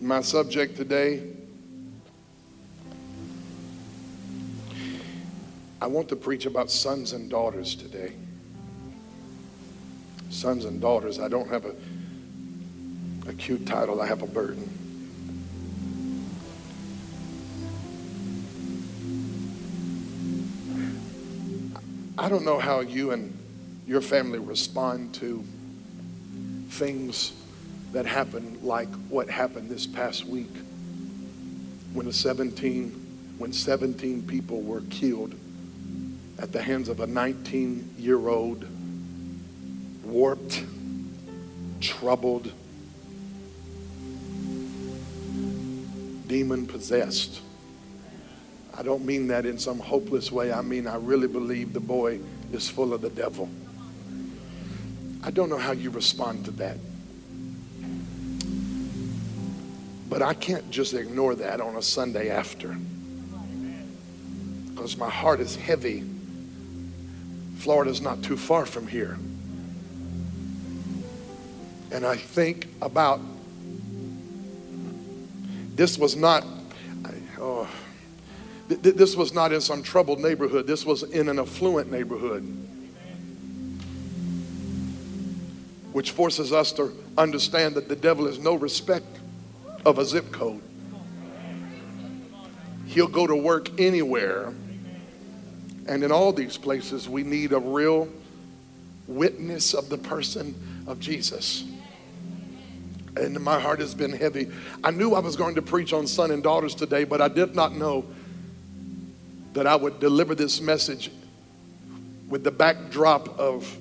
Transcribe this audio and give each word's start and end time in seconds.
My 0.00 0.20
subject 0.20 0.76
today 0.76 1.22
I 5.80 5.86
want 5.86 6.08
to 6.08 6.16
preach 6.16 6.46
about 6.46 6.70
sons 6.70 7.12
and 7.12 7.30
daughters 7.30 7.74
today. 7.74 8.12
Sons 10.30 10.64
and 10.64 10.80
daughters. 10.80 11.18
I 11.18 11.28
don't 11.28 11.48
have 11.48 11.64
a, 11.64 11.74
a 13.28 13.32
cute 13.34 13.66
title, 13.66 14.00
I 14.00 14.06
have 14.06 14.22
a 14.22 14.26
burden. 14.26 14.68
I 22.18 22.28
don't 22.28 22.44
know 22.44 22.58
how 22.58 22.80
you 22.80 23.12
and 23.12 23.36
your 23.86 24.00
family 24.00 24.38
respond 24.38 25.14
to 25.14 25.44
things 26.70 27.32
that 27.92 28.06
happened 28.06 28.62
like 28.62 28.88
what 29.08 29.28
happened 29.28 29.68
this 29.68 29.86
past 29.86 30.24
week 30.24 30.54
when 31.92 32.06
a 32.06 32.12
17 32.12 32.90
when 33.38 33.52
17 33.52 34.22
people 34.26 34.62
were 34.62 34.82
killed 34.90 35.34
at 36.38 36.52
the 36.52 36.60
hands 36.60 36.88
of 36.88 37.00
a 37.00 37.06
19 37.06 37.94
year 37.98 38.28
old 38.28 38.66
warped 40.04 40.64
troubled 41.80 42.52
demon 46.26 46.66
possessed 46.66 47.40
I 48.78 48.82
don't 48.82 49.06
mean 49.06 49.28
that 49.28 49.46
in 49.46 49.58
some 49.58 49.78
hopeless 49.78 50.30
way. 50.30 50.52
I 50.52 50.60
mean, 50.60 50.86
I 50.86 50.96
really 50.96 51.28
believe 51.28 51.72
the 51.72 51.80
boy 51.80 52.20
is 52.52 52.68
full 52.68 52.92
of 52.92 53.00
the 53.00 53.08
devil. 53.08 53.48
I 55.22 55.30
don't 55.30 55.48
know 55.48 55.56
how 55.56 55.72
you 55.72 55.88
respond 55.88 56.44
to 56.44 56.50
that. 56.52 56.76
But 60.16 60.22
I 60.22 60.32
can't 60.32 60.70
just 60.70 60.94
ignore 60.94 61.34
that 61.34 61.60
on 61.60 61.76
a 61.76 61.82
Sunday 61.82 62.30
after. 62.30 62.74
Because 64.70 64.96
my 64.96 65.10
heart 65.10 65.40
is 65.40 65.56
heavy. 65.56 66.04
Florida's 67.58 68.00
not 68.00 68.22
too 68.22 68.38
far 68.38 68.64
from 68.64 68.86
here. 68.86 69.18
And 71.92 72.06
I 72.06 72.16
think 72.16 72.66
about 72.80 73.20
this 75.74 75.98
was 75.98 76.16
not, 76.16 76.46
oh, 77.38 77.68
this 78.68 79.16
was 79.16 79.34
not 79.34 79.52
in 79.52 79.60
some 79.60 79.82
troubled 79.82 80.20
neighborhood, 80.20 80.66
this 80.66 80.86
was 80.86 81.02
in 81.02 81.28
an 81.28 81.38
affluent 81.38 81.90
neighborhood. 81.90 82.40
Which 85.92 86.12
forces 86.12 86.54
us 86.54 86.72
to 86.72 86.96
understand 87.18 87.74
that 87.74 87.90
the 87.90 87.96
devil 87.96 88.24
has 88.24 88.38
no 88.38 88.54
respect 88.54 89.15
of 89.86 90.00
a 90.00 90.04
zip 90.04 90.32
code. 90.32 90.60
He'll 92.86 93.06
go 93.06 93.24
to 93.24 93.36
work 93.36 93.80
anywhere. 93.80 94.52
And 95.86 96.02
in 96.02 96.10
all 96.10 96.32
these 96.32 96.56
places, 96.56 97.08
we 97.08 97.22
need 97.22 97.52
a 97.52 97.60
real 97.60 98.08
witness 99.06 99.74
of 99.74 99.88
the 99.88 99.96
person 99.96 100.56
of 100.88 100.98
Jesus. 100.98 101.64
And 103.16 103.38
my 103.40 103.60
heart 103.60 103.78
has 103.78 103.94
been 103.94 104.12
heavy. 104.12 104.50
I 104.82 104.90
knew 104.90 105.14
I 105.14 105.20
was 105.20 105.36
going 105.36 105.54
to 105.54 105.62
preach 105.62 105.92
on 105.92 106.08
son 106.08 106.32
and 106.32 106.42
daughters 106.42 106.74
today, 106.74 107.04
but 107.04 107.20
I 107.20 107.28
did 107.28 107.54
not 107.54 107.72
know 107.72 108.04
that 109.52 109.68
I 109.68 109.76
would 109.76 110.00
deliver 110.00 110.34
this 110.34 110.60
message 110.60 111.12
with 112.28 112.42
the 112.42 112.50
backdrop 112.50 113.38
of 113.38 113.72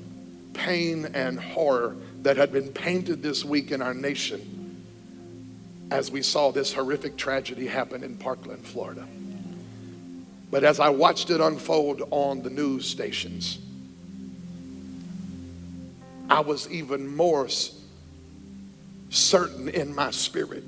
pain 0.53 1.05
and 1.15 1.39
horror 1.39 1.97
that 2.21 2.37
had 2.37 2.53
been 2.53 2.69
painted 2.69 3.23
this 3.23 3.43
week 3.43 3.71
in 3.71 3.81
our 3.81 3.95
nation 3.95 4.54
as 5.91 6.11
we 6.11 6.21
saw 6.21 6.51
this 6.51 6.73
horrific 6.73 7.17
tragedy 7.17 7.67
happen 7.67 8.03
in 8.03 8.15
Parkland, 8.17 8.65
Florida. 8.65 9.07
But 10.51 10.63
as 10.63 10.79
I 10.79 10.89
watched 10.89 11.29
it 11.29 11.41
unfold 11.41 12.03
on 12.11 12.41
the 12.41 12.49
news 12.49 12.87
stations, 12.87 13.59
I 16.29 16.39
was 16.39 16.69
even 16.71 17.15
more 17.15 17.47
certain 19.09 19.69
in 19.69 19.93
my 19.93 20.11
spirit 20.11 20.63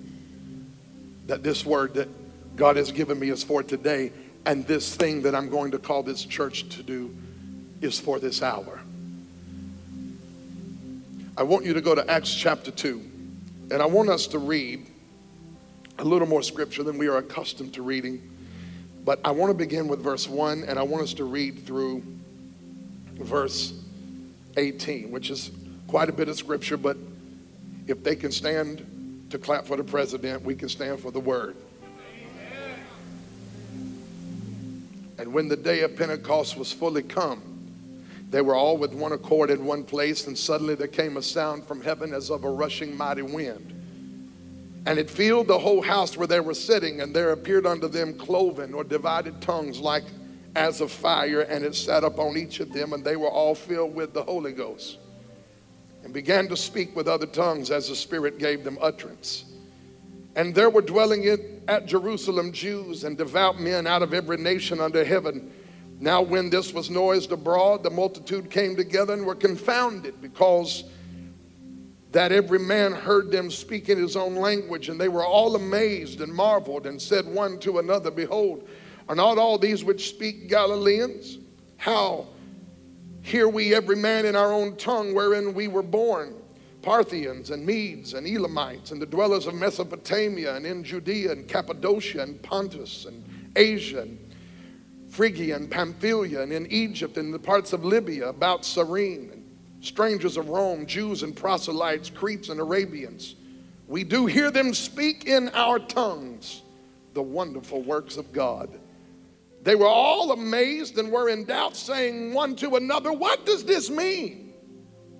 that 1.27 1.43
this 1.43 1.65
word 1.65 1.95
that 1.95 2.07
God 2.55 2.75
has 2.77 2.91
given 2.91 3.19
me 3.19 3.29
is 3.29 3.43
for 3.43 3.63
today 3.63 4.11
and 4.45 4.65
this 4.65 4.95
thing 4.95 5.23
that 5.23 5.35
I'm 5.35 5.49
going 5.49 5.71
to 5.71 5.79
call 5.79 6.03
this 6.03 6.23
church 6.23 6.69
to 6.69 6.83
do 6.83 7.15
is 7.81 7.99
for 7.99 8.19
this 8.19 8.41
hour. 8.41 8.79
I 11.37 11.43
want 11.43 11.65
you 11.65 11.73
to 11.73 11.81
go 11.81 11.93
to 11.93 12.09
Acts 12.09 12.33
chapter 12.33 12.71
2, 12.71 13.01
and 13.71 13.81
I 13.81 13.85
want 13.85 14.09
us 14.09 14.27
to 14.27 14.39
read 14.39 14.87
a 15.99 16.03
little 16.03 16.27
more 16.27 16.43
scripture 16.43 16.83
than 16.83 16.97
we 16.97 17.07
are 17.07 17.17
accustomed 17.17 17.73
to 17.73 17.81
reading. 17.81 18.21
But 19.03 19.19
I 19.23 19.31
want 19.31 19.49
to 19.49 19.53
begin 19.53 19.87
with 19.87 20.01
verse 20.01 20.27
1, 20.27 20.65
and 20.67 20.77
I 20.77 20.83
want 20.83 21.03
us 21.03 21.13
to 21.15 21.23
read 21.23 21.65
through 21.65 22.03
verse 23.15 23.73
18, 24.57 25.11
which 25.11 25.29
is 25.29 25.51
quite 25.87 26.09
a 26.09 26.11
bit 26.11 26.27
of 26.27 26.37
scripture, 26.37 26.77
but 26.77 26.97
if 27.87 28.03
they 28.03 28.15
can 28.15 28.31
stand 28.31 29.27
to 29.29 29.37
clap 29.37 29.65
for 29.65 29.77
the 29.77 29.83
president, 29.83 30.43
we 30.43 30.55
can 30.55 30.69
stand 30.69 30.99
for 30.99 31.11
the 31.11 31.19
word. 31.19 31.55
And 35.17 35.33
when 35.33 35.47
the 35.47 35.55
day 35.55 35.81
of 35.81 35.95
Pentecost 35.95 36.57
was 36.57 36.71
fully 36.71 37.01
come, 37.01 37.41
they 38.29 38.41
were 38.41 38.55
all 38.55 38.77
with 38.77 38.93
one 38.93 39.13
accord 39.13 39.49
in 39.49 39.65
one 39.65 39.83
place, 39.83 40.27
and 40.27 40.37
suddenly 40.37 40.75
there 40.75 40.87
came 40.87 41.17
a 41.17 41.21
sound 41.21 41.65
from 41.65 41.81
heaven 41.81 42.13
as 42.13 42.29
of 42.29 42.43
a 42.43 42.49
rushing 42.49 42.95
mighty 42.95 43.21
wind. 43.21 43.73
And 44.87 44.97
it 44.97 45.09
filled 45.09 45.49
the 45.49 45.59
whole 45.59 45.81
house 45.81 46.15
where 46.15 46.27
they 46.27 46.39
were 46.39 46.53
sitting, 46.53 47.01
and 47.01 47.13
there 47.13 47.31
appeared 47.31 47.65
unto 47.65 47.89
them 47.89 48.17
cloven 48.17 48.73
or 48.73 48.85
divided 48.85 49.41
tongues 49.41 49.81
like 49.81 50.05
as 50.55 50.79
of 50.79 50.93
fire, 50.93 51.41
and 51.41 51.65
it 51.65 51.75
sat 51.75 52.05
upon 52.05 52.37
each 52.37 52.61
of 52.61 52.71
them, 52.71 52.93
and 52.93 53.03
they 53.03 53.17
were 53.17 53.29
all 53.29 53.53
filled 53.53 53.93
with 53.93 54.13
the 54.13 54.23
Holy 54.23 54.53
Ghost, 54.53 54.97
and 56.05 56.13
began 56.13 56.47
to 56.47 56.55
speak 56.55 56.95
with 56.95 57.09
other 57.09 57.25
tongues 57.25 57.69
as 57.69 57.89
the 57.89 57.97
Spirit 57.97 58.39
gave 58.39 58.63
them 58.63 58.77
utterance. 58.79 59.43
And 60.37 60.55
there 60.55 60.69
were 60.69 60.81
dwelling 60.81 61.25
in, 61.25 61.61
at 61.67 61.85
Jerusalem 61.85 62.53
Jews 62.53 63.03
and 63.03 63.17
devout 63.17 63.59
men 63.59 63.87
out 63.87 64.03
of 64.03 64.13
every 64.13 64.37
nation 64.37 64.79
under 64.79 65.03
heaven. 65.03 65.51
Now, 65.99 66.21
when 66.21 66.49
this 66.49 66.71
was 66.71 66.89
noised 66.89 67.33
abroad, 67.33 67.83
the 67.83 67.89
multitude 67.89 68.49
came 68.49 68.77
together 68.77 69.11
and 69.11 69.25
were 69.25 69.35
confounded 69.35 70.21
because 70.21 70.85
that 72.11 72.31
every 72.31 72.59
man 72.59 72.93
heard 72.93 73.31
them 73.31 73.51
speak 73.51 73.89
in 73.89 73.97
his 73.97 74.15
own 74.15 74.35
language. 74.35 74.89
And 74.89 74.99
they 74.99 75.09
were 75.09 75.25
all 75.25 75.55
amazed 75.55 76.21
and 76.21 76.33
marveled 76.33 76.85
and 76.87 77.01
said 77.01 77.25
one 77.25 77.59
to 77.59 77.79
another, 77.79 78.11
Behold, 78.11 78.67
are 79.09 79.15
not 79.15 79.37
all 79.37 79.57
these 79.57 79.83
which 79.83 80.09
speak 80.09 80.49
Galileans? 80.49 81.39
How 81.77 82.27
hear 83.21 83.49
we 83.49 83.75
every 83.75 83.95
man 83.95 84.25
in 84.25 84.35
our 84.35 84.53
own 84.53 84.75
tongue 84.77 85.13
wherein 85.13 85.53
we 85.53 85.67
were 85.67 85.83
born? 85.83 86.35
Parthians 86.81 87.49
and 87.49 87.65
Medes 87.65 88.13
and 88.13 88.25
Elamites 88.25 88.91
and 88.91 89.01
the 89.01 89.05
dwellers 89.05 89.45
of 89.45 89.55
Mesopotamia 89.55 90.55
and 90.55 90.65
in 90.65 90.83
Judea 90.83 91.33
and 91.33 91.47
Cappadocia 91.47 92.21
and 92.21 92.41
Pontus 92.41 93.05
and 93.05 93.23
Asia 93.57 94.03
and 94.03 94.17
Phrygia 95.09 95.55
and 95.57 95.69
Pamphylia 95.69 96.41
and 96.41 96.53
in 96.53 96.67
Egypt 96.71 97.17
and 97.17 97.33
the 97.33 97.39
parts 97.39 97.73
of 97.73 97.83
Libya 97.83 98.29
about 98.29 98.63
Cyrene 98.63 99.36
strangers 99.87 100.37
of 100.37 100.49
Rome, 100.49 100.85
Jews 100.85 101.23
and 101.23 101.35
proselytes, 101.35 102.09
Cretes 102.09 102.49
and 102.49 102.59
Arabians. 102.59 103.35
We 103.87 104.03
do 104.03 104.25
hear 104.25 104.51
them 104.51 104.73
speak 104.73 105.25
in 105.25 105.49
our 105.49 105.79
tongues 105.79 106.61
the 107.13 107.21
wonderful 107.23 107.81
works 107.81 108.17
of 108.17 108.31
God. 108.31 108.79
They 109.63 109.75
were 109.75 109.87
all 109.87 110.31
amazed 110.31 110.97
and 110.97 111.11
were 111.11 111.29
in 111.29 111.45
doubt, 111.45 111.75
saying 111.75 112.33
one 112.33 112.55
to 112.57 112.75
another, 112.75 113.11
What 113.11 113.45
does 113.45 113.63
this 113.63 113.89
mean? 113.89 114.53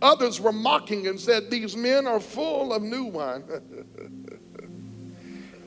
Others 0.02 0.40
were 0.40 0.52
mocking 0.52 1.08
and 1.08 1.20
said, 1.20 1.50
These 1.50 1.76
men 1.76 2.06
are 2.06 2.20
full 2.20 2.72
of 2.72 2.84
new 2.84 3.06
wine. 3.06 3.44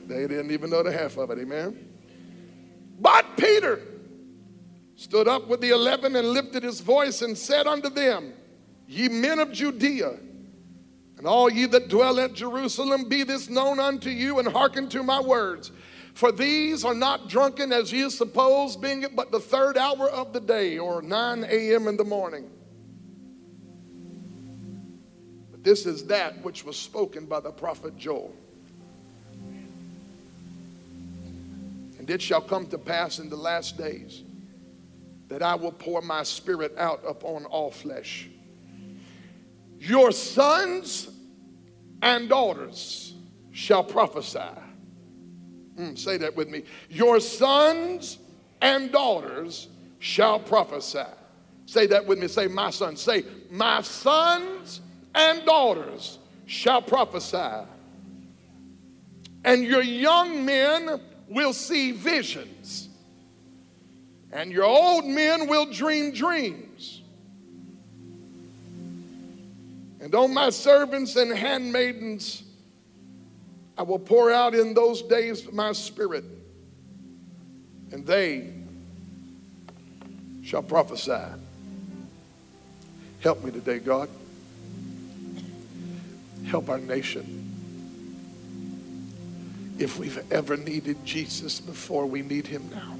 they 0.07 0.27
didn't 0.27 0.51
even 0.51 0.69
know 0.69 0.83
the 0.83 0.91
half 0.91 1.17
of 1.17 1.31
it, 1.31 1.39
amen. 1.39 1.89
But 2.99 3.25
Peter 3.35 3.81
stood 4.95 5.27
up 5.27 5.47
with 5.47 5.59
the 5.59 5.71
eleven 5.71 6.15
and 6.15 6.29
lifted 6.29 6.63
his 6.63 6.79
voice 6.79 7.21
and 7.21 7.37
said 7.37 7.67
unto 7.67 7.89
them, 7.89 8.33
Ye 8.91 9.07
men 9.07 9.39
of 9.39 9.53
Judea, 9.53 10.17
and 11.17 11.25
all 11.25 11.49
ye 11.49 11.65
that 11.67 11.87
dwell 11.87 12.19
at 12.19 12.33
Jerusalem, 12.33 13.07
be 13.07 13.23
this 13.23 13.49
known 13.49 13.79
unto 13.79 14.09
you, 14.09 14.37
and 14.39 14.49
hearken 14.49 14.89
to 14.89 15.01
my 15.01 15.21
words. 15.21 15.71
For 16.13 16.29
these 16.29 16.83
are 16.83 16.93
not 16.93 17.29
drunken 17.29 17.71
as 17.71 17.93
ye 17.93 18.09
suppose, 18.09 18.75
being 18.75 19.03
it 19.03 19.15
but 19.15 19.31
the 19.31 19.39
third 19.39 19.77
hour 19.77 20.09
of 20.09 20.33
the 20.33 20.41
day, 20.41 20.77
or 20.77 21.01
9 21.01 21.45
a.m. 21.45 21.87
in 21.87 21.95
the 21.95 22.03
morning. 22.03 22.49
But 25.51 25.63
This 25.63 25.85
is 25.85 26.07
that 26.07 26.43
which 26.43 26.65
was 26.65 26.75
spoken 26.75 27.27
by 27.27 27.39
the 27.39 27.51
prophet 27.51 27.95
Joel. 27.95 28.35
And 31.97 32.09
it 32.09 32.21
shall 32.21 32.41
come 32.41 32.67
to 32.67 32.77
pass 32.77 33.19
in 33.19 33.29
the 33.29 33.37
last 33.37 33.77
days 33.77 34.21
that 35.29 35.41
I 35.41 35.55
will 35.55 35.71
pour 35.71 36.01
my 36.01 36.23
spirit 36.23 36.77
out 36.77 37.01
upon 37.07 37.45
all 37.45 37.71
flesh. 37.71 38.27
Your 39.81 40.11
sons 40.11 41.09
and 42.03 42.29
daughters 42.29 43.15
shall 43.49 43.83
prophesy. 43.83 44.39
Mm, 45.75 45.97
say 45.97 46.17
that 46.17 46.35
with 46.35 46.49
me. 46.49 46.65
Your 46.87 47.19
sons 47.19 48.19
and 48.61 48.91
daughters 48.91 49.69
shall 49.97 50.39
prophesy. 50.39 51.09
Say 51.65 51.87
that 51.87 52.05
with 52.05 52.19
me. 52.19 52.27
Say, 52.27 52.45
my 52.45 52.69
sons. 52.69 53.01
Say, 53.01 53.23
my 53.49 53.81
sons 53.81 54.81
and 55.15 55.43
daughters 55.47 56.19
shall 56.45 56.83
prophesy. 56.83 57.65
And 59.43 59.63
your 59.63 59.81
young 59.81 60.45
men 60.45 61.01
will 61.27 61.53
see 61.53 61.91
visions. 61.91 62.87
And 64.31 64.51
your 64.51 64.65
old 64.65 65.05
men 65.05 65.47
will 65.47 65.65
dream 65.65 66.11
dreams. 66.11 67.00
And 70.01 70.15
on 70.15 70.33
my 70.33 70.49
servants 70.49 71.15
and 71.15 71.31
handmaidens, 71.31 72.41
I 73.77 73.83
will 73.83 73.99
pour 73.99 74.31
out 74.31 74.55
in 74.55 74.73
those 74.73 75.03
days 75.03 75.49
my 75.51 75.71
spirit, 75.73 76.25
and 77.91 78.05
they 78.05 78.51
shall 80.43 80.63
prophesy. 80.63 81.21
Help 83.19 83.43
me 83.43 83.51
today, 83.51 83.77
God. 83.77 84.09
Help 86.47 86.69
our 86.69 86.79
nation. 86.79 87.37
If 89.77 89.99
we've 89.99 90.23
ever 90.31 90.57
needed 90.57 91.05
Jesus 91.05 91.59
before, 91.59 92.07
we 92.07 92.23
need 92.23 92.47
him 92.47 92.67
now. 92.73 92.97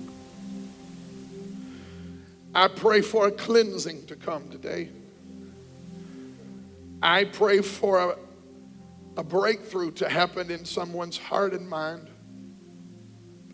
I 2.54 2.68
pray 2.68 3.02
for 3.02 3.28
a 3.28 3.32
cleansing 3.32 4.06
to 4.06 4.16
come 4.16 4.50
today. 4.50 4.90
I 7.02 7.24
pray 7.26 7.62
for 7.62 8.12
a, 8.12 8.18
a 9.18 9.24
breakthrough 9.24 9.92
to 9.92 10.10
happen 10.10 10.52
in 10.52 10.66
someone's 10.66 11.18
heart 11.18 11.54
and 11.54 11.68
mind. 11.68 12.08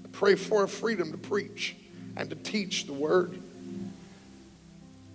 I 0.03 0.07
pray 0.11 0.35
for 0.35 0.63
a 0.63 0.67
freedom 0.67 1.11
to 1.11 1.17
preach 1.17 1.75
and 2.15 2.29
to 2.29 2.35
teach 2.35 2.87
the 2.87 2.93
word. 2.93 3.41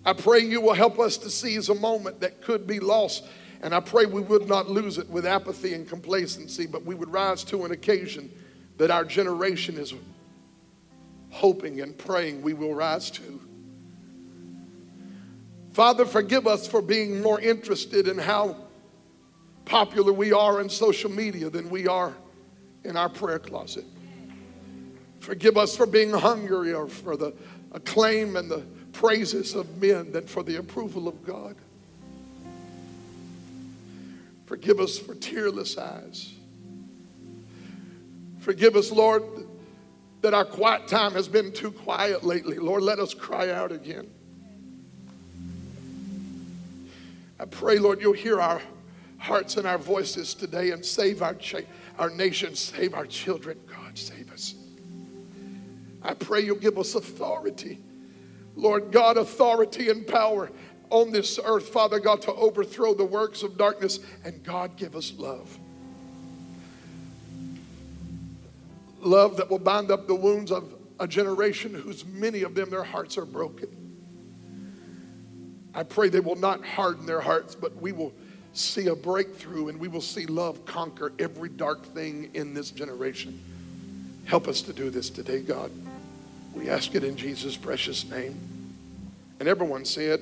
I 0.05 0.13
pray 0.13 0.39
you 0.39 0.61
will 0.61 0.73
help 0.73 0.99
us 0.99 1.17
to 1.17 1.29
seize 1.29 1.69
a 1.69 1.75
moment 1.75 2.21
that 2.21 2.41
could 2.41 2.65
be 2.65 2.79
lost. 2.79 3.23
And 3.61 3.73
I 3.73 3.79
pray 3.79 4.05
we 4.05 4.21
would 4.21 4.47
not 4.47 4.69
lose 4.69 4.97
it 4.97 5.09
with 5.09 5.25
apathy 5.25 5.73
and 5.73 5.87
complacency, 5.87 6.65
but 6.65 6.83
we 6.83 6.95
would 6.95 7.11
rise 7.11 7.43
to 7.45 7.63
an 7.63 7.71
occasion 7.71 8.29
that 8.77 8.91
our 8.91 9.05
generation 9.05 9.77
is 9.77 9.93
hoping 11.29 11.81
and 11.81 11.97
praying 11.97 12.41
we 12.41 12.53
will 12.53 12.73
rise 12.73 13.09
to. 13.11 13.39
Father, 15.73 16.05
forgive 16.05 16.45
us 16.45 16.67
for 16.67 16.83
being 16.83 17.21
more 17.21 17.39
interested 17.39 18.07
in 18.07 18.19
how 18.19 18.55
popular 19.65 20.13
we 20.13 20.31
are 20.31 20.61
in 20.61 20.69
social 20.69 21.09
media 21.09 21.49
than 21.49 21.69
we 21.69 21.87
are 21.87 22.13
in 22.83 22.95
our 22.95 23.09
prayer 23.09 23.39
closet. 23.39 23.85
Forgive 25.19 25.57
us 25.57 25.75
for 25.75 25.87
being 25.87 26.11
hungry 26.11 26.73
or 26.73 26.87
for 26.87 27.17
the 27.17 27.33
acclaim 27.71 28.35
and 28.35 28.51
the 28.51 28.59
praises 28.91 29.55
of 29.55 29.81
men 29.81 30.11
than 30.11 30.27
for 30.27 30.43
the 30.43 30.57
approval 30.57 31.07
of 31.07 31.25
God. 31.25 31.55
Forgive 34.45 34.79
us 34.79 34.99
for 34.99 35.15
tearless 35.15 35.77
eyes. 35.77 36.33
Forgive 38.41 38.75
us, 38.75 38.91
Lord, 38.91 39.23
that 40.21 40.35
our 40.35 40.45
quiet 40.45 40.87
time 40.87 41.13
has 41.13 41.27
been 41.27 41.51
too 41.51 41.71
quiet 41.71 42.23
lately. 42.23 42.59
Lord, 42.59 42.83
let 42.83 42.99
us 42.99 43.15
cry 43.15 43.49
out 43.49 43.71
again. 43.71 44.07
I 47.43 47.45
pray, 47.45 47.77
Lord, 47.77 47.99
you'll 47.99 48.13
hear 48.13 48.39
our 48.39 48.61
hearts 49.17 49.57
and 49.57 49.67
our 49.67 49.77
voices 49.77 50.33
today 50.33 50.71
and 50.71 50.83
save 50.83 51.21
our, 51.21 51.33
cha- 51.35 51.67
our 51.99 52.09
nation, 52.09 52.55
save 52.55 52.93
our 52.93 53.05
children. 53.05 53.59
God, 53.67 53.97
save 53.97 54.31
us. 54.31 54.55
I 56.01 56.13
pray 56.13 56.39
you'll 56.39 56.55
give 56.55 56.79
us 56.79 56.95
authority 56.95 57.81
Lord 58.55 58.91
God, 58.91 59.17
authority 59.17 59.89
and 59.89 60.05
power 60.05 60.51
on 60.89 61.11
this 61.11 61.39
earth, 61.43 61.69
Father 61.69 61.99
God, 61.99 62.21
to 62.21 62.33
overthrow 62.33 62.93
the 62.93 63.03
works 63.03 63.41
of 63.41 63.57
darkness. 63.57 63.99
And 64.23 64.43
God, 64.43 64.77
give 64.77 64.95
us 64.95 65.11
love. 65.17 65.57
Love 68.99 69.37
that 69.37 69.49
will 69.49 69.57
bind 69.57 69.89
up 69.89 70.05
the 70.05 70.15
wounds 70.15 70.51
of 70.51 70.71
a 70.99 71.07
generation 71.07 71.73
whose 71.73 72.05
many 72.05 72.43
of 72.43 72.53
them, 72.53 72.69
their 72.69 72.83
hearts 72.83 73.17
are 73.17 73.25
broken. 73.25 73.82
I 75.75 75.83
pray 75.83 76.09
they 76.09 76.19
will 76.19 76.35
not 76.35 76.63
harden 76.63 77.05
their 77.05 77.21
hearts, 77.21 77.55
but 77.55 77.75
we 77.77 77.91
will 77.91 78.13
see 78.53 78.87
a 78.87 78.95
breakthrough 78.95 79.69
and 79.69 79.79
we 79.79 79.87
will 79.87 80.01
see 80.01 80.25
love 80.27 80.65
conquer 80.65 81.11
every 81.17 81.49
dark 81.49 81.83
thing 81.83 82.29
in 82.33 82.53
this 82.53 82.69
generation. 82.69 83.39
Help 84.25 84.47
us 84.47 84.61
to 84.61 84.73
do 84.73 84.89
this 84.89 85.09
today, 85.09 85.41
God. 85.41 85.71
We 86.53 86.69
ask 86.69 86.93
it 86.93 87.03
in 87.03 87.17
Jesus' 87.17 87.57
precious 87.57 88.09
name. 88.09 88.39
And 89.39 89.49
everyone 89.49 89.85
said, 89.85 90.21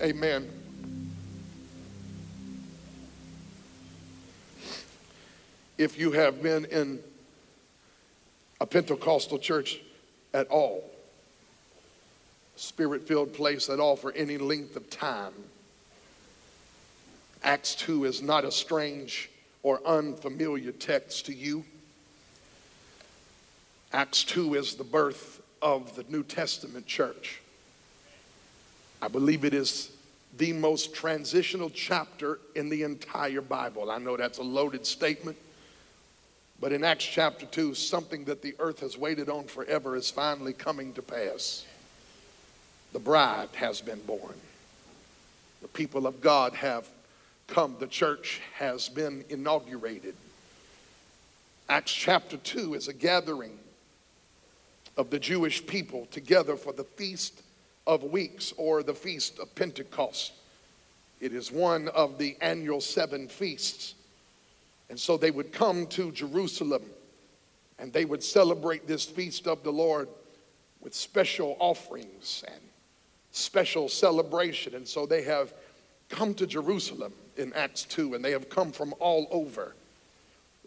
Amen. 0.00 0.50
If 5.78 5.98
you 5.98 6.12
have 6.12 6.42
been 6.42 6.64
in 6.66 6.98
a 8.60 8.66
Pentecostal 8.66 9.38
church 9.38 9.80
at 10.34 10.48
all, 10.48 10.91
spirit 12.62 13.06
filled 13.08 13.32
place 13.34 13.68
at 13.68 13.80
all 13.80 13.96
for 13.96 14.12
any 14.12 14.38
length 14.38 14.76
of 14.76 14.88
time, 14.88 15.34
Acts 17.42 17.74
2 17.74 18.04
is 18.04 18.22
not 18.22 18.44
a 18.44 18.52
strange 18.52 19.28
or 19.64 19.84
unfamiliar 19.84 20.70
text 20.70 21.26
to 21.26 21.34
you. 21.34 21.64
Acts 23.92 24.22
2 24.22 24.54
is 24.54 24.76
the 24.76 24.84
birth 24.84 25.42
of 25.60 25.96
the 25.96 26.04
New 26.08 26.22
Testament 26.22 26.86
church. 26.86 27.40
I 29.02 29.08
believe 29.08 29.44
it 29.44 29.54
is 29.54 29.90
the 30.36 30.52
most 30.52 30.94
transitional 30.94 31.68
chapter 31.68 32.38
in 32.54 32.68
the 32.68 32.84
entire 32.84 33.40
Bible. 33.40 33.90
I 33.90 33.98
know 33.98 34.16
that's 34.16 34.38
a 34.38 34.42
loaded 34.42 34.86
statement, 34.86 35.36
but 36.60 36.72
in 36.72 36.84
Acts 36.84 37.04
chapter 37.04 37.44
2, 37.44 37.74
something 37.74 38.24
that 38.26 38.40
the 38.40 38.54
earth 38.60 38.78
has 38.80 38.96
waited 38.96 39.28
on 39.28 39.44
forever 39.44 39.96
is 39.96 40.12
finally 40.12 40.52
coming 40.52 40.92
to 40.92 41.02
pass. 41.02 41.66
The 42.92 42.98
bride 42.98 43.48
has 43.54 43.80
been 43.80 44.00
born. 44.00 44.34
The 45.62 45.68
people 45.68 46.06
of 46.06 46.20
God 46.20 46.52
have 46.54 46.86
come. 47.46 47.76
The 47.78 47.86
church 47.86 48.40
has 48.54 48.88
been 48.88 49.24
inaugurated. 49.28 50.14
Acts 51.68 51.92
chapter 51.92 52.36
2 52.36 52.74
is 52.74 52.88
a 52.88 52.92
gathering 52.92 53.58
of 54.96 55.08
the 55.08 55.18
Jewish 55.18 55.66
people 55.66 56.06
together 56.10 56.56
for 56.56 56.72
the 56.72 56.84
Feast 56.84 57.42
of 57.86 58.02
Weeks 58.04 58.52
or 58.58 58.82
the 58.82 58.94
Feast 58.94 59.38
of 59.38 59.54
Pentecost. 59.54 60.32
It 61.20 61.32
is 61.32 61.50
one 61.50 61.88
of 61.88 62.18
the 62.18 62.36
annual 62.40 62.80
seven 62.80 63.28
feasts. 63.28 63.94
And 64.90 65.00
so 65.00 65.16
they 65.16 65.30
would 65.30 65.52
come 65.52 65.86
to 65.88 66.12
Jerusalem 66.12 66.82
and 67.78 67.92
they 67.92 68.04
would 68.04 68.22
celebrate 68.22 68.86
this 68.86 69.04
feast 69.04 69.46
of 69.46 69.62
the 69.62 69.72
Lord 69.72 70.08
with 70.82 70.94
special 70.94 71.56
offerings 71.58 72.44
and 72.46 72.60
special 73.32 73.88
celebration. 73.88 74.74
And 74.74 74.86
so 74.86 75.06
they 75.06 75.22
have 75.22 75.52
come 76.08 76.34
to 76.34 76.46
Jerusalem 76.46 77.12
in 77.36 77.52
Acts 77.54 77.84
2 77.84 78.14
and 78.14 78.24
they 78.24 78.30
have 78.30 78.48
come 78.48 78.70
from 78.72 78.94
all 79.00 79.26
over. 79.30 79.74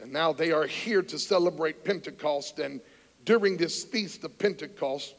And 0.01 0.11
now 0.11 0.33
they 0.33 0.51
are 0.51 0.65
here 0.65 1.01
to 1.03 1.17
celebrate 1.17 1.85
Pentecost 1.85 2.59
and 2.59 2.81
during 3.25 3.57
this 3.57 3.83
feast 3.83 4.23
of 4.23 4.37
Pentecost, 4.37 5.15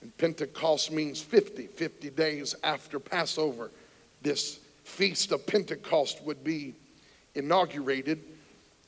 and 0.00 0.16
Pentecost 0.16 0.92
means 0.92 1.20
50, 1.20 1.66
50 1.66 2.10
days 2.10 2.54
after 2.62 3.00
Passover, 3.00 3.70
this 4.22 4.60
feast 4.84 5.32
of 5.32 5.44
Pentecost 5.46 6.22
would 6.22 6.44
be 6.44 6.74
inaugurated. 7.34 8.20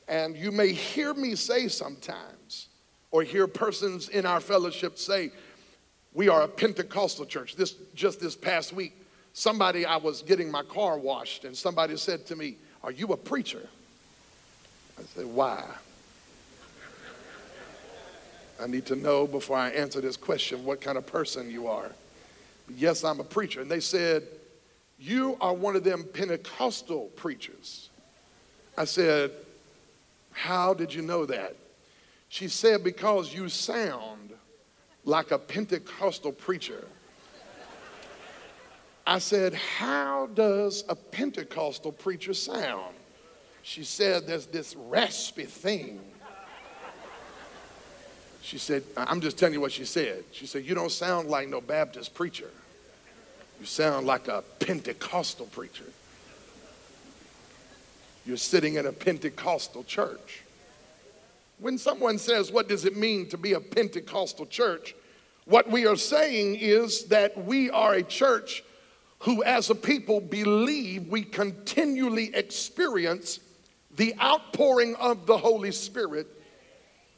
And 0.08 0.36
you 0.36 0.52
may 0.52 0.72
hear 0.72 1.12
me 1.12 1.34
say 1.34 1.66
sometimes, 1.66 2.68
or 3.10 3.24
hear 3.24 3.48
persons 3.48 4.08
in 4.08 4.24
our 4.24 4.40
fellowship 4.40 4.96
say, 4.96 5.32
we 6.14 6.28
are 6.28 6.42
a 6.42 6.48
Pentecostal 6.48 7.24
church. 7.24 7.56
This 7.56 7.74
just 7.94 8.20
this 8.20 8.34
past 8.34 8.72
week, 8.72 8.96
somebody 9.32 9.86
I 9.86 9.96
was 9.96 10.22
getting 10.22 10.50
my 10.50 10.62
car 10.62 10.98
washed, 10.98 11.44
and 11.44 11.56
somebody 11.56 11.96
said 11.96 12.26
to 12.26 12.36
me, 12.36 12.56
Are 12.82 12.90
you 12.90 13.08
a 13.08 13.16
preacher? 13.16 13.68
I 14.98 15.02
said, 15.14 15.26
Why? 15.26 15.64
I 18.60 18.66
need 18.66 18.86
to 18.86 18.96
know 18.96 19.26
before 19.26 19.56
I 19.56 19.70
answer 19.70 20.00
this 20.00 20.16
question 20.18 20.64
what 20.64 20.80
kind 20.82 20.98
of 20.98 21.06
person 21.06 21.50
you 21.50 21.66
are. 21.66 21.90
Yes, 22.76 23.04
I'm 23.04 23.18
a 23.18 23.24
preacher. 23.24 23.62
And 23.62 23.70
they 23.70 23.80
said, 23.80 24.24
You 24.98 25.38
are 25.40 25.54
one 25.54 25.76
of 25.76 25.84
them 25.84 26.04
Pentecostal 26.04 27.06
preachers. 27.16 27.88
I 28.76 28.84
said, 28.84 29.30
How 30.32 30.74
did 30.74 30.92
you 30.92 31.02
know 31.02 31.24
that? 31.26 31.56
She 32.28 32.48
said, 32.48 32.84
Because 32.84 33.32
you 33.32 33.48
sound 33.48 34.29
like 35.04 35.30
a 35.30 35.38
Pentecostal 35.38 36.32
preacher. 36.32 36.84
I 39.06 39.18
said, 39.18 39.54
How 39.54 40.28
does 40.34 40.84
a 40.88 40.94
Pentecostal 40.94 41.92
preacher 41.92 42.34
sound? 42.34 42.94
She 43.62 43.84
said, 43.84 44.26
There's 44.26 44.46
this 44.46 44.76
raspy 44.76 45.44
thing. 45.44 46.00
She 48.42 48.58
said, 48.58 48.82
I'm 48.96 49.20
just 49.20 49.38
telling 49.38 49.54
you 49.54 49.60
what 49.60 49.72
she 49.72 49.84
said. 49.84 50.24
She 50.32 50.46
said, 50.46 50.64
You 50.64 50.74
don't 50.74 50.92
sound 50.92 51.28
like 51.28 51.48
no 51.48 51.60
Baptist 51.60 52.14
preacher. 52.14 52.50
You 53.60 53.66
sound 53.66 54.06
like 54.06 54.28
a 54.28 54.42
Pentecostal 54.58 55.46
preacher. 55.46 55.84
You're 58.24 58.38
sitting 58.38 58.74
in 58.74 58.86
a 58.86 58.92
Pentecostal 58.92 59.84
church. 59.84 60.42
When 61.60 61.76
someone 61.76 62.18
says, 62.18 62.50
What 62.50 62.68
does 62.68 62.84
it 62.84 62.96
mean 62.96 63.28
to 63.28 63.38
be 63.38 63.52
a 63.52 63.60
Pentecostal 63.60 64.46
church? 64.46 64.94
What 65.44 65.70
we 65.70 65.86
are 65.86 65.96
saying 65.96 66.56
is 66.56 67.06
that 67.06 67.44
we 67.44 67.70
are 67.70 67.94
a 67.94 68.02
church 68.02 68.64
who, 69.20 69.42
as 69.44 69.68
a 69.68 69.74
people, 69.74 70.20
believe 70.20 71.08
we 71.08 71.22
continually 71.22 72.34
experience 72.34 73.40
the 73.96 74.14
outpouring 74.20 74.94
of 74.96 75.26
the 75.26 75.36
Holy 75.36 75.72
Spirit 75.72 76.26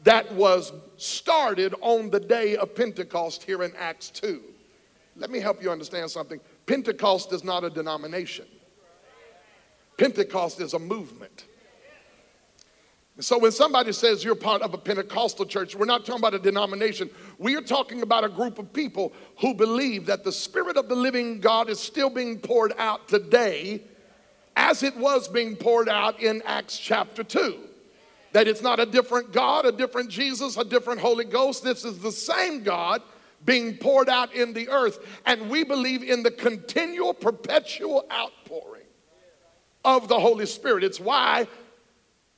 that 0.02 0.32
was 0.34 0.72
started 0.96 1.75
on 1.80 2.11
the 2.11 2.18
day 2.18 2.56
of 2.56 2.75
Pentecost 2.75 3.44
here 3.44 3.62
in 3.62 3.72
Acts 3.76 4.11
2. 4.11 4.42
Let 5.16 5.30
me 5.30 5.38
help 5.38 5.62
you 5.62 5.70
understand 5.70 6.11
something. 6.11 6.40
Pentecost 6.66 7.32
is 7.32 7.44
not 7.44 7.62
a 7.64 7.70
denomination, 7.70 8.46
Pentecost 9.96 10.61
is 10.61 10.75
a 10.75 10.78
movement. 10.78 11.44
So 13.21 13.38
when 13.38 13.52
somebody 13.52 13.92
says 13.92 14.25
you're 14.25 14.35
part 14.35 14.62
of 14.62 14.73
a 14.73 14.78
Pentecostal 14.78 15.45
church, 15.45 15.75
we're 15.75 15.85
not 15.85 16.07
talking 16.07 16.21
about 16.21 16.35
a 16.35 16.38
denomination. 16.38 17.11
We 17.38 17.57
are 17.57 17.61
talking 17.61 18.00
about 18.00 18.25
a 18.25 18.28
group 18.28 18.59
of 18.59 18.73
people 18.73 19.12
who 19.38 19.52
believe 19.52 20.07
that 20.07 20.25
the 20.25 20.33
Spirit 20.33 20.78
of 20.78 20.88
the 20.88 20.97
living 20.97 21.40
God 21.40 21.69
is 21.69 21.78
still 21.78 22.09
being 22.09 22.38
poured 22.38 22.73
out 22.78 23.09
today 23.09 23.83
as 24.57 24.83
it 24.83 24.97
was 24.97 25.28
being 25.28 25.57
poured 25.57 25.90
out 25.90 26.21
in 26.23 26.42
Acts 26.47 26.78
chapter 26.78 27.23
2. 27.23 27.59
That 28.33 28.49
it's 28.49 28.62
not 28.62 28.81
a 28.81 28.87
different 28.87 29.31
God, 29.31 29.66
a 29.66 29.73
different 29.73 30.09
Jesus, 30.09 30.57
a 30.57 30.64
different 30.64 31.00
Holy 31.00 31.26
Ghost. 31.26 31.62
This 31.62 31.85
is 31.85 31.99
the 31.99 32.12
same 32.12 32.62
God 32.62 33.02
being 33.45 33.76
poured 33.76 34.09
out 34.09 34.35
in 34.35 34.54
the 34.54 34.71
earth. 34.71 34.99
And 35.26 35.50
we 35.50 35.64
believe 35.64 36.02
in 36.02 36.23
the 36.23 36.31
continual, 36.31 37.12
perpetual 37.12 38.07
outpouring 38.11 38.87
of 39.85 40.09
the 40.09 40.19
Holy 40.19 40.47
Spirit. 40.47 40.83
It's 40.83 41.00
why 41.00 41.47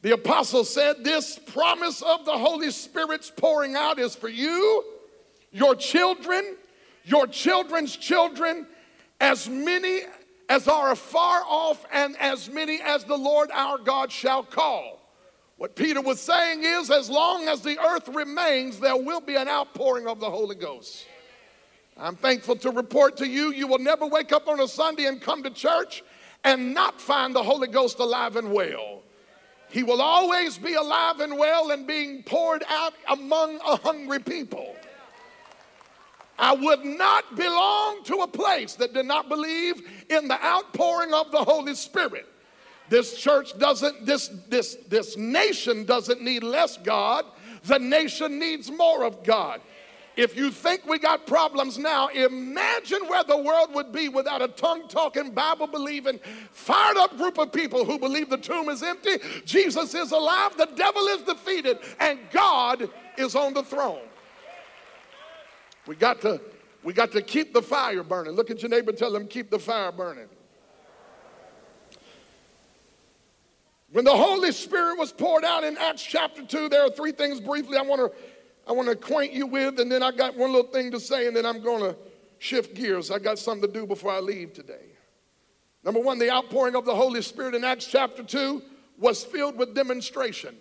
the 0.05 0.13
apostle 0.13 0.65
said, 0.65 1.03
This 1.03 1.39
promise 1.39 2.03
of 2.03 2.27
the 2.27 2.37
Holy 2.37 2.71
Spirit's 2.71 3.31
pouring 3.31 3.75
out 3.75 3.99
is 3.99 4.15
for 4.15 4.29
you, 4.29 4.85
your 5.51 5.75
children, 5.75 6.57
your 7.05 7.27
children's 7.27 7.97
children, 7.97 8.67
as 9.19 9.49
many 9.49 10.03
as 10.51 10.69
are 10.69 10.93
afar 10.93 11.43
off, 11.47 11.87
and 11.91 12.19
as 12.21 12.51
many 12.51 12.81
as 12.85 13.05
the 13.05 13.17
Lord 13.17 13.51
our 13.51 13.79
God 13.79 14.13
shall 14.13 14.43
call. 14.43 15.01
What 15.57 15.75
Peter 15.75 16.03
was 16.03 16.21
saying 16.21 16.63
is, 16.65 16.91
as 16.91 17.09
long 17.09 17.49
as 17.49 17.63
the 17.63 17.79
earth 17.79 18.09
remains, 18.09 18.81
there 18.81 18.99
will 18.99 19.23
be 19.23 19.37
an 19.37 19.49
outpouring 19.49 20.07
of 20.07 20.21
the 20.21 20.31
Holy 20.31 20.55
Ghost. 20.55 21.07
I'm 21.97 22.17
thankful 22.17 22.57
to 22.57 22.71
report 22.73 23.17
to 23.17 23.27
you, 23.27 23.53
you 23.53 23.67
will 23.67 23.79
never 23.79 24.05
wake 24.05 24.33
up 24.33 24.49
on 24.49 24.61
a 24.61 24.69
Sunday 24.69 25.07
and 25.07 25.19
come 25.19 25.43
to 25.45 25.51
church 25.51 26.05
and 26.45 26.75
not 26.75 27.01
find 27.01 27.35
the 27.35 27.43
Holy 27.43 27.69
Ghost 27.69 28.01
alive 28.01 28.37
and 28.37 28.53
well. 28.53 29.04
He 29.75 29.83
will 29.83 30.01
always 30.01 30.57
be 30.57 30.75
alive 30.75 31.19
and 31.19 31.37
well 31.37 31.73
and 31.73 31.85
being 31.85 32.23
poured 32.23 32.63
out 32.69 32.95
among 33.09 33.57
a 33.57 33.75
hungry 33.79 34.21
people. 34.21 34.77
I 36.39 36.55
would 36.55 36.85
not 36.85 37.35
belong 37.35 38.05
to 38.05 38.19
a 38.19 38.29
place 38.29 38.75
that 38.77 38.95
did 38.95 39.07
not 39.07 39.29
believe 39.29 39.83
in 40.09 40.29
the 40.29 40.41
outpouring 40.45 41.13
of 41.13 41.33
the 41.33 41.43
Holy 41.43 41.75
Spirit. 41.75 42.29
This 42.89 43.17
church 43.17 43.59
doesn't, 43.59 44.07
this, 44.07 44.29
this, 44.49 44.77
this 44.89 45.17
nation 45.17 45.85
doesn't 45.85 46.23
need 46.23 46.45
less 46.45 46.77
God. 46.77 47.25
The 47.65 47.81
nation 47.81 48.39
needs 48.39 48.71
more 48.71 49.03
of 49.03 49.25
God. 49.25 49.61
If 50.17 50.37
you 50.37 50.51
think 50.51 50.87
we 50.87 50.99
got 50.99 51.27
problems 51.27 51.77
now, 51.77 52.09
imagine 52.09 53.09
where 53.09 53.25
the 53.25 53.37
world 53.37 53.75
would 53.75 53.91
be 53.91 54.09
without 54.09 54.43
a 54.43 54.49
tongue 54.49 54.87
talking, 54.87 55.33
Bible 55.33 55.67
believing, 55.67 56.21
fired 56.53 56.97
up 56.97 57.17
group 57.17 57.39
of 57.39 57.53
people 57.53 57.85
who 57.85 57.99
believe 57.99 58.31
the 58.31 58.39
tomb 58.39 58.69
is 58.69 58.83
empty, 58.83 59.17
Jesus 59.45 59.93
is 59.95 60.13
alive, 60.13 60.57
the 60.57 60.69
devil 60.77 61.03
is 61.09 61.23
defeated, 61.23 61.79
and 61.99 62.21
God 62.31 62.89
is 63.19 63.35
on 63.35 63.55
the 63.55 63.65
throne. 63.65 64.03
We 65.87 65.97
got 65.97 66.21
to, 66.21 66.41
we 66.85 66.93
got 66.93 67.11
to 67.13 67.23
keep 67.23 67.53
the 67.53 67.63
fire 67.63 68.05
burning. 68.05 68.35
Look 68.35 68.51
at 68.51 68.63
your 68.63 68.71
neighbor, 68.71 68.93
tell 68.93 69.13
them, 69.13 69.27
keep 69.27 69.51
the 69.51 69.59
fire 69.59 69.91
burning. 69.91 70.29
When 73.91 74.05
the 74.05 74.17
Holy 74.17 74.51
Spirit 74.51 74.99
was 74.99 75.13
poured 75.13 75.45
out 75.45 75.63
in 75.63 75.77
Acts 75.79 76.03
chapter 76.03 76.45
2, 76.45 76.69
there 76.69 76.83
are 76.83 76.91
three 76.91 77.13
things 77.13 77.41
briefly 77.41 77.79
I 77.79 77.83
want 77.83 78.01
to 78.01 78.19
I 78.67 78.73
want 78.73 78.87
to 78.87 78.93
acquaint 78.93 79.33
you 79.33 79.47
with, 79.47 79.79
and 79.79 79.91
then 79.91 80.03
I 80.03 80.11
got 80.11 80.37
one 80.37 80.53
little 80.53 80.71
thing 80.71 80.91
to 80.93 81.01
say, 81.01 81.27
and 81.27 81.37
then 81.37 81.45
I'm 81.45 81.63
going 81.63 81.81
to 81.81 81.97
shift 82.39 82.75
gears. 82.75 83.11
I 83.11 83.19
got 83.19 83.39
something 83.39 83.71
to 83.71 83.73
do 83.73 83.87
before 83.87 84.13
I 84.13 84.21
leave 84.21 84.53
today. 84.53 84.87
Number 85.85 86.01
one, 86.01 86.19
the 86.19 86.31
outpouring 86.31 86.75
of 86.75 86.85
the 86.85 86.95
Holy 86.95 87.21
Spirit 87.21 87.55
in 87.55 87.63
Acts 87.63 87.87
chapter 87.87 88.23
2 88.23 88.63
was 88.99 89.23
filled 89.23 89.59
with 89.59 89.75
demonstration. 89.75 90.57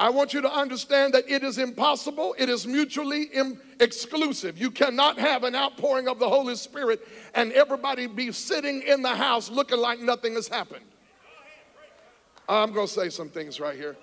I 0.00 0.10
want 0.10 0.32
you 0.32 0.40
to 0.42 0.52
understand 0.52 1.14
that 1.14 1.28
it 1.28 1.42
is 1.42 1.58
impossible, 1.58 2.36
it 2.38 2.48
is 2.48 2.68
mutually 2.68 3.24
Im- 3.34 3.60
exclusive. 3.80 4.56
You 4.56 4.70
cannot 4.70 5.18
have 5.18 5.42
an 5.42 5.56
outpouring 5.56 6.06
of 6.06 6.20
the 6.20 6.28
Holy 6.28 6.54
Spirit 6.54 7.00
and 7.34 7.50
everybody 7.52 8.06
be 8.06 8.30
sitting 8.30 8.82
in 8.82 9.02
the 9.02 9.14
house 9.14 9.50
looking 9.50 9.78
like 9.78 9.98
nothing 9.98 10.34
has 10.34 10.46
happened. 10.46 10.84
I'm 12.48 12.72
going 12.72 12.86
to 12.86 12.92
say 12.92 13.10
some 13.10 13.28
things 13.28 13.58
right 13.58 13.76
here. 13.76 13.96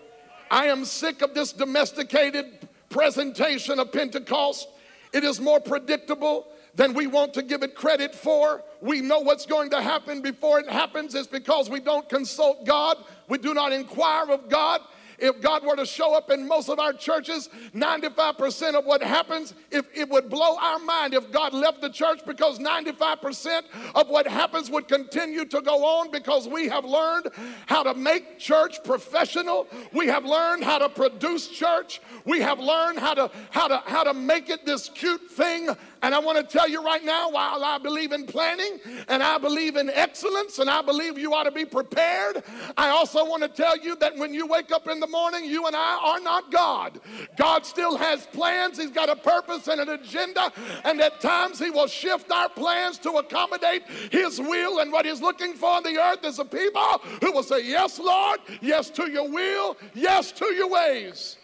I 0.49 0.65
am 0.65 0.85
sick 0.85 1.21
of 1.21 1.33
this 1.33 1.51
domesticated 1.51 2.67
presentation 2.89 3.79
of 3.79 3.91
Pentecost. 3.91 4.69
It 5.13 5.23
is 5.23 5.39
more 5.39 5.59
predictable 5.59 6.47
than 6.75 6.93
we 6.93 7.07
want 7.07 7.33
to 7.33 7.41
give 7.41 7.63
it 7.63 7.75
credit 7.75 8.13
for. 8.13 8.63
We 8.81 9.01
know 9.01 9.19
what's 9.19 9.45
going 9.45 9.69
to 9.71 9.81
happen 9.81 10.21
before 10.21 10.59
it 10.59 10.69
happens. 10.69 11.15
It's 11.15 11.27
because 11.27 11.69
we 11.69 11.79
don't 11.79 12.07
consult 12.09 12.65
God, 12.65 12.97
we 13.27 13.37
do 13.37 13.53
not 13.53 13.71
inquire 13.73 14.31
of 14.31 14.49
God. 14.49 14.81
If 15.17 15.41
God 15.41 15.65
were 15.65 15.75
to 15.75 15.85
show 15.85 16.15
up 16.15 16.29
in 16.31 16.47
most 16.47 16.69
of 16.69 16.79
our 16.79 16.93
churches, 16.93 17.49
95% 17.73 18.75
of 18.75 18.85
what 18.85 19.01
happens, 19.01 19.53
if 19.71 19.87
it 19.95 20.09
would 20.09 20.29
blow 20.29 20.57
our 20.57 20.79
mind 20.79 21.13
if 21.13 21.31
God 21.31 21.53
left 21.53 21.81
the 21.81 21.89
church 21.89 22.21
because 22.25 22.59
95% 22.59 23.63
of 23.93 24.09
what 24.09 24.27
happens 24.27 24.69
would 24.69 24.87
continue 24.87 25.45
to 25.45 25.61
go 25.61 25.85
on 25.85 26.11
because 26.11 26.47
we 26.47 26.67
have 26.67 26.85
learned 26.85 27.29
how 27.65 27.83
to 27.83 27.93
make 27.93 28.39
church 28.39 28.83
professional. 28.83 29.67
We 29.93 30.07
have 30.07 30.25
learned 30.25 30.63
how 30.63 30.79
to 30.79 30.89
produce 30.89 31.47
church. 31.47 32.01
We 32.25 32.39
have 32.41 32.59
learned 32.59 32.99
how 32.99 33.13
to 33.13 33.31
how 33.49 33.67
to 33.67 33.83
how 33.85 34.03
to 34.03 34.13
make 34.13 34.49
it 34.49 34.65
this 34.65 34.89
cute 34.89 35.29
thing 35.31 35.69
and 36.05 36.13
I 36.13 36.19
want 36.19 36.37
to 36.37 36.43
tell 36.43 36.69
you 36.69 36.85
right 36.85 37.03
now, 37.03 37.31
while 37.31 37.63
I 37.63 37.79
believe 37.79 38.11
in 38.11 38.27
planning 38.27 38.79
and 39.07 39.23
I 39.23 39.39
believe 39.39 39.75
in 39.75 39.89
excellence 39.89 40.59
and 40.59 40.69
I 40.69 40.83
believe 40.83 41.17
you 41.17 41.33
ought 41.33 41.45
to 41.45 41.51
be 41.51 41.65
prepared, 41.65 42.43
I 42.77 42.89
also 42.89 43.25
want 43.25 43.41
to 43.41 43.49
tell 43.49 43.75
you 43.75 43.95
that 43.95 44.15
when 44.15 44.31
you 44.31 44.45
wake 44.45 44.71
up 44.71 44.87
in 44.87 44.99
the 44.99 45.07
morning, 45.07 45.45
you 45.45 45.65
and 45.65 45.75
I 45.75 45.99
are 46.03 46.19
not 46.19 46.51
God. 46.51 46.99
God 47.37 47.65
still 47.65 47.97
has 47.97 48.27
plans, 48.27 48.77
He's 48.77 48.91
got 48.91 49.09
a 49.09 49.15
purpose 49.15 49.67
and 49.67 49.81
an 49.81 49.89
agenda, 49.89 50.53
and 50.83 51.01
at 51.01 51.21
times 51.21 51.57
He 51.57 51.71
will 51.71 51.87
shift 51.87 52.29
our 52.29 52.49
plans 52.49 52.99
to 52.99 53.13
accommodate 53.13 53.81
His 54.11 54.39
will. 54.39 54.81
And 54.81 54.91
what 54.91 55.07
He's 55.07 55.21
looking 55.21 55.55
for 55.55 55.71
on 55.71 55.81
the 55.81 55.97
earth 55.97 56.23
is 56.23 56.37
a 56.37 56.45
people 56.45 57.01
who 57.19 57.31
will 57.31 57.41
say, 57.41 57.65
Yes, 57.67 57.97
Lord, 57.97 58.41
yes 58.61 58.91
to 58.91 59.09
your 59.09 59.27
will, 59.27 59.75
yes 59.95 60.31
to 60.33 60.45
your 60.53 60.69
ways. 60.69 61.37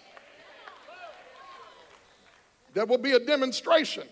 There 2.75 2.85
will 2.85 2.99
be 2.99 3.13
a 3.13 3.19
demonstration. 3.19 4.07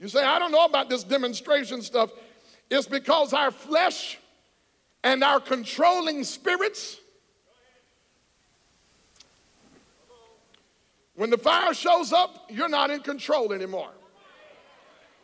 You 0.00 0.08
say, 0.08 0.24
I 0.24 0.38
don't 0.38 0.52
know 0.52 0.64
about 0.64 0.88
this 0.88 1.02
demonstration 1.02 1.82
stuff. 1.82 2.10
It's 2.70 2.86
because 2.86 3.32
our 3.32 3.50
flesh 3.50 4.18
and 5.02 5.24
our 5.24 5.40
controlling 5.40 6.22
spirits, 6.24 6.98
when 11.14 11.30
the 11.30 11.38
fire 11.38 11.74
shows 11.74 12.12
up, 12.12 12.46
you're 12.48 12.68
not 12.68 12.90
in 12.90 13.00
control 13.00 13.52
anymore. 13.52 13.90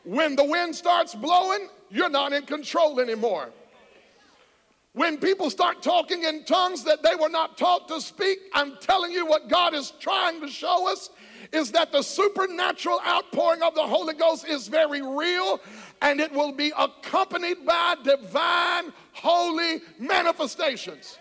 When 0.04 0.36
the 0.36 0.44
wind 0.44 0.74
starts 0.74 1.14
blowing, 1.14 1.68
you're 1.90 2.10
not 2.10 2.32
in 2.32 2.44
control 2.44 3.00
anymore. 3.00 3.50
When 4.94 5.18
people 5.18 5.50
start 5.50 5.82
talking 5.82 6.22
in 6.22 6.44
tongues 6.44 6.84
that 6.84 7.02
they 7.02 7.16
were 7.20 7.28
not 7.28 7.58
taught 7.58 7.88
to 7.88 8.00
speak, 8.00 8.38
I'm 8.52 8.76
telling 8.80 9.10
you 9.10 9.26
what 9.26 9.48
God 9.48 9.74
is 9.74 9.92
trying 9.98 10.40
to 10.40 10.48
show 10.48 10.90
us 10.90 11.10
is 11.52 11.72
that 11.72 11.90
the 11.90 12.00
supernatural 12.00 13.00
outpouring 13.04 13.60
of 13.62 13.74
the 13.74 13.82
Holy 13.82 14.14
Ghost 14.14 14.46
is 14.46 14.68
very 14.68 15.02
real 15.02 15.60
and 16.00 16.20
it 16.20 16.32
will 16.32 16.52
be 16.52 16.72
accompanied 16.78 17.66
by 17.66 17.96
divine 18.04 18.92
holy 19.12 19.82
manifestations. 19.98 21.18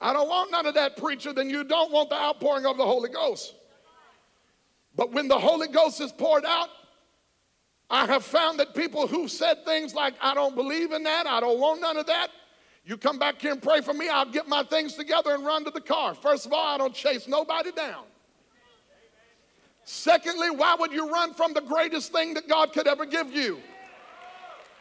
I 0.00 0.12
don't 0.12 0.28
want 0.28 0.50
none 0.50 0.66
of 0.66 0.74
that, 0.74 0.96
preacher, 0.96 1.32
then 1.32 1.48
you 1.48 1.62
don't 1.62 1.92
want 1.92 2.10
the 2.10 2.16
outpouring 2.16 2.66
of 2.66 2.76
the 2.76 2.84
Holy 2.84 3.08
Ghost. 3.08 3.54
But 4.96 5.12
when 5.12 5.28
the 5.28 5.38
Holy 5.38 5.68
Ghost 5.68 6.00
is 6.00 6.10
poured 6.10 6.44
out, 6.44 6.68
I 7.90 8.06
have 8.06 8.24
found 8.24 8.58
that 8.60 8.74
people 8.74 9.06
who 9.06 9.28
said 9.28 9.64
things 9.64 9.94
like, 9.94 10.14
I 10.20 10.34
don't 10.34 10.54
believe 10.54 10.92
in 10.92 11.02
that, 11.04 11.26
I 11.26 11.40
don't 11.40 11.60
want 11.60 11.80
none 11.80 11.96
of 11.96 12.06
that, 12.06 12.28
you 12.84 12.96
come 12.96 13.18
back 13.18 13.40
here 13.40 13.52
and 13.52 13.62
pray 13.62 13.80
for 13.80 13.94
me, 13.94 14.08
I'll 14.08 14.30
get 14.30 14.48
my 14.48 14.62
things 14.62 14.94
together 14.94 15.34
and 15.34 15.44
run 15.44 15.64
to 15.64 15.70
the 15.70 15.80
car. 15.80 16.14
First 16.14 16.46
of 16.46 16.52
all, 16.52 16.74
I 16.74 16.78
don't 16.78 16.94
chase 16.94 17.28
nobody 17.28 17.72
down. 17.72 18.04
Secondly, 19.84 20.50
why 20.50 20.74
would 20.78 20.92
you 20.92 21.10
run 21.10 21.34
from 21.34 21.52
the 21.52 21.60
greatest 21.60 22.12
thing 22.12 22.34
that 22.34 22.48
God 22.48 22.72
could 22.72 22.86
ever 22.86 23.04
give 23.04 23.32
you? 23.32 23.60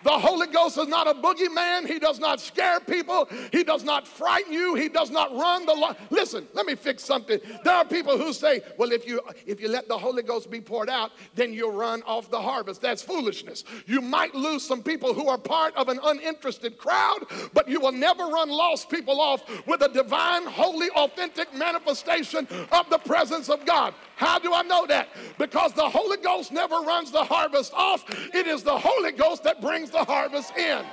The 0.04 0.12
Holy 0.12 0.48
Ghost 0.48 0.78
is 0.78 0.88
not 0.88 1.08
a 1.08 1.14
boogeyman. 1.14 1.88
He 1.88 2.00
does 2.00 2.20
not 2.20 2.40
scare 2.40 2.80
people. 2.80 3.28
He 3.52 3.64
does 3.64 3.84
not 3.84 4.08
frighten 4.08 4.52
you. 4.52 4.76
He 4.76 4.90
does 4.90 5.10
not 5.10 5.34
run 5.36 5.66
the. 5.66 5.96
Listen, 6.10 6.48
let 6.54 6.66
me 6.66 6.76
fix 6.76 7.04
something. 7.04 7.40
There 7.64 7.74
are 7.74 7.86
people 7.86 8.18
who 8.18 8.34
say, 8.34 8.62
well, 8.78 8.92
if 8.92 9.08
you 9.08 9.22
if 9.46 9.62
you 9.62 9.70
let 9.70 9.88
the 9.88 9.98
Holy 9.98 10.24
Ghost 10.24 10.52
be 10.52 10.62
poured 10.62 10.90
out, 10.90 11.12
then 11.36 11.54
you'll 11.54 11.72
run 11.72 12.04
off 12.04 12.30
the 12.30 12.42
harvest. 12.42 12.82
That's 12.82 13.02
foolishness. 13.02 13.64
You 13.86 14.02
might 14.02 14.36
lose 14.36 14.66
some 14.66 14.84
people 14.84 15.14
who 15.14 15.28
are 15.28 15.38
part 15.38 15.76
of 15.76 15.90
an 15.90 16.00
uninterested 16.04 16.78
crowd, 16.78 17.26
but 17.54 17.68
you 17.68 17.80
will 17.80 17.92
never 17.92 18.26
run 18.26 18.50
lost 18.50 18.90
people 18.90 19.22
off 19.22 19.44
with 19.68 19.82
a 19.82 19.90
divine, 19.90 20.46
holy, 20.46 20.90
authentic 20.92 21.54
manifestation 21.54 22.48
of 22.72 22.90
the 22.90 23.00
presence 23.00 23.50
of 23.50 23.66
God. 23.66 23.94
How 24.16 24.40
do 24.40 24.54
I 24.54 24.62
know 24.64 24.86
that? 24.88 25.10
Because 25.38 25.74
the 25.74 25.90
Holy 25.90 26.18
Ghost 26.18 26.52
never 26.52 26.76
runs 26.76 27.12
the 27.12 27.24
harvest 27.24 27.74
off. 27.74 28.04
It 28.34 28.48
is 28.48 28.64
the 28.64 28.78
Holy 28.78 29.12
Ghost 29.12 29.44
that 29.44 29.62
brings 29.62 29.90
the 29.94 30.04
harvest 30.04 30.56
in. 30.58 30.84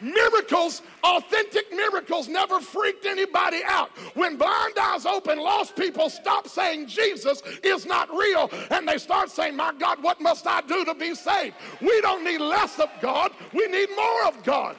Miracles, 0.00 0.82
authentic 1.04 1.72
miracles, 1.72 2.28
never 2.28 2.60
freaked 2.60 3.06
anybody 3.06 3.60
out. 3.64 3.90
When 4.14 4.36
blind 4.36 4.78
eyes 4.78 5.06
open, 5.06 5.38
lost 5.38 5.76
people 5.76 6.10
stop 6.10 6.48
saying 6.48 6.86
Jesus 6.86 7.42
is 7.62 7.86
not 7.86 8.10
real 8.10 8.50
and 8.70 8.88
they 8.88 8.98
start 8.98 9.30
saying, 9.30 9.56
My 9.56 9.72
God, 9.78 10.02
what 10.02 10.20
must 10.20 10.46
I 10.46 10.62
do 10.62 10.84
to 10.86 10.94
be 10.94 11.14
saved? 11.14 11.54
We 11.80 12.00
don't 12.00 12.24
need 12.24 12.40
less 12.40 12.78
of 12.80 12.88
God, 13.00 13.32
we 13.52 13.66
need 13.68 13.90
more 13.94 14.26
of 14.26 14.42
God. 14.42 14.76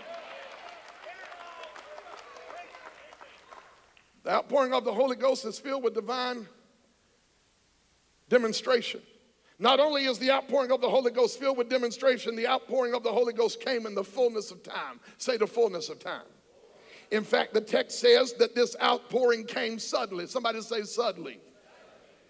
The 4.24 4.32
outpouring 4.32 4.74
of 4.74 4.84
the 4.86 4.94
Holy 4.94 5.16
Ghost 5.16 5.46
is 5.46 5.58
filled 5.58 5.84
with 5.84 5.96
divine 5.96 6.48
demonstration. 8.30 9.02
Not 9.62 9.80
only 9.80 10.06
is 10.06 10.18
the 10.18 10.32
outpouring 10.32 10.72
of 10.72 10.82
the 10.82 10.90
Holy 10.90 11.12
Ghost 11.12 11.40
filled 11.40 11.56
with 11.56 11.70
demonstration, 11.70 12.36
the 12.36 12.48
outpouring 12.48 12.96
of 12.96 13.04
the 13.04 13.12
Holy 13.12 13.32
Ghost 13.32 13.64
came 13.64 13.86
in 13.86 13.94
the 13.94 14.04
fullness 14.04 14.50
of 14.50 14.64
time. 14.64 15.00
Say 15.20 15.38
the 15.38 15.46
fullness 15.46 15.88
of 15.90 16.00
time. 16.00 16.26
In 17.12 17.24
fact, 17.24 17.54
the 17.54 17.62
text 17.62 18.00
says 18.00 18.34
that 18.34 18.56
this 18.56 18.76
outpouring 18.82 19.46
came 19.46 19.78
suddenly. 19.78 20.26
Somebody 20.26 20.62
say 20.62 20.82
suddenly. 20.82 21.40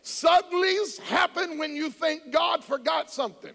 Suddenlies 0.03 0.99
happen 0.99 1.57
when 1.57 1.73
you 1.73 1.89
think 1.89 2.31
God 2.31 2.65
forgot 2.65 3.09
something. 3.09 3.53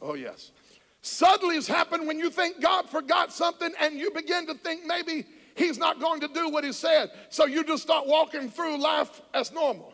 Oh, 0.00 0.14
yes. 0.14 0.52
Suddenlies 1.02 1.68
happen 1.68 2.06
when 2.06 2.18
you 2.18 2.30
think 2.30 2.62
God 2.62 2.88
forgot 2.88 3.34
something 3.34 3.70
and 3.82 3.98
you 3.98 4.10
begin 4.12 4.46
to 4.46 4.54
think 4.54 4.86
maybe 4.86 5.26
He's 5.56 5.78
not 5.78 6.00
going 6.00 6.20
to 6.20 6.28
do 6.28 6.48
what 6.48 6.64
he 6.64 6.72
said. 6.72 7.10
So 7.28 7.46
you 7.46 7.64
just 7.64 7.82
start 7.82 8.06
walking 8.06 8.48
through 8.48 8.78
life 8.80 9.20
as 9.34 9.52
normal. 9.52 9.92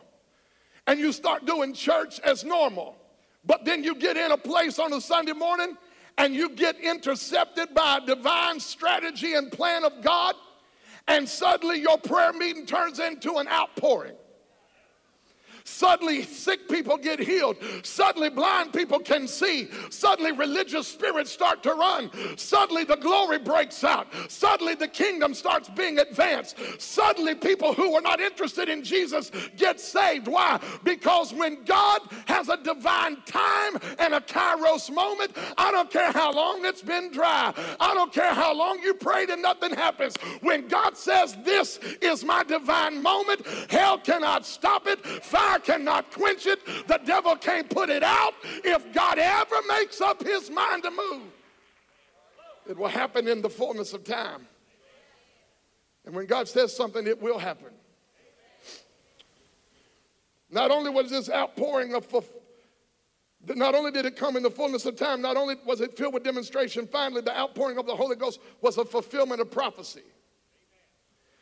And 0.85 0.99
you 0.99 1.11
start 1.11 1.45
doing 1.45 1.73
church 1.73 2.19
as 2.21 2.43
normal. 2.43 2.95
But 3.45 3.65
then 3.65 3.83
you 3.83 3.95
get 3.95 4.17
in 4.17 4.31
a 4.31 4.37
place 4.37 4.79
on 4.79 4.93
a 4.93 5.01
Sunday 5.01 5.33
morning 5.33 5.77
and 6.17 6.33
you 6.33 6.49
get 6.49 6.77
intercepted 6.79 7.73
by 7.73 7.99
a 8.01 8.05
divine 8.05 8.59
strategy 8.59 9.33
and 9.33 9.51
plan 9.51 9.83
of 9.83 10.01
God. 10.01 10.35
And 11.07 11.27
suddenly 11.27 11.79
your 11.79 11.97
prayer 11.97 12.33
meeting 12.33 12.65
turns 12.65 12.99
into 12.99 13.35
an 13.37 13.47
outpouring. 13.47 14.15
Suddenly, 15.67 16.23
sick 16.23 16.69
people 16.69 16.95
get 16.97 17.19
healed. 17.19 17.57
Suddenly, 17.83 18.29
blind 18.29 18.71
people 18.71 18.99
can 18.99 19.27
see. 19.27 19.67
Suddenly, 19.89 20.31
religious 20.31 20.87
spirits 20.87 21.29
start 21.29 21.61
to 21.63 21.73
run. 21.73 22.09
Suddenly, 22.37 22.85
the 22.85 22.95
glory 22.95 23.37
breaks 23.37 23.83
out. 23.83 24.07
Suddenly, 24.29 24.75
the 24.75 24.87
kingdom 24.87 25.33
starts 25.33 25.69
being 25.69 25.99
advanced. 25.99 26.57
Suddenly, 26.79 27.35
people 27.35 27.73
who 27.73 27.91
were 27.91 28.01
not 28.01 28.21
interested 28.21 28.69
in 28.69 28.81
Jesus 28.81 29.29
get 29.57 29.81
saved. 29.81 30.29
Why? 30.29 30.57
Because 30.85 31.33
when 31.33 31.63
God 31.65 31.99
has 32.27 32.47
a 32.47 32.57
divine 32.57 33.17
time 33.25 33.77
and 33.99 34.13
a 34.13 34.21
kairos 34.21 34.89
moment, 34.89 35.35
I 35.57 35.71
don't 35.71 35.91
care 35.91 36.13
how 36.13 36.31
long 36.31 36.63
it's 36.63 36.81
been 36.81 37.11
dry. 37.11 37.53
I 37.79 37.93
don't 37.93 38.13
care 38.13 38.33
how 38.33 38.53
long 38.53 38.79
you 38.79 38.93
prayed 38.93 39.29
and 39.29 39.41
nothing 39.41 39.71
happens. 39.71 40.15
When 40.39 40.69
God 40.69 40.95
says, 40.95 41.37
This 41.43 41.77
is 42.01 42.23
my 42.23 42.43
divine 42.43 43.03
moment, 43.03 43.45
hell 43.69 43.97
cannot 43.97 44.45
stop 44.45 44.87
it. 44.87 45.05
Fire 45.05 45.56
cannot 45.59 46.11
quench 46.11 46.45
it. 46.45 46.65
The 46.87 46.99
devil 47.05 47.35
can't 47.35 47.69
put 47.69 47.89
it 47.89 48.03
out. 48.03 48.33
If 48.43 48.93
God 48.93 49.19
ever 49.19 49.55
makes 49.67 50.01
up 50.01 50.23
his 50.23 50.49
mind 50.49 50.83
to 50.83 50.91
move, 50.91 51.23
it 52.69 52.77
will 52.77 52.87
happen 52.87 53.27
in 53.27 53.41
the 53.41 53.49
fullness 53.49 53.93
of 53.93 54.03
time. 54.03 54.47
And 56.05 56.15
when 56.15 56.25
God 56.25 56.47
says 56.47 56.75
something, 56.75 57.05
it 57.05 57.21
will 57.21 57.37
happen. 57.37 57.71
Not 60.49 60.71
only 60.71 60.89
was 60.89 61.09
this 61.09 61.29
outpouring 61.29 61.93
of, 61.93 62.07
not 63.55 63.75
only 63.75 63.91
did 63.91 64.05
it 64.05 64.15
come 64.15 64.37
in 64.37 64.43
the 64.43 64.49
fullness 64.49 64.85
of 64.85 64.95
time, 64.95 65.21
not 65.21 65.35
only 65.35 65.55
was 65.65 65.81
it 65.81 65.97
filled 65.97 66.13
with 66.13 66.23
demonstration, 66.23 66.87
finally, 66.87 67.21
the 67.21 67.37
outpouring 67.37 67.77
of 67.77 67.85
the 67.85 67.95
Holy 67.95 68.15
Ghost 68.15 68.39
was 68.61 68.77
a 68.77 68.85
fulfillment 68.85 69.41
of 69.41 69.51
prophecy. 69.51 70.03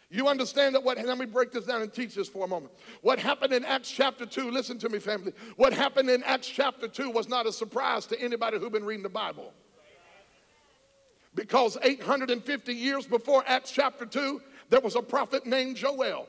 You 0.10 0.28
understand 0.28 0.76
that 0.76 0.84
what, 0.84 1.04
let 1.04 1.18
me 1.18 1.26
break 1.26 1.52
this 1.52 1.66
down 1.66 1.82
and 1.82 1.92
teach 1.92 2.16
this 2.16 2.30
for 2.30 2.46
a 2.46 2.48
moment. 2.48 2.72
What 3.02 3.18
happened 3.18 3.54
in 3.54 3.66
Acts 3.66 3.90
chapter 3.90 4.26
2, 4.26 4.52
listen 4.52 4.78
to 4.80 4.90
me, 4.90 5.00
family. 5.00 5.34
What 5.56 5.74
happened 5.74 6.10
in 6.10 6.22
Acts 6.24 6.48
chapter 6.48 6.88
2 6.88 7.10
was 7.10 7.28
not 7.28 7.48
a 7.48 7.52
surprise 7.52 8.06
to 8.08 8.22
anybody 8.22 8.60
who's 8.60 8.70
been 8.70 8.86
reading 8.86 9.04
the 9.04 9.10
Bible. 9.10 9.52
Because 11.34 11.78
850 11.82 12.74
years 12.74 13.06
before 13.06 13.44
Acts 13.48 13.72
chapter 13.72 14.06
2, 14.06 14.42
there 14.70 14.80
was 14.80 14.96
a 14.96 15.02
prophet 15.02 15.46
named 15.46 15.76
Joel 15.76 16.28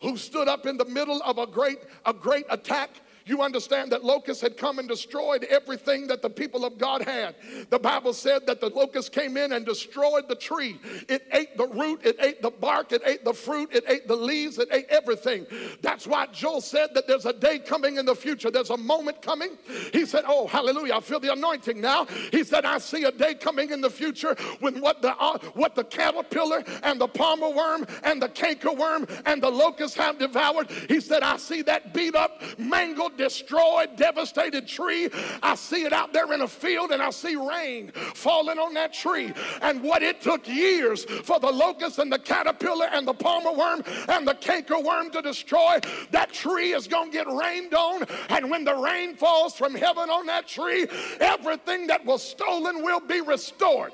who 0.00 0.16
stood 0.16 0.48
up 0.48 0.66
in 0.66 0.76
the 0.76 0.84
middle 0.84 1.22
of 1.22 1.38
a 1.38 1.46
great, 1.46 1.78
a 2.06 2.12
great 2.12 2.46
attack 2.50 2.90
you 3.26 3.42
understand 3.42 3.92
that 3.92 4.04
locusts 4.04 4.42
had 4.42 4.56
come 4.56 4.78
and 4.78 4.88
destroyed 4.88 5.44
everything 5.44 6.06
that 6.08 6.22
the 6.22 6.30
people 6.30 6.64
of 6.64 6.78
God 6.78 7.02
had. 7.02 7.34
The 7.70 7.78
Bible 7.78 8.12
said 8.12 8.46
that 8.46 8.60
the 8.60 8.68
locust 8.68 9.12
came 9.12 9.36
in 9.36 9.52
and 9.52 9.64
destroyed 9.64 10.28
the 10.28 10.34
tree. 10.34 10.78
It 11.08 11.26
ate 11.32 11.56
the 11.56 11.66
root, 11.66 12.00
it 12.04 12.16
ate 12.20 12.42
the 12.42 12.50
bark, 12.50 12.92
it 12.92 13.02
ate 13.06 13.24
the 13.24 13.32
fruit, 13.32 13.70
it 13.72 13.84
ate 13.88 14.06
the 14.06 14.16
leaves, 14.16 14.58
it 14.58 14.68
ate 14.70 14.86
everything. 14.90 15.46
That's 15.80 16.06
why 16.06 16.26
Joel 16.26 16.60
said 16.60 16.90
that 16.94 17.06
there's 17.06 17.24
a 17.26 17.32
day 17.32 17.58
coming 17.58 17.96
in 17.96 18.06
the 18.06 18.14
future. 18.14 18.50
There's 18.50 18.70
a 18.70 18.76
moment 18.76 19.22
coming. 19.22 19.56
He 19.92 20.04
said, 20.04 20.24
Oh, 20.26 20.46
hallelujah, 20.46 20.94
I 20.94 21.00
feel 21.00 21.20
the 21.20 21.32
anointing 21.32 21.80
now. 21.80 22.06
He 22.30 22.44
said, 22.44 22.64
I 22.64 22.78
see 22.78 23.04
a 23.04 23.12
day 23.12 23.34
coming 23.34 23.70
in 23.70 23.80
the 23.80 23.90
future 23.90 24.34
when 24.60 24.80
what 24.80 25.00
the, 25.00 25.16
uh, 25.16 25.38
what 25.54 25.74
the 25.74 25.84
caterpillar 25.84 26.62
and 26.82 27.00
the 27.00 27.08
palmer 27.08 27.50
worm 27.50 27.86
and 28.02 28.20
the 28.20 28.28
cankerworm 28.28 29.08
and 29.24 29.42
the 29.42 29.50
locust 29.50 29.96
have 29.96 30.18
devoured. 30.18 30.70
He 30.88 31.00
said, 31.00 31.22
I 31.22 31.38
see 31.38 31.62
that 31.62 31.94
beat 31.94 32.14
up, 32.14 32.42
mangled, 32.58 33.13
destroyed, 33.16 33.96
devastated 33.96 34.66
tree. 34.66 35.08
I 35.42 35.54
see 35.54 35.84
it 35.84 35.92
out 35.92 36.12
there 36.12 36.32
in 36.32 36.40
a 36.40 36.48
field 36.48 36.90
and 36.90 37.02
I 37.02 37.10
see 37.10 37.36
rain 37.36 37.92
falling 38.14 38.58
on 38.58 38.74
that 38.74 38.92
tree. 38.92 39.32
And 39.62 39.82
what 39.82 40.02
it 40.02 40.20
took 40.20 40.48
years 40.48 41.04
for 41.04 41.38
the 41.40 41.50
locust 41.50 41.98
and 41.98 42.12
the 42.12 42.18
caterpillar 42.18 42.86
and 42.92 43.06
the 43.06 43.14
palmer 43.14 43.52
worm 43.52 43.82
and 44.08 44.26
the 44.26 44.34
canker 44.34 44.80
worm 44.80 45.10
to 45.10 45.22
destroy, 45.22 45.80
that 46.10 46.32
tree 46.32 46.72
is 46.72 46.86
going 46.86 47.10
to 47.10 47.16
get 47.16 47.26
rained 47.26 47.74
on. 47.74 48.04
And 48.28 48.50
when 48.50 48.64
the 48.64 48.74
rain 48.74 49.16
falls 49.16 49.54
from 49.54 49.74
heaven 49.74 50.10
on 50.10 50.26
that 50.26 50.46
tree, 50.46 50.86
everything 51.20 51.86
that 51.88 52.04
was 52.04 52.22
stolen 52.22 52.82
will 52.82 53.00
be 53.00 53.20
restored. 53.20 53.92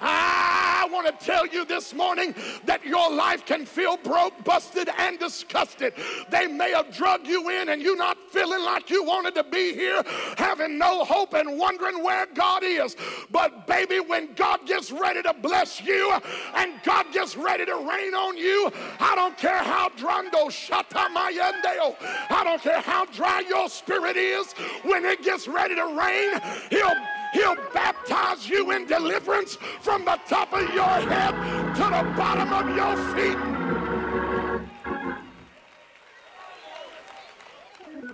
I 0.00 0.88
want 0.92 1.06
to 1.06 1.24
tell 1.24 1.46
you 1.46 1.64
this 1.64 1.94
morning 1.94 2.34
that 2.64 2.84
your 2.84 3.10
life 3.10 3.44
can 3.46 3.66
feel 3.66 3.96
broke, 3.96 4.44
busted, 4.44 4.88
and 4.98 5.18
disgusted. 5.18 5.94
They 6.30 6.46
may 6.46 6.70
have 6.72 6.94
drug 6.94 7.26
you 7.26 7.48
in 7.50 7.68
and 7.68 7.82
you 7.82 7.96
not 7.96 8.16
feeling 8.30 8.62
like 8.62 8.90
you 8.90 9.04
wanted 9.04 9.34
to 9.36 9.44
be 9.44 9.72
here, 9.72 10.02
having 10.36 10.78
no 10.78 11.04
hope 11.04 11.34
and 11.34 11.58
wondering 11.58 12.02
where 12.02 12.26
God 12.26 12.62
is. 12.62 12.96
But 13.30 13.66
baby, 13.66 14.00
when 14.00 14.34
God 14.34 14.66
gets 14.66 14.92
ready 14.92 15.22
to 15.22 15.34
bless 15.34 15.80
you 15.82 16.12
and 16.54 16.72
God 16.84 17.06
gets 17.12 17.36
ready 17.36 17.64
to 17.64 17.74
rain 17.74 18.14
on 18.14 18.36
you, 18.36 18.70
I 19.00 19.14
don't 19.14 19.36
care 19.36 19.62
how 19.62 19.88
drando 19.90 20.48
shatamayendeo, 20.48 21.96
I 22.30 22.42
don't 22.44 22.62
care 22.62 22.80
how 22.80 23.06
dry 23.06 23.42
your 23.48 23.68
spirit 23.68 24.16
is, 24.16 24.52
when 24.84 25.04
it 25.04 25.22
gets 25.22 25.48
ready 25.48 25.74
to 25.74 25.86
rain, 25.86 26.40
he'll 26.70 26.94
He'll 27.34 27.56
baptize 27.74 28.48
you 28.48 28.70
in 28.70 28.86
deliverance 28.86 29.56
from 29.80 30.04
the 30.04 30.18
top 30.28 30.52
of 30.52 30.72
your 30.72 30.84
head 30.84 31.34
to 31.74 31.82
the 31.82 32.16
bottom 32.16 32.52
of 32.52 32.76
your 32.76 32.96
feet. 33.14 33.83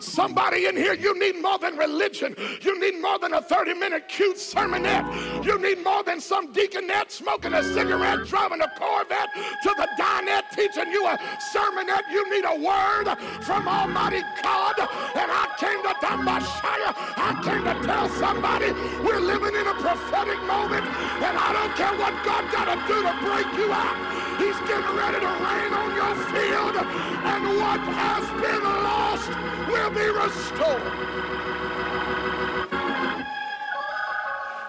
Somebody 0.01 0.67
in 0.67 0.77
here, 0.77 0.95
you 0.95 1.19
need 1.19 1.41
more 1.41 1.59
than 1.59 1.77
religion. 1.77 2.35
You 2.63 2.81
need 2.81 3.01
more 3.01 3.19
than 3.19 3.35
a 3.35 3.43
30 3.43 3.75
minute 3.75 4.09
cute 4.09 4.37
sermonette. 4.37 5.45
You 5.45 5.59
need 5.59 5.85
more 5.85 6.03
than 6.03 6.21
some 6.21 6.53
deaconette 6.53 7.11
smoking 7.11 7.53
a 7.53 7.63
cigarette, 7.63 8.27
driving 8.27 8.63
a 8.63 8.69
Corvette 8.79 9.29
to 9.63 9.75
the 9.77 9.89
dinette 9.99 10.51
teaching 10.57 10.91
you 10.91 11.07
a 11.07 11.17
sermonette. 11.53 12.11
You 12.11 12.29
need 12.31 12.45
a 12.45 12.57
word 12.57 13.15
from 13.43 13.69
Almighty 13.69 14.23
God. 14.43 14.79
And 14.79 15.31
I 15.31 15.55
came 15.59 15.83
to 15.83 15.95
Dambashire. 16.01 16.95
I 16.97 17.41
came 17.45 17.65
to 17.65 17.87
tell 17.87 18.09
somebody 18.09 18.73
we're 19.05 19.21
living 19.21 19.55
in 19.55 19.67
a 19.67 19.75
prophetic 19.75 20.41
moment. 20.45 20.87
And 21.21 21.37
I 21.37 21.53
don't 21.53 21.77
care 21.77 21.93
what 21.99 22.17
God 22.25 22.51
got 22.51 22.67
to 22.73 22.77
do 22.89 23.03
to 23.05 23.13
break 23.21 23.47
you 23.59 23.71
out. 23.73 24.21
He's 24.41 24.57
getting 24.65 24.97
ready 24.97 25.21
to 25.21 25.33
rain 25.45 25.71
on 25.77 25.89
your 25.93 26.15
field, 26.33 26.73
and 26.73 27.45
what 27.61 27.81
has 27.93 28.25
been 28.41 28.65
lost 28.65 29.29
will 29.69 29.90
be 29.95 30.09
restored. 30.09 30.83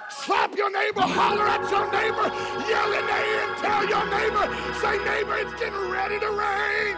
Slap 0.09 0.55
your 0.55 0.71
neighbor, 0.71 1.01
holler 1.01 1.47
at 1.47 1.69
your 1.69 1.85
neighbor, 1.91 2.27
yell 2.69 2.93
in 2.93 3.05
their 3.07 3.25
ear 3.35 3.41
tell 3.61 3.87
your 3.87 4.05
neighbor, 4.09 4.45
say, 4.81 4.97
neighbor, 5.05 5.37
it's 5.37 5.53
getting 5.59 5.89
ready 5.89 6.19
to 6.19 6.29
rain. 6.31 6.95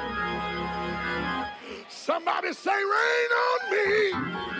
Somebody 1.89 2.53
say, 2.53 2.71
rain 2.71 3.29
on 3.45 3.59
me. 3.71 4.52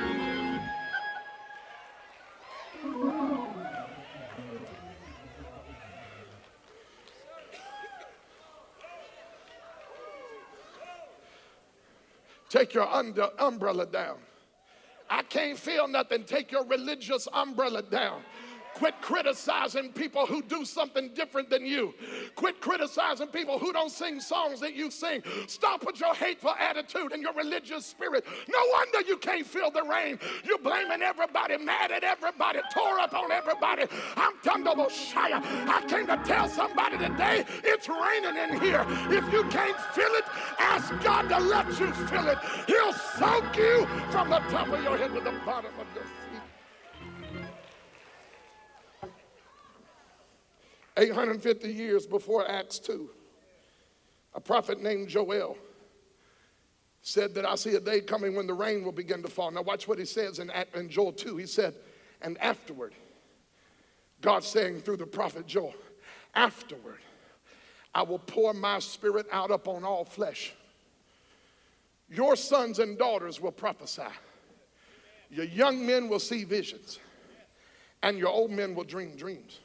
Take 12.54 12.76
your 12.76 12.88
under, 12.88 13.30
umbrella 13.39 13.88
down. 13.88 14.18
I 15.10 15.24
can't 15.24 15.58
feel 15.58 15.88
nothing. 15.88 16.24
Take 16.24 16.52
your 16.52 16.63
religious 16.66 17.28
umbrella 17.34 17.82
down. 17.82 18.22
Quit 18.75 18.99
criticizing 19.01 19.91
people 19.93 20.25
who 20.25 20.41
do 20.41 20.65
something 20.65 21.09
different 21.13 21.49
than 21.49 21.65
you. 21.65 21.93
Quit 22.36 22.59
criticizing 22.59 23.27
people 23.27 23.59
who 23.59 23.71
don't 23.71 23.91
sing 23.91 24.19
songs 24.19 24.59
that 24.59 24.73
you 24.73 24.89
sing. 24.89 25.21
Stop 25.47 25.86
with 25.86 25.99
your 25.99 26.13
hateful 26.15 26.53
attitude 26.59 27.12
and 27.12 27.21
your 27.21 27.33
religious 27.33 27.86
spirit. 27.86 28.25
No 28.49 28.59
wonder 28.71 29.01
you 29.07 29.17
can't 29.17 29.45
feel 29.45 29.69
the 29.69 29.83
rain. 29.83 30.19
You're 30.43 30.57
blaming 30.57 31.01
everybody, 31.01 31.57
mad 31.57 31.91
at 31.91 32.03
everybody, 32.03 32.59
tore 32.73 32.99
up 32.99 33.13
on 33.13 33.31
everybody. 33.31 33.83
I'm 34.17 34.33
Tundable 34.43 34.89
Shire. 34.89 35.41
I 35.43 35.83
came 35.88 36.07
to 36.07 36.19
tell 36.25 36.47
somebody 36.49 36.97
today 36.97 37.45
it's 37.63 37.88
raining 37.88 38.38
in 38.38 38.59
here. 38.59 38.86
If 39.09 39.31
you 39.31 39.43
can't 39.45 39.79
feel 39.93 40.12
it, 40.13 40.25
ask 40.59 40.91
God 41.03 41.29
to 41.29 41.39
let 41.39 41.67
you 41.79 41.91
feel 42.07 42.27
it. 42.27 42.38
He'll 42.67 42.93
soak 42.93 43.55
you 43.55 43.86
from 44.09 44.29
the 44.29 44.39
top 44.49 44.67
of 44.69 44.83
your 44.83 44.97
head 44.97 45.13
to 45.13 45.19
the 45.19 45.33
bottom 45.45 45.71
of 45.79 45.88
your 45.93 46.03
feet. 46.03 46.33
850 50.97 51.71
years 51.71 52.06
before 52.06 52.49
Acts 52.49 52.79
2, 52.79 53.10
a 54.36 54.39
prophet 54.39 54.82
named 54.82 55.08
Joel 55.10 55.58
said 57.01 57.34
that 57.36 57.45
I 57.45 57.56
see 57.56 57.75
a 57.75 57.79
day 57.79 57.99
coming 57.99 58.36
when 58.36 58.47
the 58.47 58.53
rain 58.53 58.84
will 58.84 58.91
begin 58.91 59.21
to 59.23 59.27
fall. 59.27 59.51
Now, 59.51 59.63
watch 59.63 59.88
what 59.88 59.99
he 59.99 60.06
says 60.06 60.39
in, 60.39 60.51
in 60.75 60.89
Joel 60.89 61.12
2. 61.12 61.38
He 61.38 61.45
said, 61.47 61.75
and 62.21 62.38
afterward, 62.38 62.93
God 64.21 64.43
saying 64.43 64.82
through 64.82 64.97
the 64.97 65.06
prophet 65.06 65.45
Joel, 65.45 65.75
afterward, 66.34 66.99
I 67.93 68.03
will 68.03 68.19
pour 68.19 68.53
my 68.53 68.79
spirit 68.79 69.27
out 69.32 69.51
upon 69.51 69.84
all 69.84 70.06
flesh. 70.06 70.53
Your 72.10 72.36
sons 72.36 72.79
and 72.79 72.97
daughters 72.97 73.41
will 73.41 73.51
prophesy. 73.51 74.03
Your 75.29 75.45
young 75.45 75.86
men 75.86 76.08
will 76.08 76.19
see 76.19 76.43
visions, 76.43 76.99
and 78.03 78.17
your 78.17 78.29
old 78.29 78.51
men 78.51 78.75
will 78.75 78.84
dream 78.84 79.15
dreams 79.15 79.60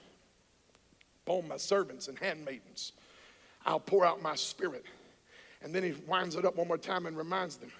upon 1.28 1.48
my 1.48 1.56
servants 1.56 2.08
and 2.08 2.18
handmaidens. 2.18 2.92
I'll 3.66 3.80
pour 3.80 4.04
out 4.06 4.22
my 4.22 4.34
spirit. 4.34 4.84
And 5.62 5.74
then 5.74 5.82
he 5.82 5.92
winds 6.06 6.36
it 6.36 6.44
up 6.44 6.56
one 6.56 6.68
more 6.68 6.78
time 6.78 7.06
and 7.06 7.16
reminds 7.16 7.56
them 7.56 7.70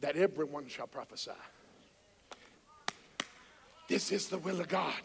that 0.00 0.16
everyone 0.16 0.68
shall 0.68 0.86
prophesy. 0.86 1.30
This 3.88 4.12
is 4.12 4.28
the 4.28 4.38
will 4.38 4.60
of 4.60 4.68
God, 4.68 5.00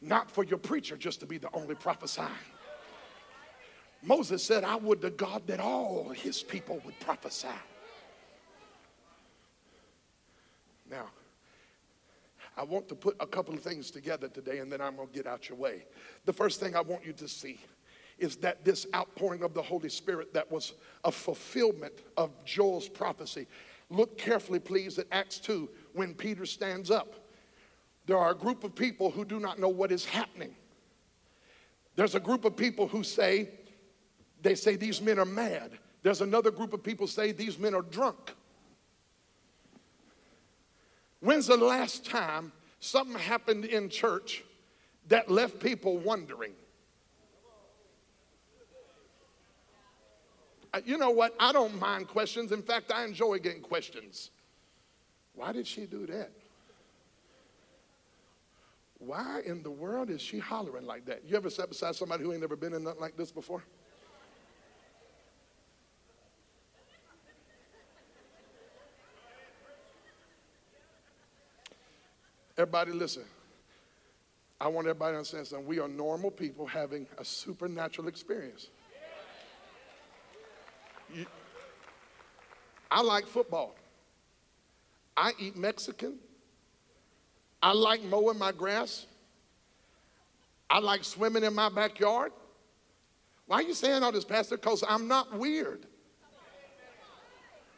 not 0.00 0.30
for 0.30 0.44
your 0.44 0.58
preacher 0.58 0.96
just 0.96 1.20
to 1.20 1.26
be 1.26 1.38
the 1.38 1.48
only 1.54 1.74
prophesying. 1.74 2.28
Moses 4.02 4.42
said, 4.42 4.64
I 4.64 4.76
would 4.76 5.00
to 5.02 5.10
God 5.10 5.46
that 5.46 5.60
all 5.60 6.08
his 6.10 6.42
people 6.42 6.80
would 6.84 6.98
prophesy. 7.00 7.48
Now, 10.90 11.06
I 12.56 12.64
want 12.64 12.88
to 12.88 12.94
put 12.94 13.16
a 13.20 13.26
couple 13.26 13.54
of 13.54 13.60
things 13.60 13.90
together 13.90 14.28
today 14.28 14.58
and 14.58 14.70
then 14.70 14.80
I'm 14.80 14.96
going 14.96 15.08
to 15.08 15.14
get 15.14 15.26
out 15.26 15.48
your 15.48 15.58
way. 15.58 15.84
The 16.26 16.32
first 16.32 16.60
thing 16.60 16.76
I 16.76 16.80
want 16.80 17.06
you 17.06 17.12
to 17.14 17.28
see 17.28 17.58
is 18.18 18.36
that 18.36 18.64
this 18.64 18.86
outpouring 18.94 19.42
of 19.42 19.54
the 19.54 19.62
Holy 19.62 19.88
Spirit 19.88 20.32
that 20.34 20.50
was 20.50 20.74
a 21.04 21.10
fulfillment 21.10 21.94
of 22.16 22.30
Joel's 22.44 22.88
prophecy. 22.88 23.46
Look 23.90 24.18
carefully, 24.18 24.58
please, 24.58 24.98
at 24.98 25.06
Acts 25.12 25.38
2 25.38 25.68
when 25.94 26.14
Peter 26.14 26.46
stands 26.46 26.90
up. 26.90 27.14
There 28.06 28.18
are 28.18 28.32
a 28.32 28.34
group 28.34 28.64
of 28.64 28.74
people 28.74 29.10
who 29.10 29.24
do 29.24 29.40
not 29.40 29.58
know 29.58 29.68
what 29.68 29.92
is 29.92 30.04
happening. 30.04 30.54
There's 31.94 32.14
a 32.14 32.20
group 32.20 32.44
of 32.44 32.56
people 32.56 32.88
who 32.88 33.02
say, 33.02 33.50
they 34.40 34.54
say 34.54 34.76
these 34.76 35.00
men 35.00 35.18
are 35.18 35.24
mad. 35.24 35.78
There's 36.02 36.20
another 36.20 36.50
group 36.50 36.72
of 36.72 36.82
people 36.82 37.06
say 37.06 37.32
these 37.32 37.58
men 37.58 37.74
are 37.74 37.82
drunk. 37.82 38.34
When's 41.22 41.46
the 41.46 41.56
last 41.56 42.04
time 42.04 42.50
something 42.80 43.16
happened 43.16 43.64
in 43.64 43.88
church 43.88 44.42
that 45.06 45.30
left 45.30 45.60
people 45.60 45.96
wondering? 45.98 46.52
Uh, 50.74 50.80
you 50.84 50.98
know 50.98 51.10
what? 51.10 51.36
I 51.38 51.52
don't 51.52 51.78
mind 51.78 52.08
questions. 52.08 52.50
In 52.50 52.60
fact, 52.60 52.90
I 52.90 53.04
enjoy 53.04 53.38
getting 53.38 53.62
questions. 53.62 54.30
Why 55.34 55.52
did 55.52 55.64
she 55.64 55.86
do 55.86 56.06
that? 56.06 56.32
Why 58.98 59.42
in 59.46 59.62
the 59.62 59.70
world 59.70 60.10
is 60.10 60.20
she 60.20 60.40
hollering 60.40 60.86
like 60.86 61.06
that? 61.06 61.22
You 61.24 61.36
ever 61.36 61.50
sat 61.50 61.68
beside 61.68 61.94
somebody 61.94 62.24
who 62.24 62.32
ain't 62.32 62.40
never 62.40 62.56
been 62.56 62.74
in 62.74 62.82
nothing 62.82 63.00
like 63.00 63.16
this 63.16 63.30
before? 63.30 63.62
Everybody, 72.56 72.92
listen. 72.92 73.24
I 74.60 74.68
want 74.68 74.86
everybody 74.86 75.14
to 75.14 75.18
understand 75.18 75.46
something. 75.46 75.66
We 75.66 75.80
are 75.80 75.88
normal 75.88 76.30
people 76.30 76.66
having 76.66 77.06
a 77.18 77.24
supernatural 77.24 78.08
experience. 78.08 78.68
You, 81.12 81.26
I 82.90 83.02
like 83.02 83.26
football. 83.26 83.74
I 85.16 85.32
eat 85.38 85.56
Mexican. 85.56 86.18
I 87.62 87.72
like 87.72 88.02
mowing 88.04 88.38
my 88.38 88.52
grass. 88.52 89.06
I 90.70 90.78
like 90.78 91.04
swimming 91.04 91.44
in 91.44 91.54
my 91.54 91.68
backyard. 91.68 92.32
Why 93.46 93.56
are 93.56 93.62
you 93.62 93.74
saying 93.74 94.02
all 94.02 94.12
this, 94.12 94.24
Pastor? 94.24 94.56
Because 94.56 94.84
I'm 94.88 95.08
not 95.08 95.36
weird. 95.36 95.86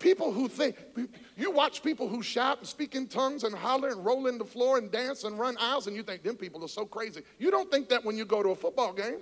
People 0.04 0.30
who 0.30 0.48
think, 0.48 0.76
you 1.34 1.50
watch 1.50 1.82
people 1.82 2.06
who 2.06 2.22
shout 2.22 2.58
and 2.58 2.68
speak 2.68 2.94
in 2.94 3.06
tongues 3.06 3.42
and 3.42 3.54
holler 3.54 3.88
and 3.88 4.04
roll 4.04 4.26
in 4.26 4.36
the 4.36 4.44
floor 4.44 4.76
and 4.76 4.92
dance 4.92 5.24
and 5.24 5.38
run 5.38 5.56
aisles, 5.58 5.86
and 5.86 5.96
you 5.96 6.02
think 6.02 6.22
them 6.22 6.36
people 6.36 6.62
are 6.62 6.68
so 6.68 6.84
crazy. 6.84 7.22
You 7.38 7.50
don't 7.50 7.70
think 7.70 7.88
that 7.88 8.04
when 8.04 8.14
you 8.14 8.26
go 8.26 8.42
to 8.42 8.50
a 8.50 8.54
football 8.54 8.92
game. 8.92 9.20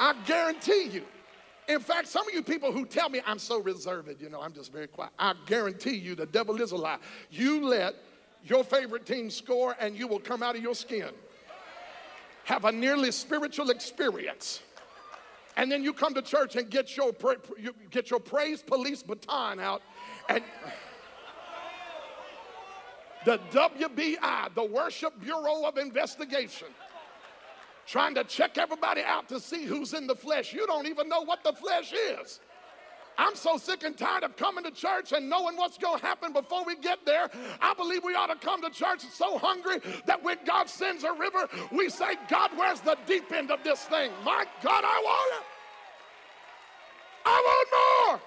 I 0.00 0.14
guarantee 0.26 0.88
you. 0.88 1.04
In 1.68 1.78
fact, 1.78 2.08
some 2.08 2.26
of 2.26 2.34
you 2.34 2.42
people 2.42 2.72
who 2.72 2.84
tell 2.84 3.08
me 3.08 3.20
I'm 3.24 3.38
so 3.38 3.60
reserved, 3.60 4.20
you 4.20 4.28
know, 4.28 4.40
I'm 4.40 4.54
just 4.54 4.72
very 4.72 4.88
quiet. 4.88 5.12
I 5.16 5.34
guarantee 5.46 5.94
you 5.94 6.16
the 6.16 6.26
devil 6.26 6.60
is 6.60 6.72
a 6.72 6.76
lie. 6.76 6.98
You 7.30 7.64
let 7.64 7.94
your 8.42 8.64
favorite 8.64 9.06
team 9.06 9.30
score 9.30 9.76
and 9.78 9.96
you 9.96 10.08
will 10.08 10.18
come 10.18 10.42
out 10.42 10.56
of 10.56 10.62
your 10.62 10.74
skin. 10.74 11.10
Have 12.42 12.64
a 12.64 12.72
nearly 12.72 13.12
spiritual 13.12 13.70
experience 13.70 14.62
and 15.60 15.70
then 15.70 15.84
you 15.84 15.92
come 15.92 16.14
to 16.14 16.22
church 16.22 16.56
and 16.56 16.70
get 16.70 16.96
your, 16.96 17.12
you 17.58 17.74
get 17.90 18.10
your 18.10 18.18
praise 18.18 18.62
police 18.62 19.02
baton 19.02 19.60
out 19.60 19.82
and 20.30 20.42
the 23.26 23.38
WBI, 23.52 24.54
the 24.54 24.64
Worship 24.64 25.20
Bureau 25.20 25.66
of 25.66 25.76
Investigation, 25.76 26.68
trying 27.86 28.14
to 28.14 28.24
check 28.24 28.56
everybody 28.56 29.02
out 29.02 29.28
to 29.28 29.38
see 29.38 29.66
who's 29.66 29.92
in 29.92 30.06
the 30.06 30.14
flesh. 30.14 30.54
You 30.54 30.66
don't 30.66 30.86
even 30.86 31.10
know 31.10 31.20
what 31.20 31.44
the 31.44 31.52
flesh 31.52 31.92
is. 31.92 32.40
I'm 33.18 33.34
so 33.34 33.56
sick 33.56 33.82
and 33.84 33.96
tired 33.96 34.22
of 34.22 34.36
coming 34.36 34.64
to 34.64 34.70
church 34.70 35.12
and 35.12 35.28
knowing 35.28 35.56
what's 35.56 35.76
going 35.76 35.98
to 35.98 36.06
happen 36.06 36.32
before 36.32 36.64
we 36.64 36.76
get 36.76 37.04
there. 37.04 37.28
I 37.60 37.74
believe 37.74 38.02
we 38.02 38.14
ought 38.14 38.28
to 38.28 38.36
come 38.36 38.62
to 38.62 38.70
church 38.70 39.02
so 39.12 39.38
hungry 39.38 39.78
that 40.06 40.22
when 40.22 40.38
God 40.46 40.68
sends 40.68 41.04
a 41.04 41.12
river, 41.12 41.48
we 41.70 41.88
say, 41.90 42.14
God, 42.28 42.50
where's 42.56 42.80
the 42.80 42.96
deep 43.06 43.30
end 43.32 43.50
of 43.50 43.62
this 43.62 43.84
thing? 43.84 44.10
My 44.24 44.46
God, 44.62 44.84
I 44.84 45.02
want 45.04 45.34
it. 45.40 45.46
I 47.26 47.42
want 47.44 47.68
more. 48.10 48.20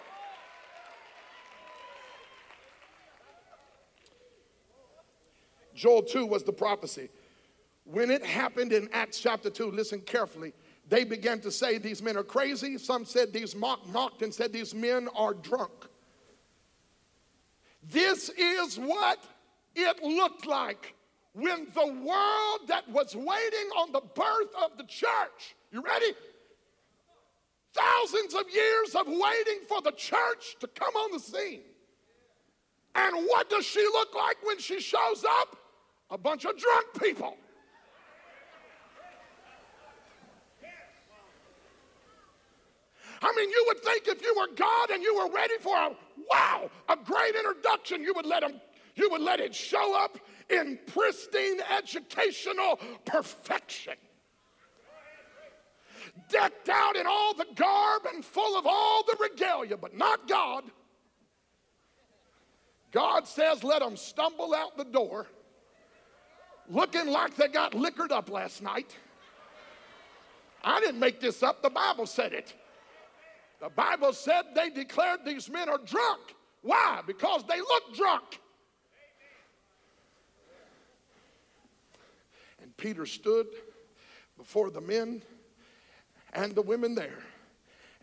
Joel 5.75 6.03
2 6.03 6.25
was 6.25 6.43
the 6.43 6.53
prophecy. 6.53 7.09
When 7.85 8.11
it 8.11 8.23
happened 8.23 8.71
in 8.71 8.89
Acts 8.93 9.19
chapter 9.19 9.49
2, 9.49 9.71
listen 9.71 10.01
carefully 10.01 10.53
they 10.89 11.03
began 11.03 11.39
to 11.41 11.51
say 11.51 11.77
these 11.77 12.01
men 12.01 12.17
are 12.17 12.23
crazy. 12.23 12.77
Some 12.77 13.05
said 13.05 13.31
these 13.33 13.55
mock, 13.55 13.87
mocked 13.89 14.21
and 14.21 14.33
said 14.33 14.51
these 14.51 14.75
men 14.75 15.07
are 15.15 15.33
drunk. 15.33 15.71
This 17.89 18.29
is 18.29 18.77
what 18.77 19.23
it 19.75 20.03
looked 20.03 20.45
like 20.45 20.93
when 21.33 21.67
the 21.73 21.87
world 21.87 22.67
that 22.67 22.87
was 22.89 23.15
waiting 23.15 23.69
on 23.77 23.91
the 23.91 24.01
birth 24.01 24.53
of 24.63 24.77
the 24.77 24.83
church, 24.83 25.55
you 25.71 25.81
ready? 25.81 26.13
Thousands 27.73 28.35
of 28.35 28.43
years 28.53 28.95
of 28.95 29.07
waiting 29.07 29.61
for 29.67 29.81
the 29.81 29.91
church 29.91 30.57
to 30.59 30.67
come 30.67 30.95
on 30.95 31.11
the 31.11 31.19
scene. 31.19 31.61
And 32.95 33.25
what 33.25 33.49
does 33.49 33.65
she 33.65 33.81
look 33.81 34.13
like 34.13 34.37
when 34.43 34.59
she 34.59 34.79
shows 34.79 35.25
up? 35.27 35.57
A 36.11 36.17
bunch 36.17 36.45
of 36.45 36.55
drunk 36.55 36.85
people. 37.01 37.35
I 43.23 43.33
mean, 43.37 43.49
you 43.49 43.63
would 43.67 43.79
think 43.79 44.07
if 44.07 44.21
you 44.21 44.35
were 44.37 44.53
God 44.53 44.89
and 44.89 45.01
you 45.01 45.15
were 45.15 45.31
ready 45.33 45.53
for 45.61 45.75
a 45.75 45.91
wow, 46.29 46.69
a 46.89 46.97
great 46.97 47.35
introduction, 47.35 48.03
you 48.03 48.13
would 48.15 48.25
let 48.25 48.43
him, 48.43 48.59
you 48.95 49.09
would 49.09 49.21
let 49.21 49.39
it 49.39 49.55
show 49.55 49.97
up 49.97 50.19
in 50.49 50.77
pristine 50.87 51.61
educational 51.75 52.79
perfection. 53.05 53.93
Decked 56.29 56.67
out 56.67 56.97
in 56.97 57.07
all 57.07 57.33
the 57.33 57.47
garb 57.55 58.03
and 58.13 58.25
full 58.25 58.57
of 58.57 58.67
all 58.67 59.03
the 59.03 59.15
regalia, 59.19 59.77
but 59.77 59.97
not 59.97 60.27
God. 60.27 60.65
God 62.91 63.25
says, 63.25 63.63
let 63.63 63.79
them 63.79 63.95
stumble 63.95 64.53
out 64.53 64.77
the 64.77 64.83
door 64.83 65.27
looking 66.69 67.07
like 67.07 67.35
they 67.35 67.47
got 67.47 67.73
liquored 67.73 68.11
up 68.11 68.29
last 68.29 68.61
night. 68.61 68.95
I 70.63 70.79
didn't 70.81 70.99
make 70.99 71.19
this 71.19 71.41
up, 71.41 71.61
the 71.61 71.69
Bible 71.69 72.05
said 72.05 72.33
it. 72.33 72.53
The 73.63 73.69
Bible 73.69 74.11
said 74.11 74.43
they 74.53 74.69
declared 74.69 75.21
these 75.25 75.49
men 75.49 75.69
are 75.69 75.77
drunk. 75.77 76.35
Why? 76.63 76.99
Because 77.07 77.45
they 77.47 77.59
look 77.59 77.95
drunk. 77.95 78.41
And 82.61 82.75
Peter 82.75 83.05
stood 83.05 83.47
before 84.37 84.69
the 84.69 84.81
men 84.81 85.21
and 86.33 86.53
the 86.53 86.61
women 86.61 86.93
there 86.93 87.19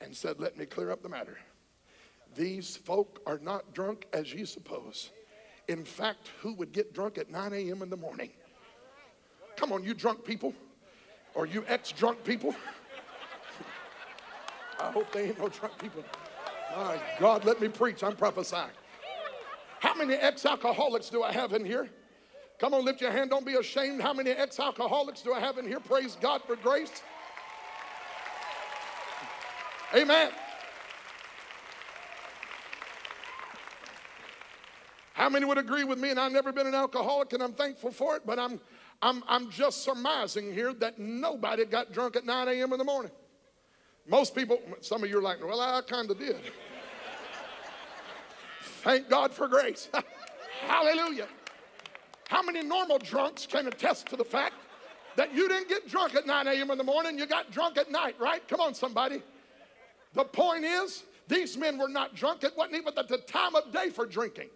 and 0.01 0.17
said, 0.17 0.41
Let 0.41 0.57
me 0.57 0.65
clear 0.65 0.91
up 0.91 1.03
the 1.03 1.11
matter. 1.11 1.37
These 2.35 2.79
folk 2.79 3.21
are 3.27 3.39
not 3.39 3.75
drunk 3.75 4.07
as 4.15 4.33
ye 4.33 4.47
suppose. 4.47 5.11
In 5.69 5.85
fact, 5.85 6.31
who 6.41 6.55
would 6.55 6.73
get 6.73 6.95
drunk 6.95 7.19
at 7.19 7.31
9 7.31 7.53
a.m. 7.53 7.83
in 7.83 7.91
the 7.91 7.99
morning? 7.99 8.31
Come 9.57 9.73
on, 9.73 9.85
you 9.85 9.93
drunk 9.93 10.25
people, 10.25 10.55
or 11.35 11.45
you 11.45 11.67
ex 11.69 11.93
drunk 11.93 12.25
people. 12.25 12.55
I 14.81 14.91
hope 14.93 15.13
they 15.13 15.29
ain't 15.29 15.39
no 15.39 15.49
drunk 15.49 15.79
people. 15.79 16.05
My 16.77 16.99
God, 17.19 17.45
let 17.45 17.61
me 17.61 17.69
preach. 17.69 18.03
I'm 18.03 18.17
prophesying. 18.17 18.71
How 19.81 19.95
many 19.95 20.15
ex 20.15 20.47
alcoholics 20.47 21.11
do 21.11 21.23
I 21.23 21.33
have 21.33 21.53
in 21.53 21.65
here? 21.65 21.89
Come 22.59 22.75
on, 22.75 22.85
lift 22.85 23.01
your 23.01 23.11
hand. 23.11 23.31
Don't 23.31 23.47
be 23.47 23.55
ashamed. 23.55 24.03
How 24.03 24.13
many 24.13 24.31
ex 24.31 24.61
alcoholics 24.61 25.23
do 25.23 25.33
I 25.33 25.41
have 25.41 25.59
in 25.59 25.67
here? 25.67 25.81
Praise 25.81 26.17
God 26.21 26.43
for 26.47 26.57
grace. 26.57 27.03
Amen. 29.95 30.31
How 35.15 35.29
many 35.29 35.45
would 35.45 35.59
agree 35.59 35.85
with 35.85 35.99
me? 35.99 36.11
And 36.11 36.21
I've 36.21 36.33
never 36.33 36.53
been 36.53 36.67
an 36.67 36.75
alcoholic 36.75 37.33
and 37.33 37.43
I'm 37.43 37.53
thankful 37.53 37.91
for 37.91 38.17
it, 38.17 38.23
but 38.25 38.39
I'm, 38.39 38.61
I'm, 39.03 39.23
I'm 39.29 39.51
just 39.51 39.83
surmising 39.83 40.53
here 40.53 40.73
that 40.75 40.99
nobody 40.99 41.65
got 41.65 41.93
drunk 41.93 42.17
at 42.17 42.25
9 42.25 42.49
a.m. 42.49 42.73
in 42.73 42.79
the 42.79 42.85
morning. 42.85 43.11
Most 44.11 44.35
people, 44.35 44.61
some 44.81 45.05
of 45.05 45.09
you 45.09 45.19
are 45.19 45.23
like, 45.23 45.39
well, 45.43 45.61
I 45.61 45.81
kind 45.83 46.11
of 46.11 46.19
did. 46.19 46.37
Thank 48.83 49.09
God 49.09 49.33
for 49.33 49.47
grace. 49.47 49.89
Hallelujah. 50.67 51.29
How 52.29 52.43
many 52.43 52.63
normal 52.63 52.99
drunks 52.99 53.47
can 53.47 53.69
attest 53.69 54.09
to 54.09 54.17
the 54.17 54.25
fact 54.25 54.55
that 55.15 55.33
you 55.33 55.49
didn't 55.49 55.69
get 55.69 55.89
drunk 55.89 56.17
at 56.17 56.27
9 56.27 56.49
a.m. 56.49 56.73
in 56.73 56.79
the 56.79 56.85
morning, 56.85 57.19
you 57.19 57.27
got 57.27 57.53
drunk 57.53 57.79
at 57.79 57.89
night, 57.91 58.17
right? 58.19 58.47
Come 58.49 58.61
on, 58.61 58.75
somebody. 58.75 59.23
The 60.15 60.25
point 60.25 60.65
is, 60.65 61.05
these 61.29 61.57
men 61.57 61.79
were 61.79 61.89
not 61.89 62.17
drunk. 62.17 62.43
It 62.43 62.57
wasn't 62.57 62.79
even 62.79 62.93
the 62.97 63.19
time 63.19 63.55
of 63.55 63.73
day 63.73 63.91
for 63.91 64.07
drinking. 64.07 64.49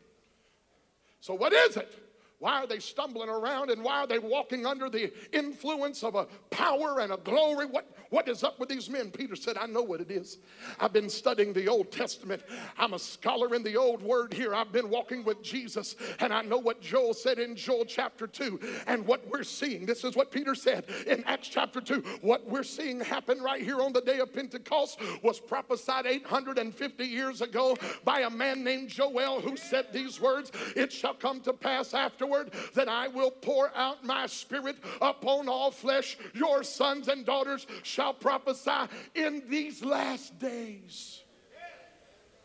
So, 1.21 1.33
what 1.35 1.53
is 1.53 1.77
it? 1.77 2.04
Why 2.45 2.63
are 2.63 2.67
they 2.67 2.79
stumbling 2.79 3.31
around 3.31 3.71
and 3.71 3.83
why 3.83 4.01
are 4.01 4.07
they 4.07 4.19
walking 4.19 4.67
under 4.67 4.91
the 4.91 5.11
influence 5.33 6.05
of 6.05 6.15
a 6.15 6.27
power 6.51 7.01
and 7.01 7.11
a 7.11 7.17
glory? 7.17 7.65
What, 7.65 7.91
what 8.11 8.29
is 8.29 8.45
up 8.45 8.61
with 8.61 8.69
these 8.69 8.91
men? 8.91 9.11
Peter 9.11 9.35
said, 9.35 9.57
I 9.57 9.65
know 9.65 9.81
what 9.81 10.03
it 10.03 10.11
is. 10.11 10.41
I've 10.79 10.93
been 10.93 11.09
studying 11.09 11.55
the 11.55 11.69
Old 11.69 11.91
Testament. 11.91 12.43
I'm 12.77 12.93
a 12.93 12.99
scholar 12.99 13.55
in 13.55 13.63
the 13.63 13.79
Old 13.79 14.03
Word 14.03 14.35
here. 14.35 14.55
I've 14.55 14.73
been 14.73 14.91
walking 14.91 15.25
with 15.25 15.43
Jesus 15.43 15.97
and 16.21 16.35
I 16.35 16.43
know 16.43 16.59
what 16.59 16.83
Joel 16.83 17.15
said 17.15 17.39
in 17.39 17.57
Joel 17.57 17.87
chapter 17.87 18.27
2 18.27 18.61
and 18.89 19.07
what 19.07 19.27
we're 19.31 19.43
seeing. 19.43 19.87
This 19.87 20.05
is 20.05 20.15
what 20.15 20.31
Peter 20.31 20.55
said 20.55 20.85
in 21.07 21.25
Acts 21.25 21.49
chapter 21.49 21.81
2. 21.81 22.05
What 22.21 22.47
we're 22.47 22.63
seeing 22.63 23.01
happen 23.01 23.41
right 23.41 23.63
here 23.63 23.81
on 23.81 23.95
the 23.95 24.03
day 24.03 24.19
of 24.19 24.35
Pentecost 24.35 25.01
was 25.23 25.41
prophesied 25.41 26.05
850 26.05 27.07
years 27.07 27.41
ago 27.41 27.75
by 28.05 28.21
a 28.21 28.31
man 28.31 28.63
named 28.63 28.91
Joel 28.91 29.41
who 29.41 29.57
said 29.57 29.95
these 29.95 30.21
words 30.21 30.53
It 30.77 30.93
shall 30.93 31.15
come 31.15 31.41
to 31.41 31.55
pass 31.55 31.95
after 31.95 32.34
afterward 32.35 32.53
that 32.75 32.89
I 32.89 33.09
will 33.09 33.31
pour 33.31 33.71
out 33.77 34.05
my 34.05 34.27
spirit 34.27 34.77
upon 35.01 35.49
all 35.49 35.71
flesh. 35.71 36.17
Your 36.35 36.63
sons 36.63 37.09
and 37.09 37.25
daughters 37.25 37.67
shall 37.83 38.15
prophesy 38.15 38.93
in 39.15 39.43
these 39.49 39.85
last 39.85 40.39
days. 40.39 41.23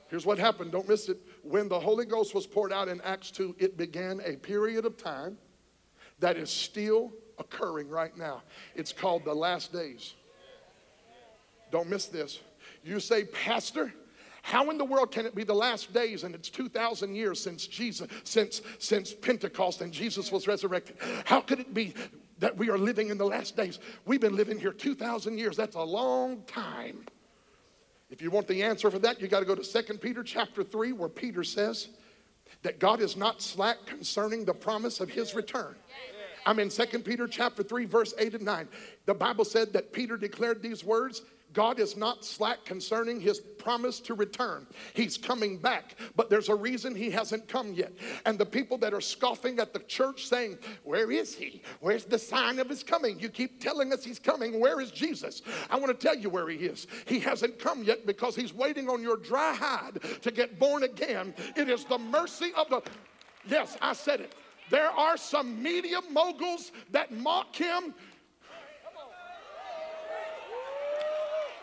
Here's 0.10 0.26
what 0.26 0.40
happened, 0.40 0.72
don't 0.72 0.90
miss 0.90 1.08
it. 1.08 1.20
When 1.44 1.70
the 1.70 1.80
Holy 1.80 2.06
Ghost 2.06 2.34
was 2.34 2.48
poured 2.48 2.74
out 2.74 2.88
in 2.88 3.00
Acts 3.02 3.30
2, 3.32 3.58
it 3.60 3.78
began 3.78 4.22
a 4.26 4.38
period 4.38 4.86
of 4.86 4.98
time 4.98 5.38
that 6.20 6.36
is 6.36 6.50
still 6.50 7.14
occurring 7.38 7.88
right 7.90 8.18
now. 8.18 8.42
It's 8.76 8.92
called 8.92 9.24
the 9.24 9.34
last 9.34 9.72
days. 9.72 10.16
Don't 11.72 11.88
miss 11.88 12.08
this. 12.08 12.40
You 12.84 13.00
say, 13.00 13.26
Pastor, 13.26 13.94
how 14.50 14.72
in 14.72 14.80
the 14.80 14.86
world 14.86 15.12
can 15.12 15.28
it 15.28 15.36
be 15.36 15.44
the 15.44 15.54
last 15.54 15.94
days 15.94 16.24
and 16.24 16.34
it's 16.34 16.50
2,000 16.50 17.14
years 17.14 17.40
since 17.40 17.68
Jesus, 17.68 18.08
since, 18.24 18.64
since 18.80 19.14
Pentecost 19.14 19.82
and 19.82 19.94
Jesus 19.94 20.32
was 20.32 20.48
resurrected? 20.48 20.98
How 21.26 21.40
could 21.40 21.60
it 21.60 21.72
be 21.72 21.94
that 22.40 22.58
we 22.58 22.72
are 22.72 22.78
living 22.78 23.10
in 23.10 23.20
the 23.20 23.28
last 23.28 23.56
days? 23.56 23.78
We've 24.08 24.20
been 24.20 24.36
living 24.36 24.60
here 24.60 24.74
2,000 24.74 25.38
years. 25.38 25.56
That's 25.56 25.76
a 25.76 25.84
long 25.84 26.42
time. 26.48 27.06
If 28.10 28.24
you 28.24 28.32
want 28.32 28.48
the 28.48 28.64
answer 28.64 28.90
for 28.90 28.98
that, 28.98 29.22
you 29.22 29.28
got 29.28 29.42
to 29.42 29.46
go 29.46 29.54
to 29.54 29.84
2 29.84 30.00
Peter 30.00 30.24
chapter 30.24 30.64
3, 30.64 30.94
where 30.94 31.10
Peter 31.10 31.44
says 31.44 31.90
that 32.64 32.80
God 32.80 33.02
is 33.02 33.16
not 33.16 33.44
slack 33.44 33.78
concerning 33.86 34.46
the 34.46 34.54
promise 34.56 35.00
of 35.00 35.12
his 35.12 35.36
return. 35.36 35.76
I'm 36.48 36.58
in 36.58 36.70
2 36.70 36.86
Peter 37.00 37.28
chapter 37.28 37.62
3, 37.62 37.86
verse 37.86 38.16
8 38.18 38.34
and 38.34 38.46
9. 38.46 38.68
The 39.06 39.14
Bible 39.14 39.46
said 39.46 39.74
that 39.74 39.94
Peter 39.94 40.18
declared 40.18 40.64
these 40.64 40.84
words 40.84 41.22
God 41.54 41.80
is 41.80 41.98
not 41.98 42.24
slack 42.24 42.64
concerning 42.64 43.20
his 43.20 43.40
promise 43.40 44.00
to 44.02 44.14
return. 44.14 44.68
He's 44.94 45.18
coming 45.18 45.58
back, 45.58 45.96
but 46.16 46.30
there's 46.30 46.50
a 46.50 46.56
reason 46.56 46.96
he 46.96 47.10
hasn't 47.10 47.48
come 47.48 47.74
yet. 47.74 47.92
And 48.26 48.38
the 48.38 48.46
people 48.46 48.78
that 48.80 48.94
are 48.94 49.02
scoffing 49.02 49.60
at 49.60 49.74
the 49.74 49.80
church 49.80 50.28
saying, 50.28 50.60
Where 50.84 51.12
is 51.12 51.36
he? 51.36 51.62
Where's 51.80 52.06
the 52.06 52.20
sign 52.20 52.60
of 52.60 52.70
his 52.70 52.84
coming? 52.84 53.20
You 53.20 53.30
keep 53.30 53.62
telling 53.62 53.92
us 53.92 54.04
he's 54.04 54.20
coming. 54.20 54.60
Where 54.60 54.80
is 54.80 54.92
Jesus? 54.92 55.42
I 55.70 55.78
want 55.78 55.88
to 55.88 56.08
tell 56.08 56.18
you 56.18 56.30
where 56.30 56.48
he 56.50 56.58
is. 56.58 56.88
He 57.06 57.20
hasn't 57.20 57.60
come 57.60 57.84
yet 57.84 58.06
because 58.06 58.36
he's 58.36 58.54
waiting 58.54 58.90
on 58.90 59.02
your 59.02 59.18
dry 59.18 59.54
hide 59.54 60.00
to 60.22 60.32
get 60.32 60.60
born 60.60 60.84
again. 60.84 61.34
It 61.56 61.70
is 61.70 61.84
the 61.86 61.98
mercy 61.98 62.52
of 62.56 62.70
the. 62.70 62.82
Yes, 63.48 63.78
I 63.82 63.94
said 63.94 64.22
it. 64.22 64.36
There 64.70 64.92
are 64.92 65.18
some 65.18 65.62
media 65.62 66.00
moguls 66.12 66.72
that 66.92 67.12
mock 67.12 67.56
him 67.56 67.94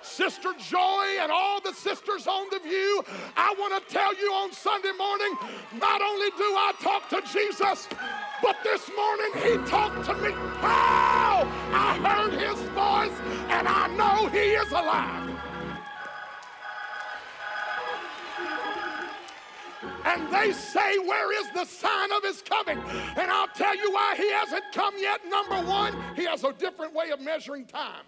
Sister 0.07 0.53
Joy 0.59 1.05
and 1.21 1.31
all 1.31 1.61
the 1.61 1.73
sisters 1.73 2.27
on 2.27 2.47
the 2.51 2.61
view, 2.61 3.05
I 3.37 3.55
want 3.59 3.75
to 3.75 3.93
tell 3.93 4.15
you 4.15 4.33
on 4.33 4.53
Sunday 4.53 4.93
morning, 4.97 5.37
not 5.81 6.01
only 6.01 6.31
do 6.31 6.45
I 6.45 6.73
talk 6.81 7.09
to 7.11 7.21
Jesus, 7.33 7.89
but 8.43 8.57
this 8.63 8.89
morning 8.97 9.33
he 9.43 9.71
talked 9.71 10.05
to 10.07 10.15
me. 10.15 10.31
How? 10.61 11.49
I 11.73 11.99
heard 11.99 12.33
his 12.33 12.61
voice 12.71 13.19
and 13.51 13.67
I 13.69 13.89
know 13.89 14.29
he 14.29 14.39
is 14.39 14.71
alive. 14.73 15.27
and 20.07 20.33
they 20.33 20.53
say, 20.53 20.99
Where 20.99 21.39
is 21.41 21.51
the 21.53 21.65
sign 21.65 22.13
of 22.13 22.23
his 22.23 22.43
coming? 22.43 22.79
And 23.17 23.31
I'll 23.31 23.49
tell 23.49 23.77
you 23.77 23.91
why 23.93 24.15
he 24.17 24.31
hasn't 24.33 24.65
come 24.73 24.95
yet. 24.99 25.21
Number 25.29 25.57
one, 25.69 25.95
he 26.15 26.25
has 26.25 26.45
a 26.45 26.53
different 26.53 26.95
way 26.95 27.11
of 27.11 27.21
measuring 27.21 27.67
time. 27.67 28.05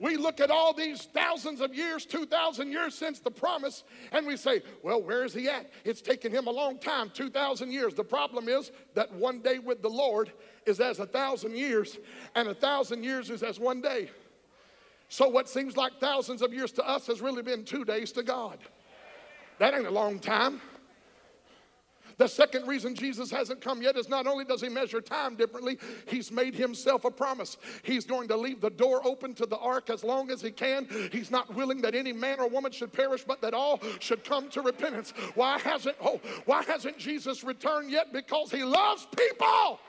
We 0.00 0.16
look 0.16 0.40
at 0.40 0.50
all 0.50 0.72
these 0.72 1.02
thousands 1.02 1.60
of 1.60 1.74
years, 1.74 2.06
2,000 2.06 2.72
years 2.72 2.94
since 2.94 3.20
the 3.20 3.30
promise, 3.30 3.84
and 4.12 4.26
we 4.26 4.38
say, 4.38 4.62
well, 4.82 5.02
where 5.02 5.24
is 5.24 5.34
he 5.34 5.46
at? 5.46 5.70
It's 5.84 6.00
taken 6.00 6.32
him 6.32 6.46
a 6.46 6.50
long 6.50 6.78
time, 6.78 7.10
2,000 7.12 7.70
years. 7.70 7.92
The 7.92 8.02
problem 8.02 8.48
is 8.48 8.72
that 8.94 9.12
one 9.12 9.40
day 9.40 9.58
with 9.58 9.82
the 9.82 9.90
Lord 9.90 10.32
is 10.64 10.80
as 10.80 11.00
a 11.00 11.06
thousand 11.06 11.54
years, 11.54 11.98
and 12.34 12.48
a 12.48 12.54
thousand 12.54 13.04
years 13.04 13.28
is 13.28 13.42
as 13.42 13.60
one 13.60 13.82
day. 13.82 14.10
So 15.10 15.28
what 15.28 15.50
seems 15.50 15.76
like 15.76 15.92
thousands 16.00 16.40
of 16.40 16.54
years 16.54 16.72
to 16.72 16.88
us 16.88 17.06
has 17.06 17.20
really 17.20 17.42
been 17.42 17.64
two 17.64 17.84
days 17.84 18.10
to 18.12 18.22
God. 18.22 18.58
That 19.58 19.74
ain't 19.74 19.86
a 19.86 19.90
long 19.90 20.18
time. 20.18 20.62
The 22.20 22.28
second 22.28 22.68
reason 22.68 22.94
Jesus 22.94 23.30
hasn't 23.30 23.62
come 23.62 23.80
yet 23.80 23.96
is 23.96 24.10
not 24.10 24.26
only 24.26 24.44
does 24.44 24.60
he 24.60 24.68
measure 24.68 25.00
time 25.00 25.36
differently, 25.36 25.78
he's 26.06 26.30
made 26.30 26.54
himself 26.54 27.06
a 27.06 27.10
promise. 27.10 27.56
He's 27.82 28.04
going 28.04 28.28
to 28.28 28.36
leave 28.36 28.60
the 28.60 28.68
door 28.68 29.00
open 29.06 29.32
to 29.36 29.46
the 29.46 29.56
ark 29.56 29.88
as 29.88 30.04
long 30.04 30.30
as 30.30 30.42
he 30.42 30.50
can. 30.50 30.86
He's 31.12 31.30
not 31.30 31.54
willing 31.54 31.80
that 31.80 31.94
any 31.94 32.12
man 32.12 32.38
or 32.38 32.46
woman 32.46 32.72
should 32.72 32.92
perish, 32.92 33.24
but 33.26 33.40
that 33.40 33.54
all 33.54 33.80
should 34.00 34.22
come 34.22 34.50
to 34.50 34.60
repentance. 34.60 35.14
Why 35.34 35.58
hasn't 35.60 35.96
oh, 36.02 36.20
why 36.44 36.62
hasn't 36.64 36.98
Jesus 36.98 37.42
returned 37.42 37.90
yet? 37.90 38.12
Because 38.12 38.50
he 38.50 38.64
loves 38.64 39.06
people. 39.16 39.80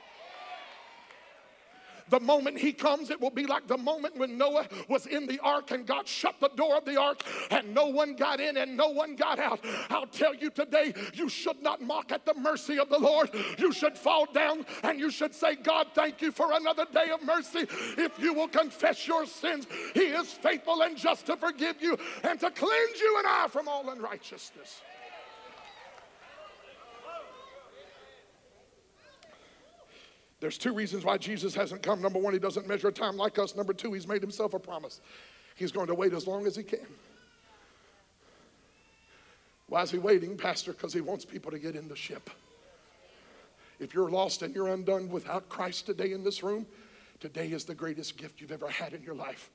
The 2.11 2.19
moment 2.19 2.57
he 2.57 2.73
comes, 2.73 3.09
it 3.09 3.19
will 3.21 3.31
be 3.31 3.45
like 3.45 3.67
the 3.67 3.77
moment 3.77 4.17
when 4.17 4.37
Noah 4.37 4.67
was 4.89 5.07
in 5.07 5.27
the 5.27 5.39
ark 5.39 5.71
and 5.71 5.87
God 5.87 6.07
shut 6.09 6.35
the 6.41 6.49
door 6.49 6.75
of 6.75 6.83
the 6.83 6.99
ark 6.99 7.23
and 7.49 7.73
no 7.73 7.85
one 7.87 8.15
got 8.15 8.41
in 8.41 8.57
and 8.57 8.75
no 8.75 8.89
one 8.89 9.15
got 9.15 9.39
out. 9.39 9.61
I'll 9.89 10.07
tell 10.07 10.35
you 10.35 10.49
today, 10.49 10.93
you 11.13 11.29
should 11.29 11.63
not 11.63 11.81
mock 11.81 12.11
at 12.11 12.25
the 12.25 12.33
mercy 12.33 12.77
of 12.79 12.89
the 12.89 12.99
Lord. 12.99 13.29
You 13.57 13.71
should 13.71 13.97
fall 13.97 14.25
down 14.25 14.65
and 14.83 14.99
you 14.99 15.09
should 15.09 15.33
say, 15.33 15.55
God, 15.55 15.87
thank 15.95 16.21
you 16.21 16.33
for 16.33 16.51
another 16.51 16.85
day 16.93 17.11
of 17.11 17.23
mercy. 17.23 17.65
If 17.97 18.19
you 18.19 18.33
will 18.33 18.49
confess 18.49 19.07
your 19.07 19.25
sins, 19.25 19.65
he 19.93 20.01
is 20.01 20.27
faithful 20.33 20.81
and 20.81 20.97
just 20.97 21.25
to 21.27 21.37
forgive 21.37 21.81
you 21.81 21.97
and 22.23 22.37
to 22.41 22.51
cleanse 22.51 22.99
you 22.99 23.15
and 23.19 23.27
I 23.27 23.47
from 23.47 23.69
all 23.69 23.89
unrighteousness. 23.89 24.81
There's 30.41 30.57
two 30.57 30.73
reasons 30.73 31.05
why 31.05 31.17
Jesus 31.19 31.53
hasn't 31.53 31.83
come. 31.83 32.01
Number 32.01 32.19
one, 32.19 32.33
he 32.33 32.39
doesn't 32.39 32.67
measure 32.67 32.91
time 32.91 33.15
like 33.15 33.37
us. 33.37 33.55
Number 33.55 33.73
two, 33.73 33.93
he's 33.93 34.07
made 34.07 34.21
himself 34.21 34.55
a 34.55 34.59
promise. 34.59 34.99
He's 35.55 35.71
going 35.71 35.87
to 35.87 35.93
wait 35.93 36.13
as 36.13 36.25
long 36.25 36.47
as 36.47 36.55
he 36.55 36.63
can. 36.63 36.87
Why 39.67 39.83
is 39.83 39.91
he 39.91 39.99
waiting, 39.99 40.35
Pastor? 40.35 40.73
Because 40.73 40.93
he 40.93 40.99
wants 40.99 41.25
people 41.25 41.51
to 41.51 41.59
get 41.59 41.75
in 41.75 41.87
the 41.87 41.95
ship. 41.95 42.31
If 43.79 43.93
you're 43.93 44.09
lost 44.09 44.41
and 44.41 44.53
you're 44.53 44.67
undone 44.67 45.09
without 45.09 45.47
Christ 45.47 45.85
today 45.85 46.11
in 46.11 46.23
this 46.23 46.41
room, 46.41 46.65
today 47.19 47.51
is 47.51 47.63
the 47.63 47.75
greatest 47.75 48.17
gift 48.17 48.41
you've 48.41 48.51
ever 48.51 48.67
had 48.67 48.93
in 48.93 49.03
your 49.03 49.15
life. 49.15 49.51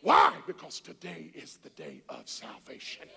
Why? 0.00 0.32
Because 0.46 0.78
today 0.78 1.32
is 1.34 1.58
the 1.62 1.70
day 1.70 2.02
of 2.08 2.28
salvation. 2.28 3.08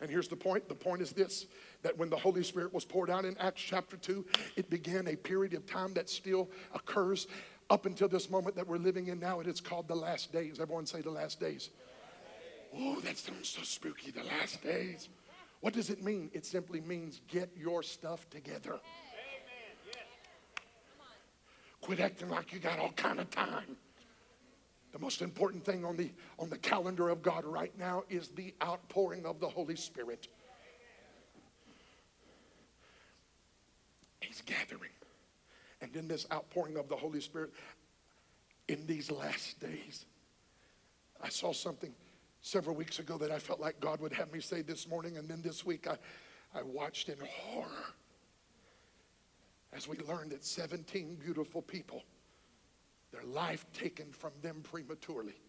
And 0.00 0.10
here's 0.10 0.28
the 0.28 0.36
point 0.36 0.68
the 0.68 0.74
point 0.74 1.02
is 1.02 1.12
this 1.12 1.46
that 1.82 1.96
when 1.96 2.10
the 2.10 2.16
Holy 2.16 2.42
Spirit 2.42 2.72
was 2.72 2.84
poured 2.84 3.10
out 3.10 3.24
in 3.24 3.36
Acts 3.38 3.62
chapter 3.62 3.96
2, 3.96 4.24
it 4.56 4.70
began 4.70 5.08
a 5.08 5.16
period 5.16 5.54
of 5.54 5.66
time 5.66 5.94
that 5.94 6.08
still 6.08 6.48
occurs 6.74 7.26
up 7.70 7.86
until 7.86 8.08
this 8.08 8.30
moment 8.30 8.56
that 8.56 8.66
we're 8.66 8.78
living 8.78 9.08
in 9.08 9.20
now, 9.20 9.40
and 9.40 9.48
it's 9.48 9.60
called 9.60 9.88
the 9.88 9.94
last 9.94 10.32
days. 10.32 10.58
Everyone 10.60 10.86
say 10.86 11.00
the 11.00 11.10
last 11.10 11.38
days. 11.38 11.70
Oh, 12.76 13.00
that 13.00 13.16
sounds 13.16 13.48
so 13.48 13.62
spooky, 13.62 14.10
the 14.10 14.24
last 14.24 14.62
days. 14.62 15.08
What 15.60 15.74
does 15.74 15.90
it 15.90 16.02
mean? 16.02 16.30
It 16.32 16.46
simply 16.46 16.80
means 16.80 17.20
get 17.28 17.50
your 17.56 17.82
stuff 17.82 18.28
together. 18.30 18.78
Quit 21.80 22.00
acting 22.00 22.28
like 22.28 22.52
you 22.52 22.58
got 22.58 22.78
all 22.78 22.92
kind 22.92 23.18
of 23.18 23.30
time. 23.30 23.76
The 24.98 25.04
most 25.04 25.22
important 25.22 25.64
thing 25.64 25.84
on 25.84 25.96
the, 25.96 26.10
on 26.40 26.50
the 26.50 26.58
calendar 26.58 27.08
of 27.08 27.22
God 27.22 27.44
right 27.44 27.72
now 27.78 28.02
is 28.10 28.30
the 28.30 28.52
outpouring 28.60 29.26
of 29.26 29.38
the 29.38 29.48
Holy 29.48 29.76
Spirit. 29.76 30.26
He's 34.20 34.42
gathering. 34.44 34.90
And 35.80 35.94
in 35.94 36.08
this 36.08 36.26
outpouring 36.32 36.76
of 36.76 36.88
the 36.88 36.96
Holy 36.96 37.20
Spirit, 37.20 37.52
in 38.66 38.86
these 38.86 39.08
last 39.08 39.60
days, 39.60 40.04
I 41.22 41.28
saw 41.28 41.52
something 41.52 41.94
several 42.40 42.74
weeks 42.74 42.98
ago 42.98 43.16
that 43.18 43.30
I 43.30 43.38
felt 43.38 43.60
like 43.60 43.78
God 43.78 44.00
would 44.00 44.12
have 44.14 44.32
me 44.32 44.40
say 44.40 44.62
this 44.62 44.88
morning, 44.88 45.16
and 45.16 45.28
then 45.28 45.42
this 45.42 45.64
week 45.64 45.86
I, 45.86 45.96
I 46.58 46.62
watched 46.62 47.08
in 47.08 47.18
horror 47.20 47.94
as 49.72 49.86
we 49.86 49.96
learned 49.98 50.32
that 50.32 50.44
17 50.44 51.18
beautiful 51.22 51.62
people 51.62 52.02
their 53.12 53.24
life 53.24 53.66
taken 53.72 54.10
from 54.12 54.32
them 54.42 54.60
prematurely. 54.62 55.40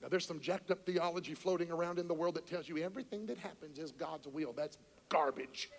Now, 0.00 0.08
there's 0.08 0.26
some 0.26 0.40
jacked 0.40 0.70
up 0.70 0.86
theology 0.86 1.34
floating 1.34 1.70
around 1.70 1.98
in 1.98 2.06
the 2.06 2.14
world 2.14 2.36
that 2.36 2.46
tells 2.46 2.68
you 2.68 2.78
everything 2.78 3.26
that 3.26 3.38
happens 3.38 3.78
is 3.78 3.90
God's 3.90 4.28
will. 4.28 4.52
That's 4.52 4.78
garbage. 5.08 5.70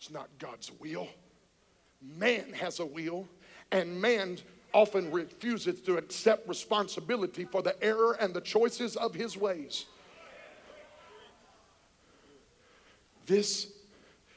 It's 0.00 0.10
not 0.10 0.28
God's 0.38 0.70
will. 0.80 1.08
Man 2.00 2.52
has 2.52 2.78
a 2.78 2.86
will, 2.86 3.28
and 3.72 4.00
man 4.00 4.38
often 4.72 5.10
refuses 5.10 5.80
to 5.80 5.96
accept 5.96 6.48
responsibility 6.48 7.44
for 7.44 7.62
the 7.62 7.80
error 7.82 8.16
and 8.20 8.34
the 8.34 8.40
choices 8.40 8.96
of 8.96 9.14
his 9.14 9.36
ways. 9.36 9.86
This 13.26 13.72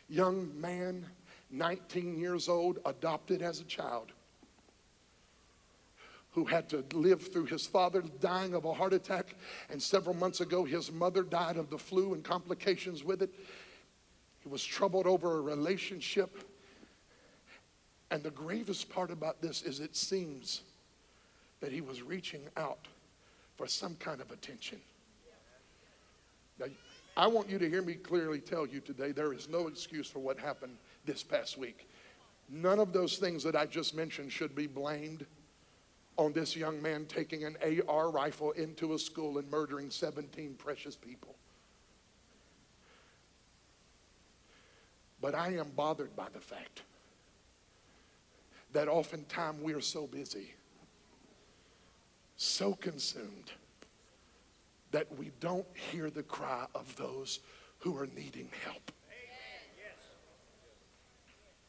young 0.09 0.59
man 0.59 1.05
19 1.51 2.17
years 2.17 2.47
old, 2.47 2.79
adopted 2.85 3.41
as 3.41 3.59
a 3.59 3.65
child, 3.65 4.11
who 6.31 6.45
had 6.45 6.69
to 6.69 6.83
live 6.93 7.31
through 7.31 7.45
his 7.45 7.65
father 7.65 8.01
dying 8.21 8.53
of 8.53 8.65
a 8.65 8.73
heart 8.73 8.93
attack. 8.93 9.35
And 9.69 9.81
several 9.81 10.15
months 10.15 10.39
ago, 10.39 10.63
his 10.63 10.91
mother 10.91 11.23
died 11.23 11.57
of 11.57 11.69
the 11.69 11.77
flu 11.77 12.13
and 12.13 12.23
complications 12.23 13.03
with 13.03 13.21
it. 13.21 13.31
He 14.39 14.49
was 14.49 14.63
troubled 14.63 15.07
over 15.07 15.37
a 15.37 15.41
relationship. 15.41 16.47
And 18.09 18.23
the 18.23 18.31
gravest 18.31 18.89
part 18.89 19.11
about 19.11 19.41
this 19.41 19.61
is 19.61 19.79
it 19.79 19.95
seems 19.95 20.61
that 21.59 21.71
he 21.71 21.81
was 21.81 22.01
reaching 22.01 22.41
out 22.57 22.87
for 23.57 23.67
some 23.67 23.95
kind 23.95 24.21
of 24.21 24.31
attention. 24.31 24.79
Now, 26.59 26.67
I 27.21 27.27
want 27.27 27.51
you 27.51 27.59
to 27.59 27.69
hear 27.69 27.83
me 27.83 27.93
clearly 27.93 28.39
tell 28.39 28.65
you 28.65 28.79
today 28.79 29.11
there 29.11 29.31
is 29.31 29.47
no 29.47 29.67
excuse 29.67 30.07
for 30.07 30.17
what 30.17 30.39
happened 30.39 30.75
this 31.05 31.21
past 31.21 31.55
week. 31.55 31.87
None 32.49 32.79
of 32.79 32.93
those 32.93 33.19
things 33.19 33.43
that 33.43 33.55
I 33.55 33.67
just 33.67 33.95
mentioned 33.95 34.31
should 34.31 34.55
be 34.55 34.65
blamed 34.65 35.27
on 36.17 36.33
this 36.33 36.55
young 36.55 36.81
man 36.81 37.05
taking 37.05 37.43
an 37.43 37.57
AR 37.87 38.09
rifle 38.09 38.53
into 38.53 38.95
a 38.95 38.97
school 38.97 39.37
and 39.37 39.47
murdering 39.51 39.91
17 39.91 40.55
precious 40.57 40.95
people. 40.95 41.35
But 45.21 45.35
I 45.35 45.49
am 45.57 45.69
bothered 45.75 46.15
by 46.15 46.29
the 46.33 46.41
fact 46.41 46.81
that 48.73 48.87
oftentimes 48.87 49.61
we 49.61 49.75
are 49.75 49.81
so 49.81 50.07
busy, 50.07 50.55
so 52.35 52.73
consumed, 52.73 53.51
that 54.91 55.07
we 55.17 55.31
don't 55.39 55.65
hear 55.73 56.09
the 56.09 56.23
cry 56.23 56.65
of 56.75 56.95
those 56.95 57.39
who 57.79 57.97
are 57.97 58.07
needing 58.07 58.49
help. 58.63 58.91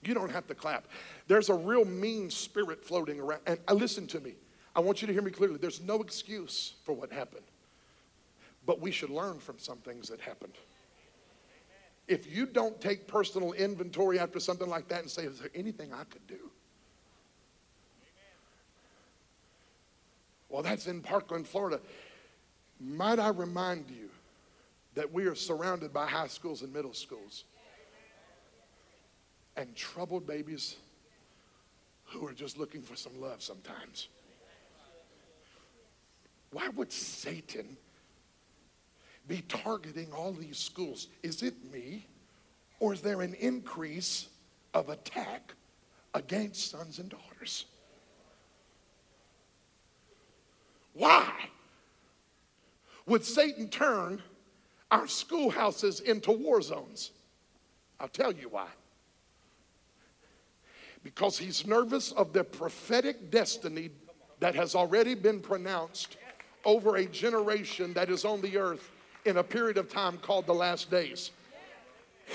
You 0.05 0.15
don't 0.15 0.33
have 0.33 0.49
to 0.49 0.55
clap. 0.55 0.87
There's 1.29 1.49
a 1.49 1.55
real 1.55 1.85
mean 1.85 2.29
spirit 2.29 2.85
floating 2.85 3.21
around. 3.21 3.41
And 3.47 3.59
uh, 3.69 3.75
listen 3.75 4.07
to 4.09 4.21
me. 4.21 4.35
I 4.75 4.81
want 4.81 5.01
you 5.01 5.07
to 5.07 5.13
hear 5.13 5.23
me 5.23 5.31
clearly. 5.31 5.59
There's 5.59 5.81
no 5.81 6.03
excuse 6.03 6.75
for 6.83 6.93
what 6.93 7.13
happened. 7.13 7.45
But 8.67 8.81
we 8.81 8.91
should 8.91 9.11
learn 9.11 9.39
from 9.39 9.59
some 9.59 9.79
things 9.79 10.09
that 10.09 10.21
happened. 10.21 10.55
If 12.09 12.31
you 12.35 12.47
don't 12.47 12.81
take 12.81 13.07
personal 13.07 13.53
inventory 13.53 14.19
after 14.19 14.41
something 14.41 14.69
like 14.69 14.89
that 14.89 15.03
and 15.03 15.11
say, 15.11 15.23
is 15.23 15.39
there 15.39 15.51
anything 15.55 15.93
I 15.93 16.05
could 16.05 16.27
do? 16.27 16.51
Well, 20.49 20.63
that's 20.63 20.87
in 20.87 21.01
Parkland, 21.01 21.47
Florida. 21.47 21.81
Might 22.83 23.21
I 23.21 23.29
remind 23.29 23.89
you 23.91 24.11
that 24.95 25.13
we 25.13 25.27
are 25.27 25.37
surrounded 25.37 25.93
by 25.93 26.07
high 26.07 26.27
schools 26.27 26.63
and 26.63 26.73
middle 26.73 26.93
schools 26.93 27.45
and 29.57 29.75
troubled 29.77 30.27
babies 30.27 30.77
who 32.07 32.27
are 32.27 32.33
just 32.33 32.59
looking 32.59 32.83
for 32.83 32.97
some 32.97 33.21
love 33.21 33.41
sometimes. 33.41 34.09
Why 36.51 36.69
would 36.71 36.93
Satan 36.93 37.77
be 39.29 39.43
targeting 39.43 40.13
all 40.13 40.33
these 40.33 40.59
schools? 40.59 41.07
Is 41.23 41.43
it 41.43 41.55
me? 41.73 42.05
Or 42.81 42.93
is 42.93 43.01
there 43.01 43.23
an 43.23 43.35
increase 43.35 44.29
of 44.75 44.89
attack 44.89 45.55
against 46.15 46.73
sons 46.73 46.99
and 46.99 47.09
daughters? 47.09 47.67
Why 50.95 51.33
would 53.07 53.25
Satan 53.25 53.69
turn 53.69 54.23
our 54.91 55.07
schoolhouses 55.07 56.01
into 56.01 56.33
war 56.33 56.63
zones? 56.63 57.11
I'll 57.99 58.09
tell 58.09 58.33
you 58.33 58.49
why 58.49 58.69
because 61.05 61.39
he's 61.39 61.67
nervous 61.67 62.13
of 62.13 62.33
the 62.33 62.45
prophetic 62.45 63.31
destiny 63.31 63.91
that 64.41 64.55
has 64.55 64.75
already 64.75 65.15
been 65.15 65.41
pronounced 65.41 66.17
over 66.65 66.97
a 66.97 67.07
generation 67.07 67.93
that 67.93 68.09
is 68.09 68.25
on 68.25 68.41
the 68.41 68.57
earth 68.57 68.91
in 69.25 69.39
a 69.39 69.43
period 69.43 69.79
of 69.79 69.89
time 69.89 70.19
called 70.19 70.47
the 70.47 70.55
last 70.55 70.91
days. 70.91 71.31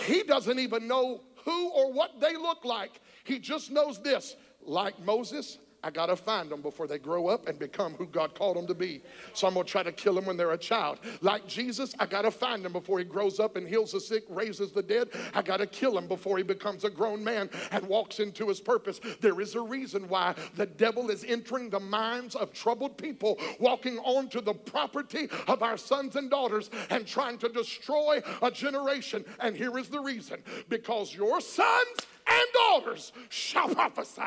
He 0.06 0.24
doesn't 0.24 0.60
even 0.60 0.88
know 0.88 1.22
who 1.46 1.70
or 1.70 1.92
what 1.92 2.20
they 2.20 2.36
look 2.36 2.66
like. 2.66 3.00
He 3.24 3.40
just 3.40 3.72
knows 3.72 4.02
this 4.02 4.36
like 4.62 5.00
Moses, 5.04 5.58
I 5.88 5.90
got 5.90 6.08
to 6.08 6.18
find 6.18 6.52
them 6.52 6.62
before 6.62 6.86
they 6.86 7.00
grow 7.00 7.28
up 7.28 7.48
and 7.48 7.58
become 7.58 7.94
who 7.94 8.08
God 8.08 8.36
called 8.36 8.58
them 8.58 8.68
to 8.68 8.74
be. 8.74 9.02
So 9.34 9.48
I'm 9.48 9.54
going 9.54 9.66
to 9.66 9.72
try 9.72 9.84
to 9.84 9.94
kill 9.94 10.16
them 10.16 10.26
when 10.26 10.36
they're 10.36 10.52
a 10.52 10.58
child. 10.58 11.00
Like 11.22 11.48
Jesus, 11.48 11.96
I 11.98 12.06
got 12.06 12.24
to 12.24 12.32
find 12.32 12.66
him 12.66 12.74
before 12.74 13.00
he 13.00 13.06
grows 13.06 13.40
up 13.40 13.56
and 13.56 13.66
heals 13.66 13.94
the 13.94 14.02
sick, 14.02 14.26
raises 14.28 14.74
the 14.74 14.84
dead. 14.84 15.08
I 15.34 15.42
got 15.42 15.58
to 15.58 15.66
kill 15.66 15.98
him 15.98 16.10
before 16.10 16.36
he 16.36 16.44
becomes 16.44 16.84
a 16.84 16.90
grown 16.90 17.24
man 17.24 17.50
and 17.72 17.88
walks 17.88 18.20
into 18.20 18.50
his 18.50 18.60
purpose. 18.60 19.00
There 19.22 19.40
is 19.40 19.56
a 19.56 19.62
reason 19.62 20.10
why 20.10 20.36
the 20.58 20.66
devil 20.66 21.10
is 21.10 21.24
entering 21.24 21.70
the 21.70 21.80
minds 21.80 22.36
of 22.36 22.52
troubled 22.52 22.98
people, 22.98 23.40
walking 23.62 23.98
onto 24.00 24.42
the 24.42 24.56
property 24.56 25.30
of 25.48 25.64
our 25.64 25.78
sons 25.78 26.18
and 26.18 26.30
daughters 26.30 26.70
and 26.90 27.08
trying 27.08 27.38
to 27.38 27.48
destroy 27.48 28.22
a 28.42 28.52
generation. 28.52 29.24
And 29.40 29.56
here 29.56 29.78
is 29.78 29.88
the 29.88 30.02
reason 30.02 30.44
because 30.68 31.16
your 31.16 31.40
sons 31.40 31.98
and 32.28 32.46
daughters 32.54 33.14
shall 33.30 33.70
prophesy. 33.70 34.22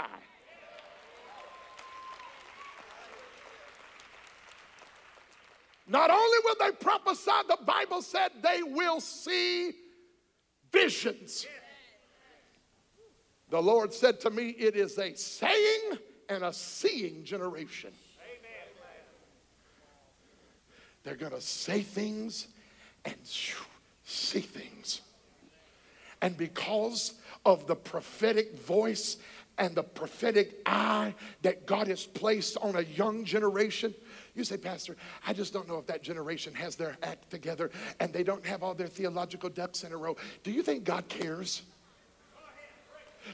Not 5.91 6.09
only 6.09 6.39
will 6.45 6.55
they 6.61 6.71
prophesy, 6.71 7.33
the 7.49 7.59
Bible 7.67 8.01
said 8.01 8.31
they 8.43 8.63
will 8.63 9.01
see 9.01 9.73
visions. 10.71 11.47
The 13.51 13.61
Lord 13.61 13.93
said 13.93 14.21
to 14.21 14.31
me, 14.31 14.51
It 14.51 14.77
is 14.77 14.97
a 14.99 15.13
saying 15.17 15.99
and 16.29 16.45
a 16.45 16.53
seeing 16.53 17.25
generation. 17.25 17.91
They're 21.03 21.17
going 21.17 21.33
to 21.33 21.41
say 21.41 21.81
things 21.81 22.47
and 23.05 23.17
see 23.25 24.41
things. 24.41 25.01
And 26.23 26.37
because 26.37 27.15
of 27.45 27.67
the 27.67 27.75
prophetic 27.75 28.57
voice 28.61 29.17
and 29.59 29.75
the 29.75 29.83
prophetic 29.83 30.61
eye 30.67 31.15
that 31.43 31.67
God 31.67 31.89
has 31.89 32.07
placed 32.07 32.59
on 32.59 32.77
a 32.77 32.83
young 32.83 33.25
generation, 33.25 33.93
you 34.35 34.45
say, 34.45 34.57
Pastor, 34.57 34.97
I 35.27 35.33
just 35.33 35.53
don't 35.53 35.69
know 35.69 35.79
if 35.79 35.87
that 35.87 36.03
generation 36.03 36.55
has 36.55 36.77
their 36.77 36.97
act 37.03 37.31
together 37.31 37.71
and 37.99 38.13
they 38.13 38.23
don't 38.23 38.45
have 38.47 38.63
all 38.63 38.75
their 38.75 38.87
theological 38.87 39.49
ducks 39.49 39.85
in 39.85 39.93
a 39.93 39.97
row. 39.97 40.17
Do 40.43 40.53
you 40.53 40.63
think 40.63 40.85
God 40.85 41.09
cares? 41.09 41.63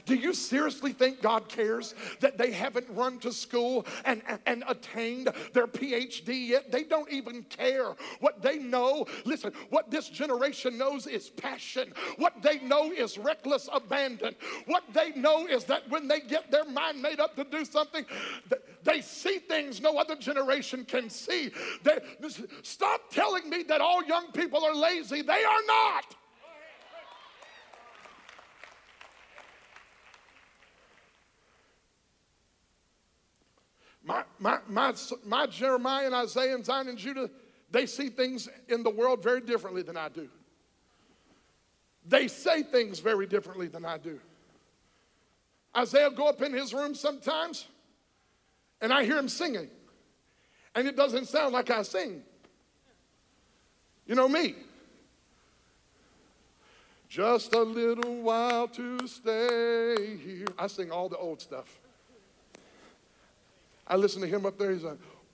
Do 0.05 0.15
you 0.15 0.33
seriously 0.33 0.93
think 0.93 1.21
God 1.21 1.49
cares 1.49 1.95
that 2.19 2.37
they 2.37 2.51
haven't 2.51 2.87
run 2.89 3.19
to 3.19 3.31
school 3.31 3.85
and, 4.05 4.21
and, 4.27 4.39
and, 4.45 4.63
attained 4.67 5.29
their 5.53 5.67
PhD 5.67 6.49
yet? 6.49 6.71
They 6.71 6.83
don't 6.83 7.09
even 7.11 7.43
care. 7.43 7.95
What 8.19 8.41
they 8.41 8.57
know, 8.57 9.05
listen, 9.25 9.53
what 9.69 9.89
this 9.89 10.09
generation 10.09 10.77
knows 10.77 11.07
is 11.07 11.29
passion. 11.29 11.93
What 12.17 12.41
they 12.41 12.59
know 12.59 12.91
is 12.91 13.17
reckless 13.17 13.69
abandon. 13.71 14.35
What 14.65 14.83
they 14.93 15.11
know 15.11 15.47
is 15.47 15.63
that 15.65 15.89
when 15.89 16.07
they 16.07 16.19
get 16.19 16.51
their 16.51 16.65
mind 16.65 17.01
made 17.01 17.19
up 17.19 17.35
to 17.35 17.43
do 17.43 17.65
something, 17.65 18.05
they 18.83 19.01
see 19.01 19.39
things 19.39 19.81
no 19.81 19.97
other 19.97 20.15
generation 20.15 20.85
can 20.85 21.09
see. 21.09 21.51
They, 21.83 21.99
stop 22.63 23.11
telling 23.11 23.49
me 23.49 23.63
that 23.63 23.81
all 23.81 24.03
young 24.03 24.31
people 24.31 24.63
are 24.63 24.75
lazy. 24.75 25.21
They 25.21 25.43
are 25.43 25.61
not. 25.67 26.15
My, 34.07 34.23
my, 34.39 34.59
my, 34.69 34.93
my 35.25 35.47
Jeremiah 35.47 36.05
and 36.05 36.15
Isaiah 36.15 36.55
and 36.55 36.65
Zion 36.65 36.87
and 36.87 36.97
Judah, 36.97 37.29
they 37.69 37.85
see 37.85 38.07
things 38.07 38.47
in 38.69 38.81
the 38.81 38.89
world 38.89 39.21
very 39.21 39.41
differently 39.41 39.81
than 39.81 39.97
I 39.97 40.07
do. 40.07 40.29
They 42.07 42.29
say 42.29 42.63
things 42.63 42.99
very 42.99 43.27
differently 43.27 43.67
than 43.67 43.83
I 43.83 43.97
do. 43.97 44.17
Isaiah 45.75 46.09
go 46.09 46.29
up 46.29 46.41
in 46.41 46.53
his 46.53 46.73
room 46.73 46.95
sometimes 46.95 47.67
and 48.79 48.93
I 48.93 49.03
hear 49.03 49.17
him 49.17 49.27
singing. 49.27 49.69
And 50.73 50.87
it 50.87 50.95
doesn't 50.95 51.25
sound 51.25 51.51
like 51.51 51.69
I 51.69 51.81
sing. 51.81 52.23
You 54.05 54.15
know 54.15 54.29
me. 54.29 54.55
Just 57.09 57.53
a 57.53 57.61
little 57.61 58.21
while 58.21 58.69
to 58.69 59.05
stay 59.05 60.15
here. 60.15 60.47
I 60.57 60.67
sing 60.67 60.91
all 60.91 61.09
the 61.09 61.17
old 61.17 61.41
stuff. 61.41 61.77
I 63.89 63.95
listen 63.95 64.21
to 64.21 64.27
him 64.27 64.45
up 64.45 64.57
there, 64.57 64.71
he's 64.73 64.83
like, 64.83 64.97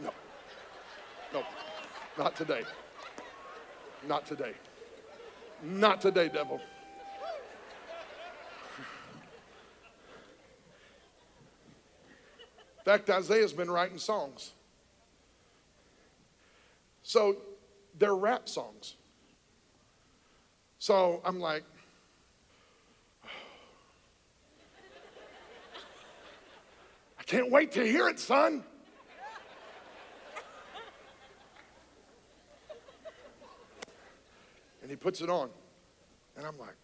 no, 0.00 0.10
no, 1.34 1.42
not 2.16 2.34
today. 2.36 2.62
Not 4.08 4.26
today. 4.26 4.54
Not 5.62 6.00
today, 6.00 6.28
devil. 6.28 6.60
In 12.78 12.84
fact, 12.84 13.08
Isaiah's 13.08 13.52
been 13.52 13.70
writing 13.70 13.98
songs. 13.98 14.50
So 17.04 17.36
they're 17.96 18.16
rap 18.16 18.48
songs. 18.48 18.96
So 20.80 21.20
I'm 21.24 21.38
like, 21.38 21.62
I 27.20 27.22
can't 27.22 27.52
wait 27.52 27.70
to 27.72 27.86
hear 27.86 28.08
it, 28.08 28.18
son. 28.18 28.64
He 34.92 34.96
puts 34.96 35.22
it 35.22 35.30
on. 35.30 35.48
And 36.36 36.46
I'm 36.46 36.58
like, 36.58 36.76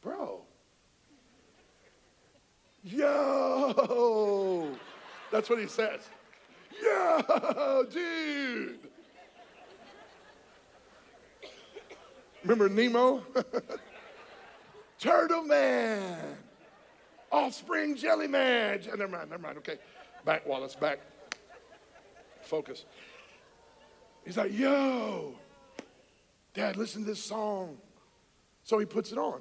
bro, 0.00 0.42
yo. 2.84 4.70
That's 5.32 5.50
what 5.50 5.58
he 5.58 5.66
says. 5.66 6.08
Yo, 6.80 7.84
dude. 7.90 8.78
Remember 12.44 12.68
Nemo? 12.68 13.24
Turtle 15.00 15.42
Man. 15.42 16.36
Offspring 17.32 17.96
Jelly 17.96 18.28
Man. 18.28 18.80
Never 18.86 19.08
mind, 19.08 19.30
never 19.30 19.42
mind. 19.42 19.58
Okay. 19.58 19.78
Back, 20.24 20.46
Wallace, 20.46 20.76
back. 20.76 21.00
Focus. 22.42 22.84
He's 24.24 24.36
like, 24.36 24.56
yo. 24.56 25.34
Dad, 26.58 26.76
listen 26.76 27.02
to 27.02 27.06
this 27.10 27.22
song. 27.22 27.76
So 28.64 28.80
he 28.80 28.84
puts 28.84 29.12
it 29.12 29.18
on. 29.18 29.40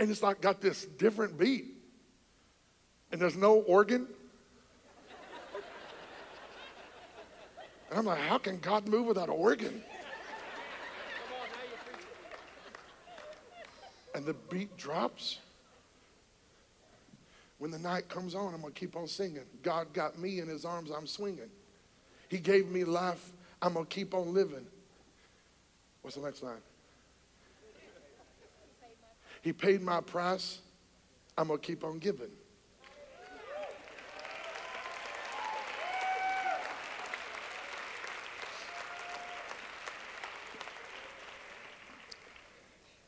And 0.00 0.10
it's 0.10 0.20
like 0.20 0.40
got 0.40 0.60
this 0.60 0.84
different 0.84 1.38
beat. 1.38 1.76
And 3.12 3.20
there's 3.20 3.36
no 3.36 3.58
organ. 3.60 4.08
And 7.88 8.00
I'm 8.00 8.04
like, 8.04 8.18
how 8.18 8.38
can 8.38 8.58
God 8.58 8.88
move 8.88 9.06
without 9.06 9.28
an 9.28 9.36
organ? 9.36 9.80
And 14.16 14.26
the 14.26 14.34
beat 14.50 14.76
drops. 14.76 15.38
When 17.58 17.70
the 17.70 17.78
night 17.78 18.08
comes 18.08 18.34
on, 18.34 18.54
I'm 18.54 18.60
going 18.60 18.72
to 18.72 18.80
keep 18.80 18.96
on 18.96 19.06
singing. 19.06 19.44
God 19.62 19.92
got 19.92 20.18
me 20.18 20.40
in 20.40 20.48
his 20.48 20.64
arms, 20.64 20.90
I'm 20.90 21.06
swinging. 21.06 21.50
He 22.28 22.38
gave 22.38 22.68
me 22.68 22.82
life, 22.82 23.30
I'm 23.62 23.74
going 23.74 23.86
to 23.86 23.94
keep 23.94 24.14
on 24.14 24.34
living. 24.34 24.66
What's 26.08 26.16
the 26.16 26.24
next 26.24 26.42
line? 26.42 26.56
He 29.42 29.52
paid 29.52 29.82
my 29.82 30.00
price. 30.00 30.60
I'm 31.36 31.48
going 31.48 31.60
to 31.60 31.66
keep 31.66 31.84
on 31.84 31.98
giving. 31.98 32.30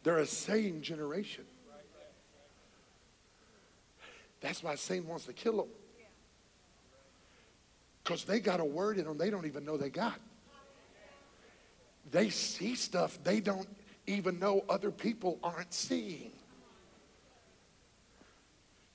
They're 0.02 0.18
a 0.18 0.26
saying 0.26 0.82
generation. 0.82 1.44
That's 4.42 4.62
why 4.62 4.74
Satan 4.74 5.08
wants 5.08 5.24
to 5.24 5.32
kill 5.32 5.56
them. 5.56 5.68
Because 8.04 8.24
they 8.24 8.40
got 8.40 8.60
a 8.60 8.64
word 8.66 8.98
in 8.98 9.06
them 9.06 9.16
they 9.16 9.30
don't 9.30 9.46
even 9.46 9.64
know 9.64 9.78
they 9.78 9.88
got. 9.88 10.20
They 12.10 12.30
see 12.30 12.74
stuff 12.74 13.18
they 13.22 13.40
don't 13.40 13.68
even 14.06 14.38
know 14.38 14.64
other 14.68 14.90
people 14.90 15.38
aren't 15.42 15.72
seeing. 15.72 16.32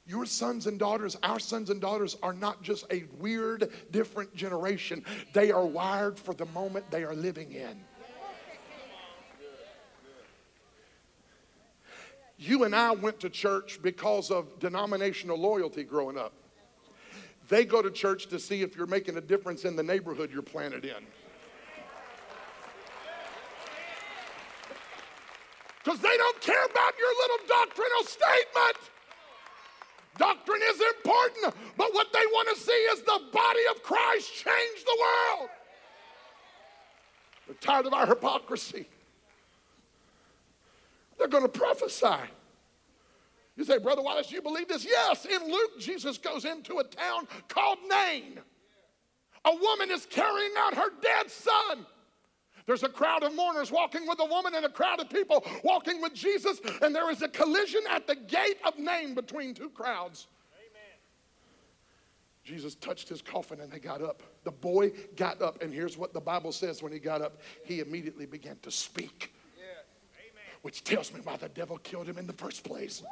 Your 0.08 0.26
sons 0.26 0.68
and 0.68 0.78
daughters, 0.78 1.18
our 1.24 1.40
sons 1.40 1.72
and 1.72 1.82
daughters, 1.82 2.16
are 2.22 2.34
not 2.34 2.62
just 2.62 2.86
a 2.92 3.06
weird, 3.18 3.72
different 3.90 4.36
generation. 4.36 5.04
They 5.34 5.52
are 5.52 5.66
wired 5.66 6.20
for 6.20 6.36
the 6.36 6.46
moment 6.48 6.90
they 6.92 7.04
are 7.04 7.16
living 7.16 7.54
in. 7.54 7.84
You 12.38 12.66
and 12.66 12.76
I 12.76 12.92
went 12.92 13.20
to 13.22 13.30
church 13.30 13.80
because 13.82 14.30
of 14.30 14.60
denominational 14.60 15.38
loyalty 15.40 15.84
growing 15.84 16.18
up. 16.18 16.34
They 17.48 17.66
go 17.66 17.82
to 17.82 17.90
church 17.90 18.28
to 18.28 18.40
see 18.40 18.62
if 18.62 18.76
you're 18.76 18.88
making 18.88 19.18
a 19.18 19.22
difference 19.22 19.66
in 19.66 19.76
the 19.76 19.84
neighborhood 19.84 20.32
you're 20.32 20.42
planted 20.42 20.86
in. 20.86 21.06
Because 25.86 26.00
they 26.00 26.18
don't 26.18 26.42
care 26.42 26.66
about 26.66 26.94
your 26.98 27.14
little 27.22 27.48
doctrinal 27.48 28.04
statement. 28.06 28.78
Doctrine 30.18 30.62
is 30.72 30.82
important, 30.82 31.54
but 31.78 31.94
what 31.94 32.08
they 32.12 32.26
want 32.32 32.58
to 32.58 32.64
see 32.64 32.72
is 32.72 33.02
the 33.02 33.20
body 33.32 33.60
of 33.70 33.84
Christ 33.84 34.34
change 34.34 34.84
the 34.84 34.98
world. 35.00 35.50
They're 37.46 37.56
tired 37.62 37.86
of 37.86 37.94
our 37.94 38.08
hypocrisy. 38.08 38.88
They're 41.20 41.28
going 41.28 41.44
to 41.44 41.50
prophesy. 41.50 42.32
You 43.56 43.64
say, 43.64 43.78
Brother 43.78 44.02
Wallace, 44.02 44.32
you 44.32 44.42
believe 44.42 44.68
this? 44.68 44.84
Yes. 44.84 45.26
In 45.26 45.52
Luke, 45.52 45.80
Jesus 45.80 46.18
goes 46.18 46.46
into 46.46 46.80
a 46.80 46.84
town 46.84 47.28
called 47.48 47.78
Nain. 47.88 48.40
A 49.46 49.56
woman 49.56 49.92
is 49.92 50.08
carrying 50.08 50.52
out 50.58 50.74
her 50.74 50.90
dead 51.00 51.30
son. 51.30 51.86
There's 52.66 52.84
a 52.84 52.90
crowd 52.90 53.24
of 53.24 53.36
mourners 53.36 53.72
walking 53.72 54.08
with 54.08 54.20
a 54.20 54.26
woman 54.26 54.56
and 54.56 54.66
a 54.66 54.70
crowd 54.70 55.00
of 55.00 55.10
people 55.10 55.46
walking 55.64 56.02
with 56.02 56.14
Jesus, 56.14 56.60
and 56.82 56.96
there 56.96 57.12
is 57.12 57.22
a 57.22 57.28
collision 57.28 57.82
at 57.90 58.08
the 58.08 58.16
gate 58.16 58.58
of 58.66 58.78
Nain 58.80 59.14
between 59.14 59.54
two 59.54 59.70
crowds. 59.70 60.28
Amen. 60.56 60.98
Jesus 62.44 62.74
touched 62.76 63.08
his 63.08 63.22
coffin 63.22 63.60
and 63.62 63.72
they 63.72 63.80
got 63.80 64.02
up. 64.02 64.24
The 64.44 64.52
boy 64.52 64.92
got 65.16 65.42
up, 65.44 65.62
and 65.62 65.72
here's 65.72 65.96
what 65.98 66.14
the 66.14 66.22
Bible 66.22 66.52
says 66.52 66.82
when 66.82 66.92
he 66.92 67.00
got 67.00 67.22
up 67.22 67.40
he 67.64 67.82
immediately 67.82 68.26
began 68.26 68.58
to 68.64 68.72
speak, 68.72 69.32
which 70.64 70.84
tells 70.84 71.14
me 71.14 71.20
why 71.24 71.38
the 71.38 71.50
devil 71.50 71.78
killed 71.78 72.08
him 72.08 72.18
in 72.18 72.26
the 72.26 72.34
first 72.34 72.64
place. 72.64 73.04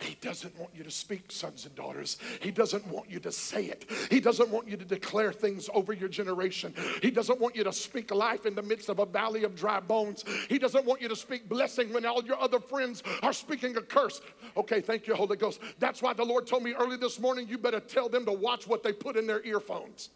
He 0.00 0.16
doesn't 0.20 0.58
want 0.58 0.72
you 0.74 0.84
to 0.84 0.90
speak, 0.90 1.30
sons 1.30 1.64
and 1.64 1.74
daughters. 1.74 2.18
He 2.40 2.50
doesn't 2.50 2.86
want 2.88 3.10
you 3.10 3.18
to 3.20 3.32
say 3.32 3.66
it. 3.66 3.86
He 4.10 4.20
doesn't 4.20 4.50
want 4.50 4.68
you 4.68 4.76
to 4.76 4.84
declare 4.84 5.32
things 5.32 5.68
over 5.74 5.92
your 5.92 6.08
generation. 6.08 6.74
He 7.02 7.10
doesn't 7.10 7.40
want 7.40 7.56
you 7.56 7.64
to 7.64 7.72
speak 7.72 8.10
life 8.10 8.46
in 8.46 8.54
the 8.54 8.62
midst 8.62 8.88
of 8.88 8.98
a 8.98 9.06
valley 9.06 9.44
of 9.44 9.54
dry 9.54 9.80
bones. 9.80 10.24
He 10.48 10.58
doesn't 10.58 10.84
want 10.84 11.00
you 11.00 11.08
to 11.08 11.16
speak 11.16 11.48
blessing 11.48 11.92
when 11.92 12.04
all 12.04 12.22
your 12.22 12.40
other 12.40 12.60
friends 12.60 13.02
are 13.22 13.32
speaking 13.32 13.76
a 13.76 13.82
curse. 13.82 14.20
Okay, 14.56 14.80
thank 14.80 15.06
you, 15.06 15.14
Holy 15.14 15.36
Ghost. 15.36 15.60
That's 15.78 16.02
why 16.02 16.12
the 16.12 16.24
Lord 16.24 16.46
told 16.46 16.62
me 16.62 16.74
early 16.74 16.96
this 16.96 17.18
morning 17.18 17.48
you 17.48 17.58
better 17.58 17.80
tell 17.80 18.08
them 18.08 18.24
to 18.26 18.32
watch 18.32 18.66
what 18.66 18.82
they 18.82 18.92
put 18.92 19.16
in 19.16 19.26
their 19.26 19.44
earphones. 19.44 20.10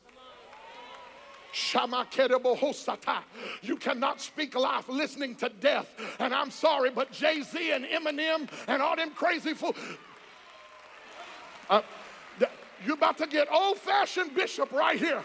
You 3.63 3.77
cannot 3.77 4.21
speak 4.21 4.55
life 4.55 4.89
listening 4.89 5.35
to 5.37 5.49
death. 5.49 5.89
And 6.19 6.35
I'm 6.35 6.51
sorry, 6.51 6.91
but 6.91 7.11
Jay 7.13 7.43
Z 7.43 7.73
and 7.73 7.85
Eminem 7.85 8.49
and 8.69 8.83
all 8.83 8.97
them 8.97 9.11
crazy 9.11 9.55
fools. 9.55 9.77
Uh, 11.69 11.83
you're 12.85 12.95
about 12.95 13.19
to 13.19 13.27
get 13.27 13.51
old 13.53 13.79
fashioned 13.79 14.35
bishop 14.35 14.73
right 14.73 14.99
here. 14.99 15.23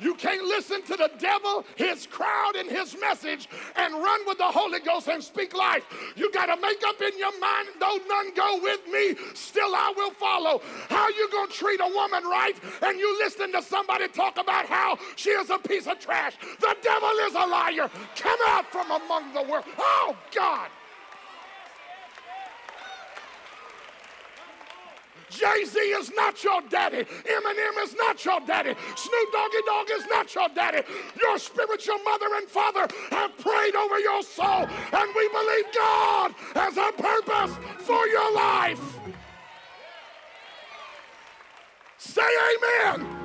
You 0.00 0.14
can't 0.14 0.44
listen 0.44 0.82
to 0.82 0.96
the 0.96 1.10
devil, 1.18 1.64
his 1.76 2.06
crowd, 2.06 2.56
and 2.56 2.70
his 2.70 2.96
message 3.00 3.48
and 3.76 3.94
run 3.94 4.20
with 4.26 4.38
the 4.38 4.44
Holy 4.44 4.80
Ghost 4.80 5.08
and 5.08 5.22
speak 5.22 5.54
life. 5.54 5.84
You 6.16 6.30
got 6.32 6.46
to 6.46 6.60
make 6.60 6.82
up 6.86 7.00
in 7.00 7.18
your 7.18 7.38
mind, 7.38 7.68
though 7.78 7.98
none 8.08 8.34
go 8.34 8.60
with 8.62 8.86
me, 8.88 9.16
still 9.34 9.74
I 9.74 9.92
will 9.96 10.12
follow. 10.12 10.62
How 10.88 11.08
you 11.08 11.28
going 11.30 11.48
to 11.48 11.54
treat 11.54 11.80
a 11.80 11.88
woman 11.94 12.24
right 12.24 12.56
and 12.82 12.98
you 12.98 13.18
listen 13.18 13.52
to 13.52 13.62
somebody 13.62 14.08
talk 14.08 14.38
about 14.38 14.66
how 14.66 14.98
she 15.16 15.30
is 15.30 15.50
a 15.50 15.58
piece 15.58 15.86
of 15.86 15.98
trash? 15.98 16.34
The 16.60 16.76
devil 16.82 17.10
is 17.26 17.34
a 17.34 17.46
liar. 17.46 17.90
Come 18.16 18.38
out 18.46 18.66
from 18.66 18.90
among 18.90 19.34
the 19.34 19.42
world. 19.42 19.64
Oh, 19.78 20.16
God. 20.34 20.68
Jay 25.34 25.64
Z 25.64 25.78
is 25.78 26.12
not 26.14 26.42
your 26.44 26.60
daddy. 26.68 27.04
Eminem 27.04 27.82
is 27.82 27.94
not 27.96 28.24
your 28.24 28.40
daddy. 28.40 28.74
Snoop 28.94 29.32
Doggy 29.32 29.56
Dogg 29.66 29.90
is 29.90 30.06
not 30.06 30.34
your 30.34 30.48
daddy. 30.54 30.82
Your 31.20 31.38
spiritual 31.38 31.98
mother 32.04 32.26
and 32.36 32.48
father 32.48 32.86
have 33.10 33.36
prayed 33.38 33.74
over 33.74 33.98
your 33.98 34.22
soul, 34.22 34.66
and 34.92 35.08
we 35.16 35.28
believe 35.28 35.64
God 35.74 36.34
has 36.54 36.76
a 36.76 36.92
purpose 36.92 37.56
for 37.80 38.06
your 38.06 38.34
life. 38.34 38.80
Say 41.98 42.22
amen. 42.22 43.24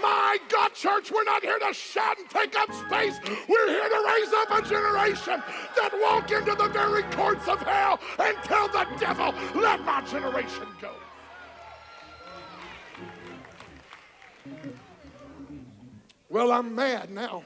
My 0.00 0.38
God, 0.48 0.72
church, 0.72 1.10
we're 1.10 1.24
not 1.24 1.42
here 1.42 1.58
to 1.58 1.74
shout 1.74 2.18
and 2.18 2.30
take 2.30 2.56
up 2.56 2.72
space. 2.72 3.18
We're 3.48 3.68
here 3.68 3.88
to 3.88 4.04
raise 4.08 4.32
up 4.32 4.64
a 4.64 4.68
generation 4.68 5.42
that 5.76 5.90
walk 6.00 6.30
into 6.30 6.54
the 6.54 6.68
very 6.68 7.02
courts 7.14 7.46
of 7.48 7.60
hell 7.60 7.98
and 8.18 8.36
tell 8.44 8.68
the 8.68 8.86
devil, 8.98 9.34
let 9.60 9.84
my 9.84 10.00
generation 10.02 10.68
go. 10.80 10.92
Well, 16.30 16.52
I'm 16.52 16.76
mad 16.76 17.10
now. 17.10 17.42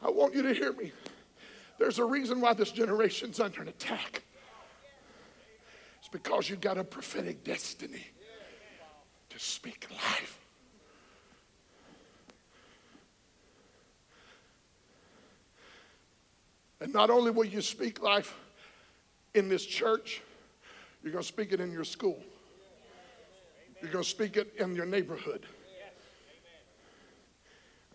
I 0.00 0.10
want 0.10 0.32
you 0.32 0.42
to 0.42 0.54
hear 0.54 0.72
me. 0.72 0.92
There's 1.78 1.98
a 1.98 2.04
reason 2.04 2.40
why 2.40 2.54
this 2.54 2.70
generation's 2.70 3.40
under 3.40 3.62
an 3.62 3.68
attack. 3.68 4.22
It's 5.98 6.08
because 6.08 6.48
you've 6.48 6.60
got 6.60 6.78
a 6.78 6.84
prophetic 6.84 7.42
destiny 7.42 8.06
to 9.30 9.38
speak 9.40 9.88
life. 9.90 10.38
And 16.80 16.92
not 16.92 17.10
only 17.10 17.32
will 17.32 17.44
you 17.44 17.60
speak 17.60 18.02
life 18.02 18.36
in 19.34 19.48
this 19.48 19.66
church, 19.66 20.22
you're 21.02 21.12
going 21.12 21.22
to 21.22 21.28
speak 21.28 21.52
it 21.52 21.60
in 21.60 21.72
your 21.72 21.84
school. 21.84 22.20
You're 23.80 23.90
going 23.90 24.04
to 24.04 24.10
speak 24.10 24.36
it 24.36 24.54
in 24.58 24.76
your 24.76 24.86
neighborhood. 24.86 25.46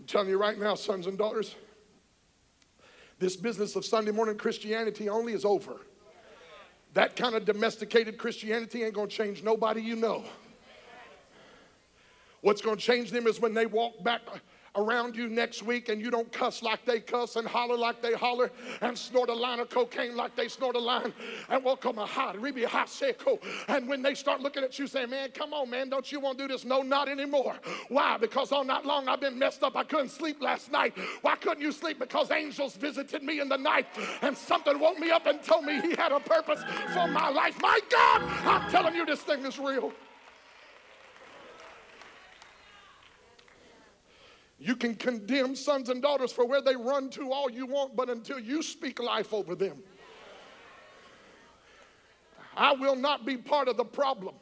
Telling 0.07 0.29
you 0.29 0.37
right 0.37 0.57
now, 0.57 0.75
sons 0.75 1.05
and 1.05 1.17
daughters, 1.17 1.55
this 3.19 3.35
business 3.35 3.75
of 3.75 3.85
Sunday 3.85 4.11
morning 4.11 4.37
Christianity 4.37 5.09
only 5.09 5.33
is 5.33 5.43
over. 5.43 5.81
That 6.93 7.15
kind 7.15 7.35
of 7.35 7.43
domesticated 7.43 8.17
Christianity 8.17 8.83
ain't 8.83 8.93
to 9.09 9.15
change 9.15 9.43
nobody 9.43 9.81
you 9.81 9.97
know. 9.97 10.23
What's 12.41 12.61
to 12.77 12.81
change 12.81 13.11
them 13.11 13.27
is 13.27 13.41
when 13.41 13.53
they 13.53 13.65
walk 13.65 14.01
back 14.03 14.21
around 14.77 15.15
you 15.15 15.27
next 15.27 15.63
week 15.63 15.89
and 15.89 16.01
you 16.01 16.11
don't 16.11 16.31
cuss 16.31 16.61
like 16.61 16.85
they 16.85 16.99
cuss 16.99 17.35
and 17.35 17.47
holler 17.47 17.77
like 17.77 18.01
they 18.01 18.13
holler 18.13 18.51
and 18.81 18.97
snort 18.97 19.29
a 19.29 19.33
line 19.33 19.59
of 19.59 19.69
cocaine 19.69 20.15
like 20.15 20.35
they 20.35 20.47
snort 20.47 20.75
a 20.75 20.79
line 20.79 21.11
and 21.49 21.63
welcome 21.63 21.97
a 21.97 22.05
hot, 22.05 22.35
ribi 22.37 22.63
hot 22.63 22.87
seko. 22.87 23.41
And 23.67 23.87
when 23.89 24.01
they 24.01 24.13
start 24.13 24.41
looking 24.41 24.63
at 24.63 24.77
you 24.77 24.87
saying, 24.87 25.09
man, 25.09 25.29
come 25.31 25.53
on, 25.53 25.69
man, 25.69 25.89
don't 25.89 26.09
you 26.11 26.19
want 26.19 26.37
to 26.37 26.47
do 26.47 26.53
this? 26.53 26.63
No, 26.63 26.81
not 26.81 27.09
anymore. 27.09 27.55
Why? 27.89 28.17
Because 28.17 28.51
all 28.51 28.63
night 28.63 28.85
long 28.85 29.07
I've 29.07 29.21
been 29.21 29.37
messed 29.37 29.63
up. 29.63 29.75
I 29.75 29.83
couldn't 29.83 30.09
sleep 30.09 30.41
last 30.41 30.71
night. 30.71 30.97
Why 31.21 31.35
couldn't 31.35 31.61
you 31.61 31.71
sleep? 31.71 31.99
Because 31.99 32.31
angels 32.31 32.75
visited 32.75 33.23
me 33.23 33.39
in 33.39 33.49
the 33.49 33.57
night 33.57 33.87
and 34.21 34.37
something 34.37 34.79
woke 34.79 34.99
me 34.99 35.09
up 35.09 35.25
and 35.25 35.41
told 35.41 35.65
me 35.65 35.81
he 35.81 35.95
had 35.95 36.11
a 36.11 36.19
purpose 36.19 36.61
for 36.93 37.07
my 37.07 37.29
life. 37.29 37.59
My 37.61 37.79
God, 37.89 38.21
I'm 38.45 38.69
telling 38.69 38.95
you 38.95 39.05
this 39.05 39.21
thing 39.21 39.43
is 39.45 39.57
real. 39.57 39.91
You 44.59 44.75
can 44.75 44.95
condemn 44.95 45.55
sons 45.55 45.89
and 45.89 46.01
daughters 46.01 46.31
for 46.31 46.45
where 46.45 46.61
they 46.61 46.75
run 46.75 47.09
to 47.11 47.31
all 47.31 47.49
you 47.49 47.65
want, 47.65 47.95
but 47.95 48.09
until 48.09 48.39
you 48.39 48.63
speak 48.63 48.99
life 48.99 49.33
over 49.33 49.55
them, 49.55 49.77
I 52.55 52.73
will 52.73 52.95
not 52.95 53.25
be 53.25 53.37
part 53.37 53.67
of 53.67 53.77
the 53.77 53.85
problem. 53.85 54.33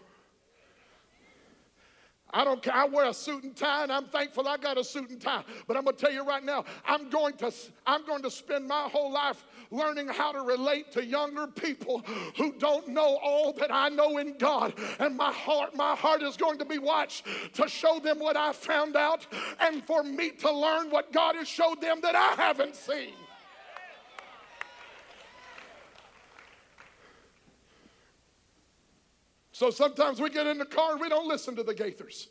I 2.36 2.43
don't 2.43 2.61
care. 2.61 2.75
I 2.75 2.83
wear 2.83 3.05
a 3.05 3.13
suit 3.13 3.45
and 3.45 3.55
tie, 3.55 3.83
and 3.83 3.91
I'm 3.91 4.05
thankful 4.07 4.45
I 4.45 4.57
got 4.57 4.77
a 4.77 4.83
suit 4.83 5.09
and 5.09 5.21
tie. 5.21 5.43
But 5.67 5.77
I'm 5.77 5.86
gonna 5.86 5.95
tell 5.95 6.11
you 6.11 6.25
right 6.25 6.43
now, 6.43 6.65
I'm 6.86 7.09
going 7.09 7.38
to 7.38 7.51
I'm 7.88 8.05
going 8.05 8.21
to 8.23 8.29
spend 8.29 8.67
my 8.67 8.89
whole 8.91 9.09
life 9.09 9.45
learning 9.71 10.09
how 10.09 10.33
to 10.33 10.41
relate 10.41 10.91
to 10.91 11.05
younger 11.05 11.47
people 11.47 12.03
who 12.36 12.51
don't 12.59 12.89
know 12.89 13.17
all 13.23 13.53
that 13.53 13.73
I 13.73 13.88
know 13.88 14.17
in 14.17 14.38
God. 14.38 14.73
And 14.99 15.15
my 15.15 15.31
heart, 15.31 15.75
my 15.75 15.95
heart 15.95 16.21
is 16.23 16.36
going 16.36 16.57
to 16.59 16.65
be 16.65 16.77
watched 16.77 17.25
to 17.53 17.69
show 17.69 17.99
them 17.99 18.19
what 18.19 18.36
I 18.36 18.51
found 18.51 18.97
out, 18.97 19.25
and 19.61 19.81
for 19.86 20.03
me 20.03 20.31
to 20.31 20.51
learn 20.51 20.89
what 20.89 21.13
God 21.13 21.36
has 21.36 21.47
showed 21.47 21.79
them 21.79 22.01
that 22.01 22.15
I 22.15 22.33
haven't 22.33 22.75
seen. 22.75 23.13
So 29.56 29.70
sometimes 29.70 30.20
we 30.20 30.30
get 30.30 30.47
in 30.47 30.58
the 30.58 30.66
car 30.66 30.91
and 30.91 30.99
we 30.99 31.08
don't 31.08 31.30
listen 31.30 31.56
to 31.56 31.64
the 31.64 31.74
Gaithers. 31.74 32.28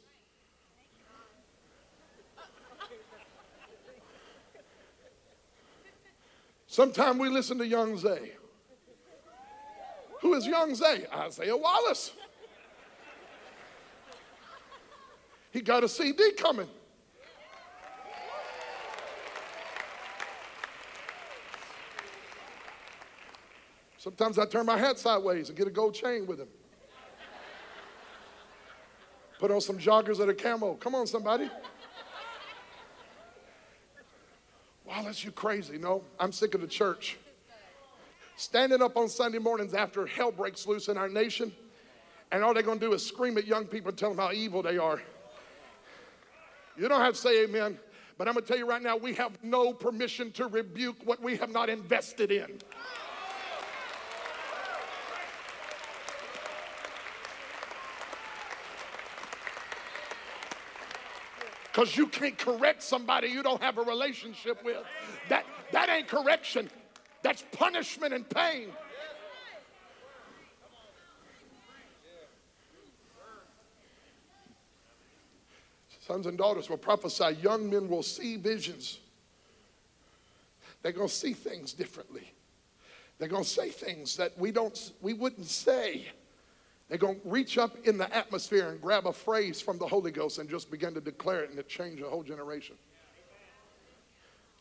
Sometimes 6.67 7.19
we 7.19 7.31
listen 7.31 7.57
to 7.57 7.67
Young 7.67 7.97
Zay. 7.97 8.33
Who 10.21 10.35
is 10.35 10.47
Young 10.47 10.75
Zay? 10.75 11.07
Isaiah 11.15 11.57
Wallace. 11.57 12.13
He 15.51 15.63
got 15.63 15.83
a 15.83 15.89
CD 15.89 16.33
coming. 16.33 16.69
Sometimes 23.97 24.39
I 24.39 24.45
turn 24.45 24.67
my 24.67 24.77
hat 24.77 24.99
sideways 24.99 25.49
and 25.49 25.57
get 25.57 25.67
a 25.67 25.71
gold 25.71 25.95
chain 25.95 26.27
with 26.27 26.39
him. 26.39 26.49
Put 29.45 29.51
on 29.51 29.61
some 29.61 29.77
joggers 29.77 30.17
that 30.17 30.29
are 30.31 30.33
camo. 30.33 30.73
Come 30.77 30.95
on, 30.95 31.07
somebody. 31.07 31.51
Wallace, 34.87 35.23
you 35.23 35.33
crazy. 35.33 35.77
No, 35.77 36.03
I'm 36.19 36.33
sick 36.33 36.55
of 36.55 36.63
the 36.63 36.67
church. 36.67 37.19
Standing 38.37 38.81
up 38.81 38.97
on 38.97 39.07
Sunday 39.07 39.37
mornings 39.37 39.75
after 39.75 40.07
hell 40.07 40.33
breaks 40.33 40.67
loose 40.67 40.89
in 40.89 40.97
our 40.97 41.11
nation, 41.11 41.53
and 42.33 42.43
all 42.43 42.55
they're 42.55 42.63
going 42.63 42.81
to 42.81 42.87
do 42.87 42.95
is 42.95 43.05
scream 43.05 43.37
at 43.37 43.47
young 43.47 43.67
people 43.67 43.91
and 43.91 43.99
tell 43.99 44.09
them 44.09 44.19
how 44.19 44.33
evil 44.33 44.63
they 44.63 44.79
are. 44.79 45.03
You 46.79 46.89
don't 46.89 47.03
have 47.03 47.13
to 47.13 47.21
say 47.21 47.45
amen, 47.45 47.79
but 48.17 48.27
I'm 48.27 48.33
going 48.33 48.47
to 48.47 48.49
tell 48.49 48.57
you 48.57 48.67
right 48.67 48.81
now 48.81 48.97
we 48.97 49.13
have 49.13 49.37
no 49.45 49.75
permission 49.75 50.33
to 50.33 50.47
rebuke 50.47 50.97
what 51.05 51.21
we 51.21 51.37
have 51.37 51.51
not 51.51 51.69
invested 51.69 52.33
in. 52.33 52.61
Because 61.75 61.97
you 61.97 62.07
can't 62.07 62.39
correct 62.39 62.85
somebody 62.85 63.27
you 63.29 63.43
don't 63.43 63.61
have 63.61 63.79
a 63.79 63.83
relationship 63.83 64.65
with. 64.65 64.85
That, 65.29 65.45
that 65.73 65.89
ain't 65.89 66.07
correction, 66.07 66.71
that's 67.23 67.45
punishment 67.51 68.15
and 68.15 68.29
pain. 68.29 68.69
Sons 75.99 76.27
and 76.27 76.39
daughters 76.39 76.71
will 76.71 76.77
prophesy, 76.77 77.37
young 77.43 77.71
men 77.71 77.89
will 77.89 78.03
see 78.03 78.37
visions. 78.37 79.01
They're 80.83 80.93
going 80.93 81.09
to 81.09 81.15
see 81.15 81.33
things 81.33 81.73
differently. 81.73 82.31
They're 83.19 83.29
going 83.29 83.43
to 83.43 83.49
say 83.49 83.71
things 83.71 84.17
that 84.19 84.39
we 84.39 84.53
don't 84.53 84.93
we 85.01 85.15
wouldn't 85.15 85.47
say. 85.47 86.07
They're 86.89 86.99
going 86.99 87.21
to 87.21 87.29
reach 87.29 87.57
up 87.59 87.77
in 87.85 87.97
the 87.97 88.15
atmosphere 88.15 88.69
and 88.69 88.81
grab 88.81 89.07
a 89.07 89.13
phrase 89.13 89.61
from 89.61 89.79
the 89.79 89.87
Holy 89.87 90.11
Ghost 90.11 90.39
and 90.39 90.49
just 90.49 90.71
begin 90.71 90.95
to 90.95 91.01
declare 91.01 91.45
it 91.45 91.51
and 91.51 91.59
it 91.59 91.69
change 91.69 92.01
a 92.01 92.09
whole 92.09 92.23
generation. 92.23 92.77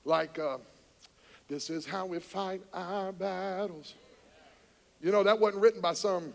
Like, 0.05 0.39
uh, 0.39 0.57
this 1.47 1.69
is 1.69 1.85
how 1.85 2.05
we 2.05 2.19
fight 2.19 2.61
our 2.73 3.11
battles. 3.11 3.95
You 5.01 5.11
know, 5.11 5.23
that 5.23 5.39
wasn't 5.39 5.61
written 5.61 5.81
by 5.81 5.93
some 5.93 6.33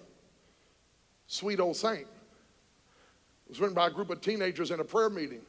sweet 1.26 1.60
old 1.60 1.76
saint. 1.76 2.00
It 2.00 2.06
was 3.48 3.60
written 3.60 3.74
by 3.74 3.86
a 3.86 3.90
group 3.90 4.10
of 4.10 4.20
teenagers 4.20 4.70
in 4.70 4.80
a 4.80 4.84
prayer 4.84 5.08
meeting 5.08 5.40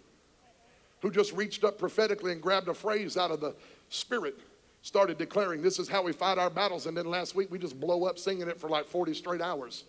who 1.02 1.12
just 1.12 1.34
reached 1.34 1.64
up 1.64 1.78
prophetically 1.78 2.32
and 2.32 2.42
grabbed 2.42 2.70
a 2.70 2.74
phrase 2.74 3.18
out 3.18 3.32
of 3.32 3.42
the 3.42 3.56
spirit, 3.90 4.40
started 4.82 5.18
declaring, 5.18 5.62
This 5.62 5.80
is 5.80 5.90
how 5.90 6.02
we 6.02 6.14
fight 6.14 6.38
our 6.38 6.50
battles. 6.50 6.86
And 6.86 6.96
then 6.96 7.06
last 7.06 7.36
week 7.36 7.52
we 7.52 7.60
just 7.60 7.78
blow 7.80 8.06
up 8.06 8.18
singing 8.18 8.48
it 8.48 8.60
for 8.60 8.70
like 8.70 8.86
40 8.88 9.14
straight 9.14 9.42
hours. 9.42 9.84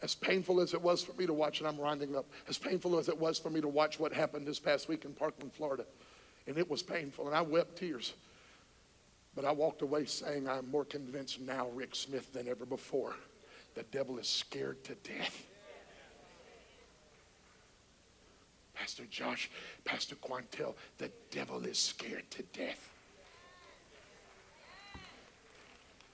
As 0.00 0.14
painful 0.14 0.60
as 0.60 0.74
it 0.74 0.80
was 0.80 1.02
for 1.02 1.12
me 1.14 1.26
to 1.26 1.32
watch, 1.32 1.58
and 1.58 1.68
I'm 1.68 1.78
rounding 1.78 2.14
up, 2.14 2.26
as 2.48 2.56
painful 2.56 2.98
as 2.98 3.08
it 3.08 3.18
was 3.18 3.38
for 3.38 3.50
me 3.50 3.60
to 3.60 3.68
watch 3.68 3.98
what 3.98 4.12
happened 4.12 4.46
this 4.46 4.60
past 4.60 4.88
week 4.88 5.04
in 5.04 5.12
Parkland, 5.12 5.52
Florida, 5.52 5.84
and 6.46 6.56
it 6.56 6.70
was 6.70 6.82
painful, 6.82 7.26
and 7.26 7.34
I 7.34 7.42
wept 7.42 7.76
tears. 7.76 8.14
But 9.34 9.44
I 9.44 9.52
walked 9.52 9.82
away 9.82 10.04
saying, 10.04 10.48
I'm 10.48 10.70
more 10.70 10.84
convinced 10.84 11.40
now, 11.40 11.68
Rick 11.74 11.94
Smith, 11.94 12.32
than 12.32 12.48
ever 12.48 12.64
before. 12.64 13.14
The 13.74 13.82
devil 13.84 14.18
is 14.18 14.28
scared 14.28 14.82
to 14.84 14.94
death. 14.96 15.46
Pastor 18.74 19.04
Josh, 19.10 19.50
Pastor 19.84 20.14
Quantel, 20.16 20.74
the 20.98 21.10
devil 21.30 21.64
is 21.64 21.78
scared 21.78 22.30
to 22.30 22.42
death. 22.44 22.88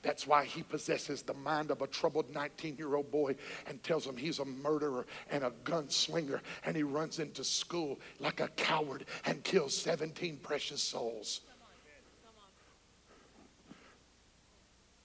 That's 0.05 0.27
why 0.27 0.45
he 0.45 0.63
possesses 0.63 1.23
the 1.23 1.33
mind 1.33 1.71
of 1.71 1.81
a 1.81 1.87
troubled 1.87 2.33
19 2.33 2.77
year 2.77 2.95
old 2.95 3.11
boy 3.11 3.37
and 3.67 3.83
tells 3.83 4.07
him 4.07 4.19
he's 4.19 4.39
a 4.39 4.45
murderer 4.45 5.07
and 5.31 5.43
a 5.43 5.51
gunslinger. 5.65 6.41
And 6.67 6.77
he 6.77 6.83
runs 6.83 7.19
into 7.19 7.43
school 7.43 7.99
like 8.21 8.41
a 8.41 8.49
coward 8.49 9.07
and 9.25 9.43
kills 9.43 9.75
17 9.75 10.37
precious 10.43 10.83
souls. 10.83 11.41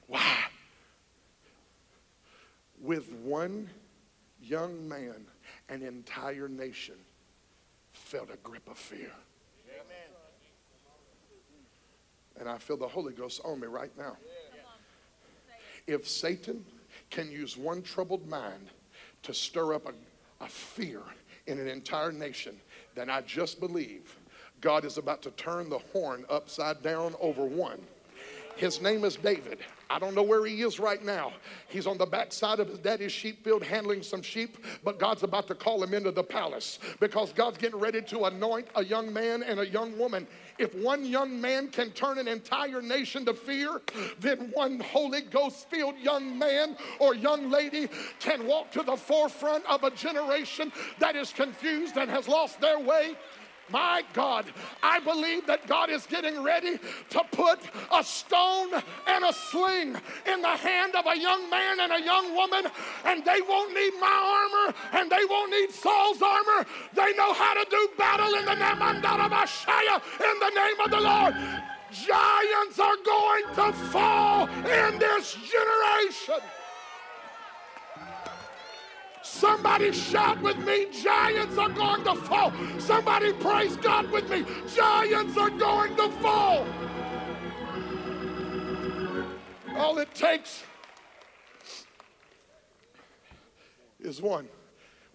Why? 0.07 0.35
With 2.81 3.09
one 3.13 3.69
young 4.41 4.87
man, 4.87 5.25
an 5.69 5.81
entire 5.81 6.49
nation 6.49 6.95
felt 7.93 8.29
a 8.33 8.37
grip 8.37 8.67
of 8.69 8.77
fear. 8.77 9.11
And 12.37 12.49
I 12.49 12.57
feel 12.57 12.77
the 12.77 12.87
Holy 12.87 13.13
Ghost 13.13 13.39
on 13.45 13.61
me 13.61 13.67
right 13.67 13.91
now 13.97 14.17
if 15.89 16.07
Satan 16.07 16.63
can 17.09 17.31
use 17.31 17.57
one 17.57 17.81
troubled 17.81 18.27
mind 18.27 18.69
to 19.23 19.33
stir 19.33 19.73
up 19.73 19.87
a, 19.87 20.43
a 20.43 20.47
fear 20.47 21.01
in 21.47 21.59
an 21.59 21.67
entire 21.67 22.11
nation, 22.11 22.55
then 22.95 23.09
I 23.09 23.21
just 23.21 23.59
believe 23.59 24.15
God 24.61 24.85
is 24.85 24.97
about 24.97 25.21
to 25.23 25.31
turn 25.31 25.69
the 25.69 25.79
horn 25.79 26.25
upside 26.29 26.83
down 26.83 27.15
over 27.19 27.43
one. 27.45 27.81
His 28.59 28.81
name 28.81 29.05
is 29.05 29.15
David. 29.15 29.59
I 29.89 29.99
don't 29.99 30.13
know 30.13 30.21
where 30.21 30.45
he 30.45 30.63
is 30.63 30.81
right 30.81 31.01
now. 31.03 31.31
He's 31.69 31.87
on 31.87 31.97
the 31.97 32.05
backside 32.05 32.59
of 32.59 32.67
his 32.67 32.77
daddy's 32.77 33.13
sheep 33.13 33.41
field 33.41 33.63
handling 33.63 34.03
some 34.03 34.21
sheep, 34.21 34.57
but 34.83 34.99
God's 34.99 35.23
about 35.23 35.47
to 35.47 35.55
call 35.55 35.81
him 35.81 35.93
into 35.93 36.11
the 36.11 36.23
palace 36.23 36.77
because 36.99 37.31
God's 37.31 37.57
getting 37.57 37.79
ready 37.79 38.01
to 38.01 38.25
anoint 38.25 38.67
a 38.75 38.83
young 38.83 39.13
man 39.13 39.43
and 39.43 39.61
a 39.61 39.65
young 39.65 39.97
woman. 39.97 40.27
If 40.57 40.75
one 40.75 41.05
young 41.05 41.39
man 41.39 41.69
can 41.69 41.91
turn 41.91 42.17
an 42.17 42.27
entire 42.27 42.81
nation 42.81 43.23
to 43.27 43.33
fear, 43.33 43.81
then 44.19 44.51
one 44.53 44.81
Holy 44.81 45.21
Ghost 45.21 45.69
filled 45.69 45.97
young 45.97 46.37
man 46.37 46.75
or 46.99 47.15
young 47.15 47.49
lady 47.49 47.87
can 48.19 48.45
walk 48.45 48.71
to 48.71 48.83
the 48.83 48.97
forefront 48.97 49.65
of 49.67 49.85
a 49.85 49.91
generation 49.91 50.73
that 50.99 51.15
is 51.15 51.31
confused 51.31 51.95
and 51.95 52.11
has 52.11 52.27
lost 52.27 52.59
their 52.59 52.77
way. 52.77 53.15
My 53.71 54.03
God, 54.13 54.45
I 54.81 54.99
believe 54.99 55.45
that 55.47 55.67
God 55.67 55.89
is 55.89 56.05
getting 56.05 56.41
ready 56.43 56.79
to 57.09 57.23
put 57.31 57.59
a 57.93 58.03
stone 58.03 58.73
and 59.07 59.25
a 59.25 59.33
sling 59.33 59.95
in 60.25 60.41
the 60.41 60.55
hand 60.55 60.95
of 60.95 61.05
a 61.05 61.17
young 61.17 61.49
man 61.49 61.79
and 61.79 61.91
a 61.91 62.01
young 62.01 62.35
woman, 62.35 62.65
and 63.05 63.23
they 63.23 63.41
won't 63.47 63.73
need 63.73 63.93
my 63.99 64.07
armor 64.09 64.75
and 64.93 65.11
they 65.11 65.25
won't 65.29 65.51
need 65.51 65.71
Saul's 65.71 66.21
armor. 66.21 66.65
They 66.93 67.13
know 67.15 67.33
how 67.33 67.53
to 67.53 67.69
do 67.69 67.89
battle 67.97 68.33
in 68.35 68.45
the 68.45 68.55
name 68.55 68.81
in 70.19 70.39
the 70.39 70.49
name 70.49 70.79
of 70.83 70.91
the 70.91 70.99
Lord. 70.99 71.33
Giants 71.91 72.79
are 72.79 72.97
going 73.03 73.45
to 73.55 73.73
fall 73.89 74.47
in 74.47 74.99
this 74.99 75.33
generation. 75.33 76.43
Somebody 79.29 79.93
shout 79.93 80.41
with 80.41 80.57
me, 80.57 80.87
giants 80.91 81.57
are 81.57 81.69
going 81.69 82.03
to 82.03 82.15
fall. 82.15 82.51
Somebody 82.79 83.31
praise 83.31 83.77
God 83.77 84.09
with 84.11 84.27
me, 84.29 84.43
giants 84.75 85.37
are 85.37 85.51
going 85.51 85.95
to 85.95 86.09
fall. 86.19 86.65
All 89.77 89.99
it 89.99 90.13
takes 90.15 90.63
is 93.99 94.19
one. 94.21 94.49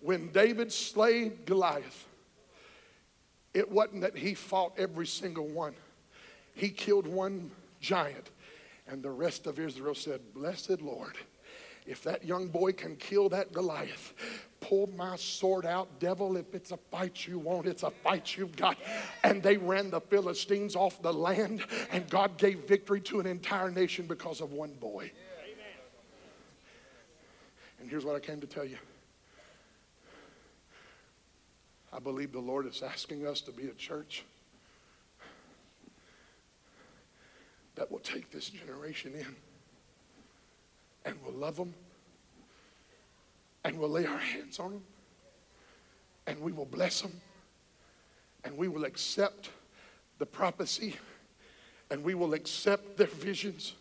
When 0.01 0.31
David 0.31 0.73
slayed 0.73 1.45
Goliath, 1.45 2.07
it 3.53 3.71
wasn't 3.71 4.03
that 4.03 4.17
he 4.17 4.35
fought 4.35 4.73
every 4.79 5.07
single 5.07 5.49
one. 5.49 5.75
He 6.55 6.71
killed 6.71 7.07
one 7.07 7.51
giant, 7.81 8.31
and 8.87 9.03
the 9.03 9.11
rest 9.11 9.47
of 9.47 9.59
Israel 9.59 9.95
said, 9.95 10.21
Blessed 10.33 10.81
Lord. 10.81 11.17
If 11.87 12.03
that 12.05 12.25
young 12.25 12.49
boy 12.49 12.73
can 12.73 12.97
kill 12.97 13.29
that 13.29 13.53
Goliath, 13.53 14.15
pull 14.61 14.89
my 14.97 15.17
sword 15.17 15.67
out, 15.67 16.01
devil. 16.01 16.37
If 16.39 16.55
it's 16.55 16.71
a 16.71 16.79
fight 16.79 17.27
you 17.27 17.39
want, 17.39 17.67
it's 17.67 17.83
a 17.83 17.91
fight 17.91 18.37
you've 18.37 18.57
got. 18.57 18.79
And 19.23 19.43
they 19.43 19.59
ran 19.59 19.91
the 19.91 20.01
Philistines 20.01 20.77
off 20.77 21.03
the 21.03 21.13
land, 21.13 21.63
and 21.91 22.09
God 22.09 22.39
gave 22.39 22.61
victory 22.61 23.01
to 23.03 23.21
an 23.21 23.27
entire 23.27 23.71
nation 23.71 24.07
because 24.07 24.41
of 24.41 24.53
one 24.53 24.73
boy. 24.75 25.13
And 27.81 27.91
here's 27.91 28.05
what 28.05 28.17
I 28.17 28.21
came 28.21 28.41
to 28.41 28.47
tell 28.47 28.65
you. 28.65 28.79
I 31.93 31.99
believe 31.99 32.33
the 32.33 32.41
Lord 32.41 32.67
is 32.67 32.83
asking 32.83 33.27
us 33.27 33.43
to 33.43 33.53
be 33.53 33.69
a 33.69 33.75
church 33.75 34.25
that 37.75 37.91
will 37.91 37.99
take 37.99 38.31
this 38.31 38.49
generation 38.49 39.13
in 39.15 39.37
and 41.05 41.17
we'll 41.25 41.35
love 41.35 41.57
them 41.57 41.75
and 43.65 43.79
we'll 43.79 43.91
lay 43.91 44.07
our 44.07 44.19
hands 44.19 44.59
on 44.59 44.73
them 44.73 44.83
and 46.27 46.41
we 46.41 46.53
will 46.53 46.67
bless 46.67 47.01
them 47.01 47.13
and 48.45 48.57
we 48.57 48.69
will 48.69 48.85
accept 48.85 49.51
the 50.19 50.27
prophecy 50.27 50.97
and 51.91 52.03
we 52.03 52.15
will 52.15 52.35
accept 52.35 52.97
their 52.97 53.07
visions. 53.07 53.75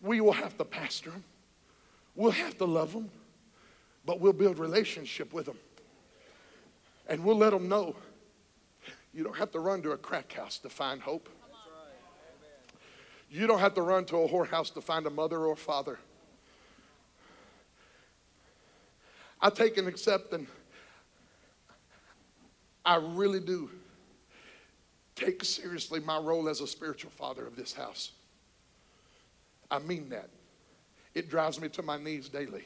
We 0.00 0.20
will 0.20 0.32
have 0.32 0.56
to 0.58 0.64
pastor 0.64 1.10
them. 1.10 1.24
We'll 2.14 2.32
have 2.32 2.58
to 2.58 2.64
love 2.64 2.92
them, 2.92 3.10
but 4.04 4.20
we'll 4.20 4.32
build 4.32 4.58
relationship 4.58 5.32
with 5.32 5.46
them. 5.46 5.58
And 7.08 7.24
we'll 7.24 7.36
let 7.36 7.50
them 7.50 7.68
know 7.68 7.96
you 9.12 9.22
don't 9.22 9.36
have 9.36 9.52
to 9.52 9.60
run 9.60 9.82
to 9.82 9.92
a 9.92 9.96
crack 9.96 10.32
house 10.32 10.58
to 10.58 10.68
find 10.68 11.00
hope. 11.00 11.28
You 13.30 13.46
don't 13.46 13.58
have 13.58 13.74
to 13.74 13.82
run 13.82 14.04
to 14.06 14.16
a 14.18 14.28
whorehouse 14.28 14.72
to 14.74 14.80
find 14.80 15.06
a 15.06 15.10
mother 15.10 15.38
or 15.38 15.52
a 15.52 15.56
father. 15.56 15.98
I 19.44 19.50
take 19.50 19.76
and 19.76 19.86
accept, 19.86 20.32
and 20.32 20.46
I 22.82 22.96
really 22.96 23.40
do 23.40 23.68
take 25.14 25.44
seriously 25.44 26.00
my 26.00 26.16
role 26.16 26.48
as 26.48 26.62
a 26.62 26.66
spiritual 26.66 27.10
father 27.10 27.46
of 27.46 27.54
this 27.54 27.74
house. 27.74 28.12
I 29.70 29.80
mean 29.80 30.08
that. 30.08 30.30
It 31.14 31.28
drives 31.28 31.60
me 31.60 31.68
to 31.68 31.82
my 31.82 31.98
knees 31.98 32.30
daily. 32.30 32.64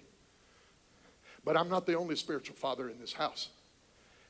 But 1.44 1.56
I'm 1.56 1.68
not 1.68 1.84
the 1.84 1.94
only 1.94 2.14
spiritual 2.14 2.54
father 2.54 2.88
in 2.88 3.00
this 3.00 3.12
house. 3.12 3.48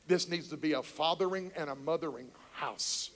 This 0.06 0.26
needs 0.26 0.48
to 0.48 0.56
be 0.56 0.72
a 0.72 0.82
fathering 0.82 1.52
and 1.54 1.68
a 1.68 1.74
mothering 1.74 2.28
house. 2.52 3.10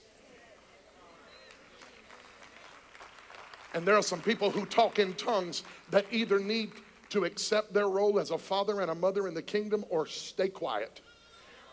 And 3.73 3.83
there 3.83 3.95
are 3.95 4.03
some 4.03 4.21
people 4.21 4.51
who 4.51 4.67
talk 4.67 4.99
in 4.99 5.15
tongues 5.15 5.63
that 5.89 6.05
either 6.11 6.37
need 6.39 6.73
to 7.13 7.25
accept 7.25 7.75
their 7.75 7.89
role 7.89 8.19
as 8.19 8.31
a 8.31 8.37
father 8.39 8.81
and 8.81 8.89
a 8.89 8.95
mother 8.95 9.27
in 9.27 9.35
the 9.35 9.41
kingdom 9.41 9.85
or 9.89 10.07
stay 10.07 10.49
quiet 10.49 11.01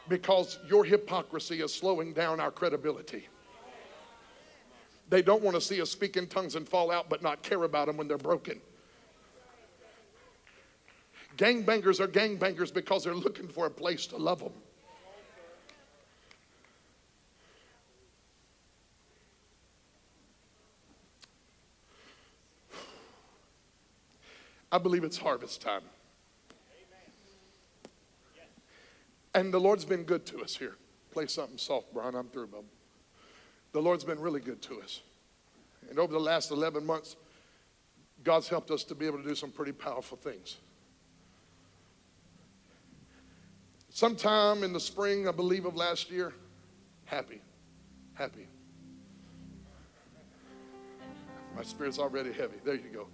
because 0.07 0.59
your 0.69 0.85
hypocrisy 0.85 1.63
is 1.63 1.73
slowing 1.73 2.13
down 2.13 2.39
our 2.41 2.51
credibility. 2.51 3.27
They 5.09 5.23
don't 5.23 5.43
want 5.43 5.55
to 5.55 5.61
see 5.63 5.81
us 5.81 5.91
speak 5.91 6.19
in 6.19 6.27
tongues 6.27 6.57
and 6.57 6.69
fall 6.69 6.91
out, 6.91 7.09
but 7.09 7.23
not 7.23 7.43
care 7.43 7.63
about 7.63 7.87
them 7.87 7.97
when 7.97 8.07
they're 8.07 8.19
broken. 8.19 8.61
Gangbangers 11.39 12.01
are 12.01 12.09
gangbangers 12.09 12.73
because 12.73 13.05
they're 13.05 13.15
looking 13.15 13.49
for 13.49 13.65
a 13.65 13.71
place 13.71 14.07
to 14.09 14.19
love 14.19 14.41
them. 14.41 14.53
I 24.73 24.79
believe 24.79 25.05
it's 25.05 25.19
harvest 25.19 25.61
time. 25.61 25.83
And 29.35 29.55
the 29.55 29.61
Lord's 29.61 29.85
been 29.85 30.03
good 30.03 30.27
to 30.27 30.43
us 30.43 30.57
here. 30.57 30.77
Play 31.13 31.27
something 31.27 31.59
soft, 31.59 31.93
Brian. 31.93 32.15
I'm 32.15 32.29
through, 32.29 32.49
bub. 32.49 32.65
The 33.73 33.81
Lord's 33.81 34.05
been 34.05 34.19
really 34.21 34.41
good 34.41 34.61
to 34.63 34.81
us. 34.81 35.01
And 35.89 35.99
over 35.99 36.13
the 36.13 36.21
last 36.21 36.51
11 36.51 36.85
months, 36.85 37.17
God's 38.23 38.49
helped 38.49 38.71
us 38.71 38.85
to 38.85 38.95
be 38.95 39.07
able 39.07 39.19
to 39.19 39.25
do 39.25 39.35
some 39.35 39.51
pretty 39.51 39.73
powerful 39.73 40.17
things. 40.17 40.57
Sometime 43.91 44.63
in 44.63 44.73
the 44.73 44.81
spring, 44.81 45.29
I 45.29 45.33
believe, 45.33 45.65
of 45.65 45.77
last 45.77 46.11
year, 46.11 46.33
happy, 47.05 47.41
happy. 48.15 48.47
My 51.57 51.63
spirit's 51.63 51.99
already 51.99 52.33
heavy. 52.33 52.57
There 52.65 52.75
you 52.75 52.89
go. 52.93 53.07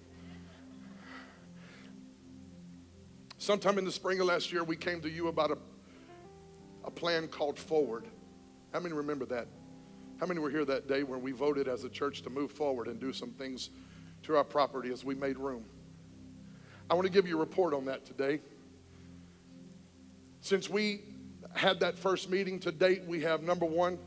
Sometime 3.38 3.78
in 3.78 3.84
the 3.84 3.92
spring 3.92 4.20
of 4.20 4.26
last 4.26 4.52
year, 4.52 4.64
we 4.64 4.76
came 4.76 5.00
to 5.02 5.10
you 5.10 5.28
about 5.28 5.50
a, 5.50 5.58
a 6.84 6.90
plan 6.90 7.28
called 7.28 7.58
Forward. 7.58 8.04
How 8.72 8.80
many 8.80 8.94
remember 8.94 9.26
that? 9.26 9.46
How 10.18 10.26
many 10.26 10.40
were 10.40 10.50
here 10.50 10.64
that 10.64 10.88
day 10.88 11.02
when 11.02 11.20
we 11.20 11.32
voted 11.32 11.68
as 11.68 11.84
a 11.84 11.90
church 11.90 12.22
to 12.22 12.30
move 12.30 12.50
forward 12.50 12.88
and 12.88 12.98
do 12.98 13.12
some 13.12 13.30
things 13.32 13.70
to 14.22 14.36
our 14.36 14.44
property 14.44 14.90
as 14.90 15.04
we 15.04 15.14
made 15.14 15.36
room? 15.38 15.64
I 16.88 16.94
want 16.94 17.06
to 17.06 17.12
give 17.12 17.28
you 17.28 17.36
a 17.36 17.40
report 17.40 17.74
on 17.74 17.84
that 17.86 18.06
today. 18.06 18.40
Since 20.40 20.70
we 20.70 21.02
had 21.54 21.80
that 21.80 21.98
first 21.98 22.30
meeting 22.30 22.58
to 22.60 22.72
date, 22.72 23.02
we 23.06 23.20
have 23.22 23.42
number 23.42 23.66
one, 23.66 23.98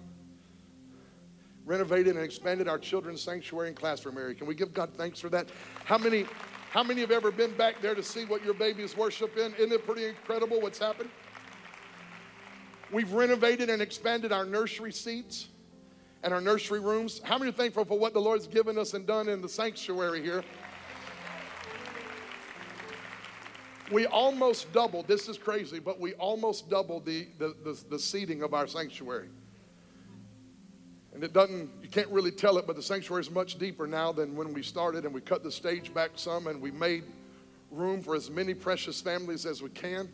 renovated 1.66 2.16
and 2.16 2.26
expanded 2.26 2.68
our 2.68 2.80
children's 2.80 3.22
sanctuary 3.22 3.68
and 3.68 3.78
classroom 3.78 4.18
area. 4.18 4.34
Can 4.34 4.48
we 4.48 4.56
give 4.56 4.74
God 4.74 4.92
thanks 4.96 5.20
for 5.20 5.30
that? 5.30 5.50
How 5.86 5.98
many, 5.98 6.26
how 6.70 6.84
many 6.84 7.02
have 7.02 7.12
ever 7.12 7.32
been 7.32 7.56
back 7.58 7.82
there 7.82 7.96
to 7.96 8.04
see 8.04 8.26
what 8.26 8.44
your 8.46 8.54
babies 8.54 8.96
worship 8.96 9.38
in? 9.38 9.54
Isn't 9.56 9.72
it 9.72 9.86
pretty 9.86 10.06
incredible 10.06 10.62
what's 10.62 10.78
happened? 10.78 11.10
We've 12.92 13.12
renovated 13.12 13.70
and 13.70 13.82
expanded 13.82 14.32
our 14.32 14.46
nursery 14.46 14.92
seats 14.92 15.48
and 16.22 16.34
our 16.34 16.42
nursery 16.42 16.80
rooms. 16.80 17.22
How 17.24 17.38
many 17.40 17.50
are 17.50 17.54
thankful 17.54 17.86
for 17.86 17.98
what 17.98 18.14
the 18.14 18.22
Lord's 18.22 18.46
given 18.46 18.78
us 18.78 18.94
and 18.94 19.08
done 19.08 19.30
in 19.30 19.42
the 19.42 19.50
sanctuary 19.50 20.22
here? 20.22 20.44
We 23.92 24.06
almost 24.06 24.72
doubled, 24.72 25.08
this 25.08 25.28
is 25.28 25.40
crazy, 25.40 25.80
but 25.80 26.00
we 26.00 26.14
almost 26.14 26.70
doubled 26.70 27.06
the, 27.06 27.28
the, 27.40 27.56
the, 27.64 27.84
the 27.90 27.98
seating 27.98 28.44
of 28.44 28.54
our 28.54 28.68
sanctuary. 28.68 29.30
And 31.20 31.26
it 31.26 31.34
doesn't, 31.34 31.70
you 31.82 31.90
can't 31.90 32.08
really 32.08 32.32
tell 32.32 32.58
it, 32.60 32.66
but 32.66 32.78
the 32.78 32.82
sanctuary 32.82 33.20
is 33.20 33.30
much 33.30 33.60
deeper 33.60 33.86
now 33.86 34.14
than 34.14 34.38
when 34.38 34.54
we 34.54 34.64
started, 34.64 35.04
and 35.04 35.14
we 35.14 35.20
cut 35.20 35.44
the 35.44 35.52
stage 35.52 35.94
back 35.94 36.12
some, 36.16 36.48
and 36.48 36.62
we 36.62 36.72
made 36.72 37.04
room 37.72 38.02
for 38.02 38.16
as 38.16 38.30
many 38.30 38.54
precious 38.54 39.02
families 39.02 39.46
as 39.46 39.62
we 39.62 39.70
can. 39.72 40.08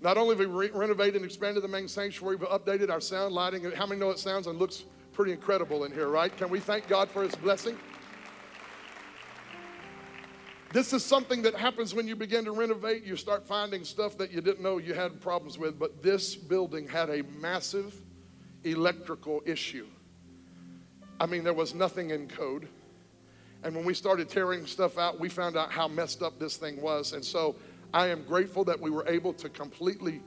Not 0.00 0.16
only 0.16 0.36
have 0.36 0.38
we 0.38 0.46
re- 0.46 0.70
renovated 0.70 1.16
and 1.16 1.24
expanded 1.26 1.62
the 1.62 1.68
main 1.68 1.86
sanctuary, 1.86 2.38
but 2.38 2.48
updated 2.48 2.88
our 2.88 2.98
sound 2.98 3.34
lighting. 3.34 3.70
How 3.72 3.84
many 3.84 4.00
know 4.00 4.08
it 4.08 4.18
sounds 4.18 4.46
and 4.46 4.58
looks 4.58 4.84
pretty 5.12 5.32
incredible 5.32 5.84
in 5.84 5.92
here, 5.92 6.08
right? 6.08 6.34
Can 6.34 6.48
we 6.48 6.60
thank 6.60 6.88
God 6.88 7.10
for 7.10 7.22
His 7.22 7.34
blessing? 7.34 7.76
This 10.72 10.94
is 10.94 11.04
something 11.04 11.42
that 11.42 11.54
happens 11.54 11.94
when 11.94 12.08
you 12.08 12.16
begin 12.16 12.46
to 12.46 12.52
renovate. 12.52 13.04
You 13.04 13.16
start 13.16 13.44
finding 13.44 13.84
stuff 13.84 14.16
that 14.16 14.32
you 14.32 14.40
didn't 14.40 14.62
know 14.62 14.78
you 14.78 14.94
had 14.94 15.20
problems 15.20 15.58
with. 15.58 15.78
But 15.78 16.02
this 16.02 16.34
building 16.34 16.88
had 16.88 17.10
a 17.10 17.22
massive 17.38 18.00
electrical 18.64 19.42
issue. 19.46 19.86
I 21.20 21.26
mean, 21.26 21.44
there 21.44 21.54
was 21.54 21.74
nothing 21.74 22.10
in 22.10 22.28
code. 22.28 22.68
And 23.62 23.74
when 23.74 23.84
we 23.84 23.94
started 23.94 24.28
tearing 24.28 24.66
stuff 24.66 24.98
out, 24.98 25.18
we 25.18 25.28
found 25.28 25.56
out 25.56 25.70
how 25.70 25.88
messed 25.88 26.22
up 26.22 26.38
this 26.38 26.56
thing 26.56 26.80
was. 26.80 27.12
And 27.12 27.24
so 27.24 27.56
I 27.94 28.08
am 28.08 28.24
grateful 28.24 28.64
that 28.64 28.78
we 28.78 28.90
were 28.90 29.06
able 29.08 29.32
to 29.34 29.48
completely 29.48 30.20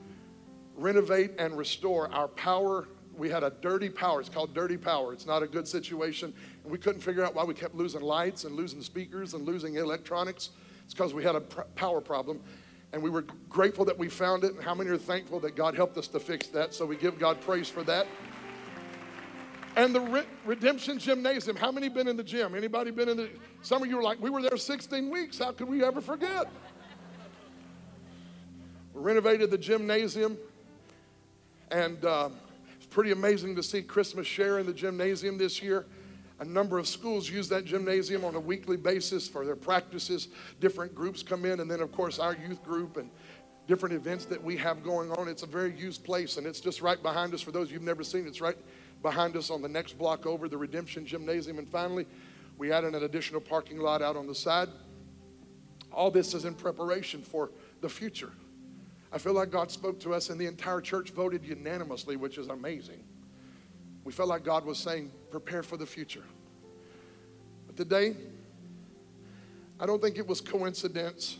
renovate 0.76 1.32
and 1.38 1.56
restore 1.56 2.12
our 2.12 2.28
power. 2.28 2.88
We 3.16 3.28
had 3.28 3.44
a 3.44 3.50
dirty 3.60 3.90
power. 3.90 4.20
It's 4.20 4.28
called 4.28 4.54
dirty 4.54 4.76
power. 4.76 5.12
It's 5.12 5.26
not 5.26 5.42
a 5.42 5.46
good 5.46 5.68
situation. 5.68 6.32
And 6.62 6.72
we 6.72 6.78
couldn't 6.78 7.00
figure 7.00 7.24
out 7.24 7.34
why 7.34 7.44
we 7.44 7.54
kept 7.54 7.74
losing 7.74 8.00
lights 8.00 8.44
and 8.44 8.56
losing 8.56 8.80
speakers 8.80 9.34
and 9.34 9.44
losing 9.44 9.74
electronics. 9.74 10.50
It's 10.84 10.94
because 10.94 11.14
we 11.14 11.22
had 11.22 11.36
a 11.36 11.40
power 11.40 12.00
problem. 12.00 12.40
And 12.92 13.02
we 13.02 13.10
were 13.10 13.26
grateful 13.50 13.84
that 13.84 13.98
we 13.98 14.08
found 14.08 14.44
it. 14.44 14.54
And 14.54 14.64
how 14.64 14.74
many 14.74 14.88
are 14.90 14.96
thankful 14.96 15.38
that 15.40 15.54
God 15.54 15.74
helped 15.74 15.98
us 15.98 16.08
to 16.08 16.18
fix 16.18 16.48
that? 16.48 16.72
So 16.72 16.86
we 16.86 16.96
give 16.96 17.18
God 17.18 17.40
praise 17.40 17.68
for 17.68 17.82
that. 17.84 18.06
And 19.76 19.94
the 19.94 20.00
Re- 20.00 20.26
Redemption 20.44 20.98
Gymnasium. 20.98 21.56
How 21.56 21.70
many 21.70 21.88
been 21.88 22.08
in 22.08 22.16
the 22.16 22.24
gym? 22.24 22.54
Anybody 22.54 22.90
been 22.90 23.08
in 23.08 23.16
the? 23.16 23.30
Some 23.62 23.82
of 23.82 23.88
you 23.88 23.96
were 23.96 24.02
like, 24.02 24.20
we 24.20 24.30
were 24.30 24.42
there 24.42 24.56
16 24.56 25.10
weeks. 25.10 25.38
How 25.38 25.52
could 25.52 25.68
we 25.68 25.84
ever 25.84 26.00
forget? 26.00 26.48
We 28.94 29.02
renovated 29.02 29.50
the 29.50 29.58
gymnasium, 29.58 30.36
and 31.70 32.04
uh, 32.04 32.30
it's 32.76 32.86
pretty 32.86 33.12
amazing 33.12 33.54
to 33.56 33.62
see 33.62 33.82
Christmas 33.82 34.26
share 34.26 34.58
in 34.58 34.66
the 34.66 34.72
gymnasium 34.72 35.38
this 35.38 35.62
year. 35.62 35.86
A 36.40 36.44
number 36.44 36.78
of 36.78 36.86
schools 36.86 37.28
use 37.28 37.48
that 37.48 37.64
gymnasium 37.64 38.24
on 38.24 38.36
a 38.36 38.40
weekly 38.40 38.76
basis 38.76 39.28
for 39.28 39.44
their 39.44 39.56
practices. 39.56 40.28
Different 40.60 40.94
groups 40.94 41.22
come 41.22 41.44
in, 41.44 41.60
and 41.60 41.70
then, 41.70 41.80
of 41.80 41.90
course, 41.92 42.18
our 42.18 42.36
youth 42.36 42.62
group 42.62 42.96
and 42.96 43.10
different 43.66 43.94
events 43.94 44.24
that 44.24 44.42
we 44.42 44.56
have 44.56 44.82
going 44.82 45.10
on. 45.12 45.28
It's 45.28 45.42
a 45.42 45.46
very 45.46 45.76
used 45.76 46.04
place, 46.04 46.36
and 46.36 46.46
it's 46.46 46.60
just 46.60 46.80
right 46.80 47.00
behind 47.02 47.34
us. 47.34 47.40
For 47.40 47.50
those 47.50 47.68
of 47.68 47.72
you 47.72 47.78
who've 47.78 47.86
never 47.86 48.04
seen 48.04 48.24
it, 48.24 48.28
it's 48.28 48.40
right 48.40 48.56
behind 49.02 49.36
us 49.36 49.50
on 49.50 49.62
the 49.62 49.68
next 49.68 49.98
block 49.98 50.26
over, 50.26 50.48
the 50.48 50.58
Redemption 50.58 51.06
Gymnasium. 51.06 51.58
And 51.58 51.68
finally, 51.68 52.06
we 52.56 52.72
added 52.72 52.94
an 52.94 53.04
additional 53.04 53.40
parking 53.40 53.78
lot 53.78 54.02
out 54.02 54.16
on 54.16 54.26
the 54.26 54.34
side. 54.34 54.68
All 55.92 56.10
this 56.10 56.34
is 56.34 56.44
in 56.44 56.54
preparation 56.54 57.22
for 57.22 57.50
the 57.80 57.88
future. 57.88 58.32
I 59.12 59.18
feel 59.18 59.32
like 59.32 59.50
God 59.50 59.70
spoke 59.70 59.98
to 60.00 60.12
us, 60.12 60.28
and 60.28 60.38
the 60.40 60.46
entire 60.46 60.80
church 60.80 61.10
voted 61.12 61.44
unanimously, 61.44 62.16
which 62.16 62.36
is 62.36 62.48
amazing. 62.48 63.02
We 64.04 64.12
felt 64.12 64.28
like 64.28 64.44
God 64.44 64.64
was 64.64 64.78
saying, 64.78 65.10
prepare 65.30 65.62
for 65.62 65.76
the 65.76 65.86
future. 65.86 66.24
But 67.66 67.76
today, 67.76 68.16
I 69.80 69.86
don't 69.86 70.02
think 70.02 70.18
it 70.18 70.26
was 70.26 70.40
coincidence. 70.40 71.38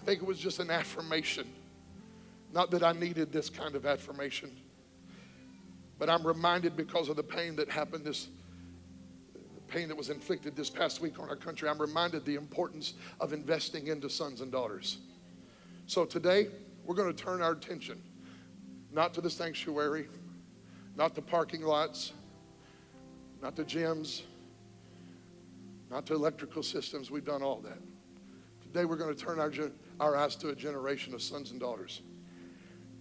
I 0.00 0.04
think 0.04 0.22
it 0.22 0.26
was 0.26 0.38
just 0.38 0.60
an 0.60 0.70
affirmation. 0.70 1.46
Not 2.54 2.70
that 2.70 2.82
I 2.82 2.92
needed 2.92 3.32
this 3.32 3.50
kind 3.50 3.74
of 3.74 3.84
affirmation, 3.84 4.56
but 5.98 6.08
I'm 6.08 6.26
reminded 6.26 6.76
because 6.76 7.08
of 7.08 7.16
the 7.16 7.22
pain 7.22 7.56
that 7.56 7.68
happened 7.68 8.04
this 8.04 8.28
pain 9.68 9.88
that 9.88 9.96
was 9.96 10.08
inflicted 10.08 10.56
this 10.56 10.70
past 10.70 11.00
week 11.00 11.18
on 11.20 11.28
our 11.28 11.36
country. 11.36 11.68
I'm 11.68 11.80
reminded 11.80 12.24
the 12.24 12.36
importance 12.36 12.94
of 13.20 13.32
investing 13.32 13.88
into 13.88 14.08
sons 14.08 14.40
and 14.40 14.50
daughters. 14.50 14.98
So 15.86 16.04
today, 16.04 16.48
we're 16.86 16.94
going 16.94 17.14
to 17.14 17.22
turn 17.22 17.42
our 17.42 17.52
attention 17.52 18.00
not 18.92 19.12
to 19.14 19.20
the 19.20 19.28
sanctuary, 19.28 20.08
not 20.96 21.14
the 21.14 21.20
parking 21.20 21.62
lots, 21.62 22.12
not 23.42 23.56
the 23.56 23.64
gyms, 23.64 24.22
not 25.90 26.06
to 26.06 26.14
electrical 26.14 26.62
systems. 26.62 27.10
We've 27.10 27.24
done 27.24 27.42
all 27.42 27.60
that. 27.60 27.78
Today 28.62 28.84
we're 28.84 28.96
going 28.96 29.14
to 29.14 29.22
turn 29.22 29.38
our, 29.38 29.52
our 30.00 30.16
eyes 30.16 30.36
to 30.36 30.48
a 30.48 30.54
generation 30.54 31.14
of 31.14 31.22
sons 31.22 31.50
and 31.50 31.60
daughters. 31.60 32.02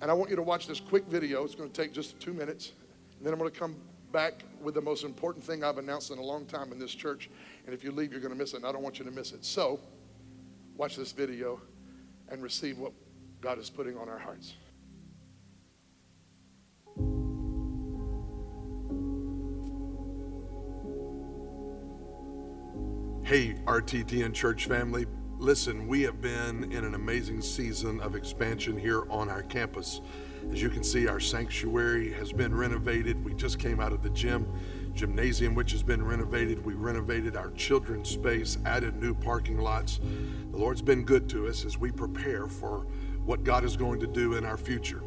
And 0.01 0.11
I 0.11 0.13
want 0.13 0.29
you 0.29 0.35
to 0.35 0.41
watch 0.41 0.67
this 0.67 0.79
quick 0.79 1.05
video. 1.07 1.43
It's 1.43 1.55
going 1.55 1.69
to 1.69 1.81
take 1.81 1.93
just 1.93 2.19
two 2.19 2.33
minutes. 2.33 2.73
And 3.17 3.25
then 3.25 3.33
I'm 3.33 3.39
going 3.39 3.51
to 3.51 3.59
come 3.59 3.75
back 4.11 4.43
with 4.61 4.75
the 4.75 4.81
most 4.81 5.03
important 5.03 5.43
thing 5.43 5.63
I've 5.63 5.77
announced 5.77 6.11
in 6.11 6.17
a 6.17 6.23
long 6.23 6.45
time 6.45 6.71
in 6.71 6.79
this 6.79 6.93
church. 6.93 7.29
And 7.65 7.73
if 7.73 7.83
you 7.83 7.91
leave, 7.91 8.11
you're 8.11 8.21
going 8.21 8.33
to 8.33 8.37
miss 8.37 8.53
it. 8.53 8.57
And 8.57 8.65
I 8.65 8.71
don't 8.71 8.83
want 8.83 8.99
you 8.99 9.05
to 9.05 9.11
miss 9.11 9.31
it. 9.31 9.43
So, 9.43 9.79
watch 10.75 10.95
this 10.95 11.11
video 11.11 11.59
and 12.29 12.41
receive 12.41 12.77
what 12.77 12.93
God 13.41 13.59
is 13.59 13.69
putting 13.69 13.97
on 13.97 14.07
our 14.09 14.19
hearts. 14.19 14.53
Hey, 23.23 23.55
RTTN 23.65 24.33
church 24.33 24.67
family. 24.67 25.05
Listen, 25.37 25.85
we 25.85 26.01
have 26.03 26.21
been 26.21 26.71
in 26.71 26.85
an 26.85 26.95
amazing 26.95 27.41
season 27.41 27.99
of 27.99 28.15
expansion 28.15 28.77
here 28.77 29.03
on 29.11 29.29
our 29.29 29.43
campus. 29.43 29.99
As 30.51 30.61
you 30.61 30.69
can 30.69 30.83
see, 30.83 31.07
our 31.07 31.19
sanctuary 31.19 32.11
has 32.13 32.31
been 32.31 32.55
renovated. 32.55 33.23
We 33.23 33.33
just 33.33 33.59
came 33.59 33.79
out 33.79 33.91
of 33.91 34.01
the 34.01 34.09
gym, 34.09 34.47
gymnasium, 34.93 35.53
which 35.53 35.71
has 35.71 35.83
been 35.83 36.03
renovated. 36.03 36.65
We 36.65 36.73
renovated 36.73 37.35
our 37.35 37.51
children's 37.51 38.09
space, 38.09 38.57
added 38.65 39.01
new 39.01 39.13
parking 39.13 39.59
lots. 39.59 39.99
The 40.51 40.57
Lord's 40.57 40.81
been 40.81 41.03
good 41.03 41.29
to 41.29 41.47
us 41.47 41.65
as 41.65 41.77
we 41.77 41.91
prepare 41.91 42.47
for 42.47 42.87
what 43.25 43.43
God 43.43 43.65
is 43.65 43.75
going 43.75 43.99
to 43.99 44.07
do 44.07 44.35
in 44.35 44.45
our 44.45 44.57
future. 44.57 45.03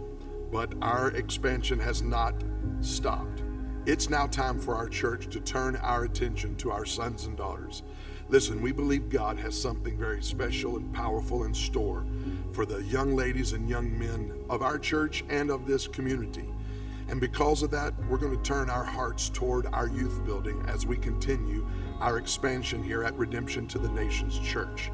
But 0.52 0.74
our 0.82 1.08
expansion 1.12 1.78
has 1.80 2.02
not 2.02 2.34
stopped. 2.80 3.42
It's 3.86 4.10
now 4.10 4.26
time 4.26 4.60
for 4.60 4.74
our 4.74 4.88
church 4.88 5.28
to 5.30 5.40
turn 5.40 5.76
our 5.76 6.04
attention 6.04 6.54
to 6.56 6.70
our 6.70 6.84
sons 6.84 7.24
and 7.24 7.36
daughters. 7.36 7.82
Listen, 8.28 8.60
we 8.60 8.70
believe 8.70 9.08
God 9.08 9.38
has 9.38 9.60
something 9.60 9.98
very 9.98 10.22
special 10.22 10.76
and 10.76 10.92
powerful 10.92 11.44
in 11.44 11.54
store 11.54 12.04
for 12.52 12.66
the 12.66 12.82
young 12.84 13.14
ladies 13.14 13.52
and 13.52 13.68
young 13.68 13.98
men 13.98 14.32
of 14.48 14.62
our 14.62 14.78
church 14.78 15.24
and 15.28 15.50
of 15.50 15.66
this 15.66 15.86
community. 15.86 16.48
And 17.08 17.20
because 17.20 17.62
of 17.62 17.70
that, 17.72 17.92
we're 18.08 18.18
going 18.18 18.36
to 18.36 18.42
turn 18.42 18.70
our 18.70 18.84
hearts 18.84 19.28
toward 19.28 19.66
our 19.72 19.88
youth 19.88 20.24
building 20.24 20.62
as 20.68 20.86
we 20.86 20.96
continue 20.96 21.66
our 22.00 22.18
expansion 22.18 22.82
here 22.82 23.02
at 23.02 23.16
Redemption 23.16 23.66
to 23.68 23.78
the 23.78 23.88
Nations 23.88 24.38
Church. 24.38 24.90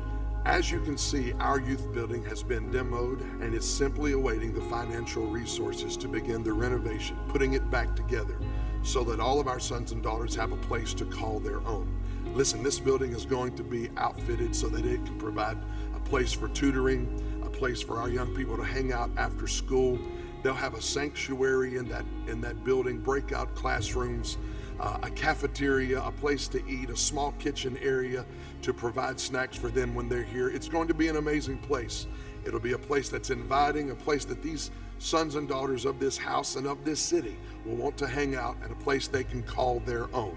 As 0.46 0.70
you 0.70 0.80
can 0.80 0.96
see, 0.96 1.32
our 1.40 1.60
youth 1.60 1.92
building 1.92 2.24
has 2.24 2.42
been 2.42 2.70
demoed 2.70 3.20
and 3.42 3.54
is 3.54 3.64
simply 3.64 4.12
awaiting 4.12 4.54
the 4.54 4.60
financial 4.62 5.26
resources 5.26 5.96
to 5.96 6.08
begin 6.08 6.42
the 6.42 6.52
renovation, 6.52 7.18
putting 7.28 7.54
it 7.54 7.70
back 7.70 7.96
together 7.96 8.38
so 8.82 9.02
that 9.02 9.18
all 9.18 9.40
of 9.40 9.48
our 9.48 9.58
sons 9.58 9.90
and 9.90 10.02
daughters 10.02 10.36
have 10.36 10.52
a 10.52 10.56
place 10.56 10.94
to 10.94 11.04
call 11.04 11.40
their 11.40 11.60
own. 11.66 11.92
Listen, 12.34 12.62
this 12.62 12.78
building 12.78 13.12
is 13.12 13.26
going 13.26 13.56
to 13.56 13.64
be 13.64 13.90
outfitted 13.96 14.54
so 14.54 14.68
that 14.68 14.86
it 14.86 15.04
can 15.04 15.18
provide 15.18 15.58
a 15.96 16.00
place 16.00 16.32
for 16.32 16.48
tutoring, 16.48 17.20
place 17.56 17.82
for 17.82 17.98
our 17.98 18.08
young 18.08 18.34
people 18.34 18.56
to 18.56 18.64
hang 18.64 18.92
out 18.92 19.10
after 19.16 19.46
school. 19.46 19.98
They'll 20.42 20.54
have 20.54 20.74
a 20.74 20.82
sanctuary 20.82 21.76
in 21.76 21.88
that 21.88 22.04
in 22.28 22.40
that 22.42 22.62
building, 22.64 23.00
breakout 23.00 23.54
classrooms, 23.54 24.38
uh, 24.78 24.98
a 25.02 25.10
cafeteria, 25.10 26.02
a 26.02 26.12
place 26.12 26.48
to 26.48 26.64
eat, 26.68 26.90
a 26.90 26.96
small 26.96 27.32
kitchen 27.32 27.78
area 27.78 28.24
to 28.62 28.72
provide 28.72 29.18
snacks 29.18 29.56
for 29.56 29.68
them 29.68 29.94
when 29.94 30.08
they're 30.08 30.22
here. 30.22 30.48
It's 30.48 30.68
going 30.68 30.88
to 30.88 30.94
be 30.94 31.08
an 31.08 31.16
amazing 31.16 31.58
place. 31.58 32.06
It'll 32.44 32.60
be 32.60 32.72
a 32.72 32.78
place 32.78 33.08
that's 33.08 33.30
inviting, 33.30 33.90
a 33.90 33.94
place 33.94 34.24
that 34.26 34.42
these 34.42 34.70
sons 34.98 35.34
and 35.34 35.48
daughters 35.48 35.84
of 35.84 35.98
this 35.98 36.16
house 36.16 36.56
and 36.56 36.66
of 36.66 36.84
this 36.84 37.00
city 37.00 37.36
will 37.64 37.76
want 37.76 37.96
to 37.98 38.06
hang 38.06 38.36
out, 38.36 38.56
and 38.62 38.70
a 38.70 38.76
place 38.76 39.08
they 39.08 39.24
can 39.24 39.42
call 39.42 39.80
their 39.80 40.14
own. 40.14 40.36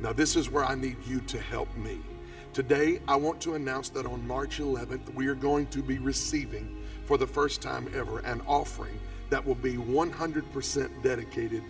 Now, 0.00 0.12
this 0.12 0.36
is 0.36 0.50
where 0.50 0.64
I 0.64 0.76
need 0.76 0.96
you 1.06 1.20
to 1.22 1.40
help 1.40 1.74
me. 1.76 1.98
Today, 2.58 2.98
I 3.06 3.14
want 3.14 3.40
to 3.42 3.54
announce 3.54 3.88
that 3.90 4.04
on 4.04 4.26
March 4.26 4.58
11th, 4.58 5.14
we 5.14 5.28
are 5.28 5.36
going 5.36 5.68
to 5.68 5.80
be 5.80 5.98
receiving 5.98 6.84
for 7.04 7.16
the 7.16 7.24
first 7.24 7.62
time 7.62 7.88
ever 7.94 8.18
an 8.18 8.42
offering 8.48 8.98
that 9.30 9.46
will 9.46 9.54
be 9.54 9.74
100% 9.74 10.90
dedicated 11.00 11.62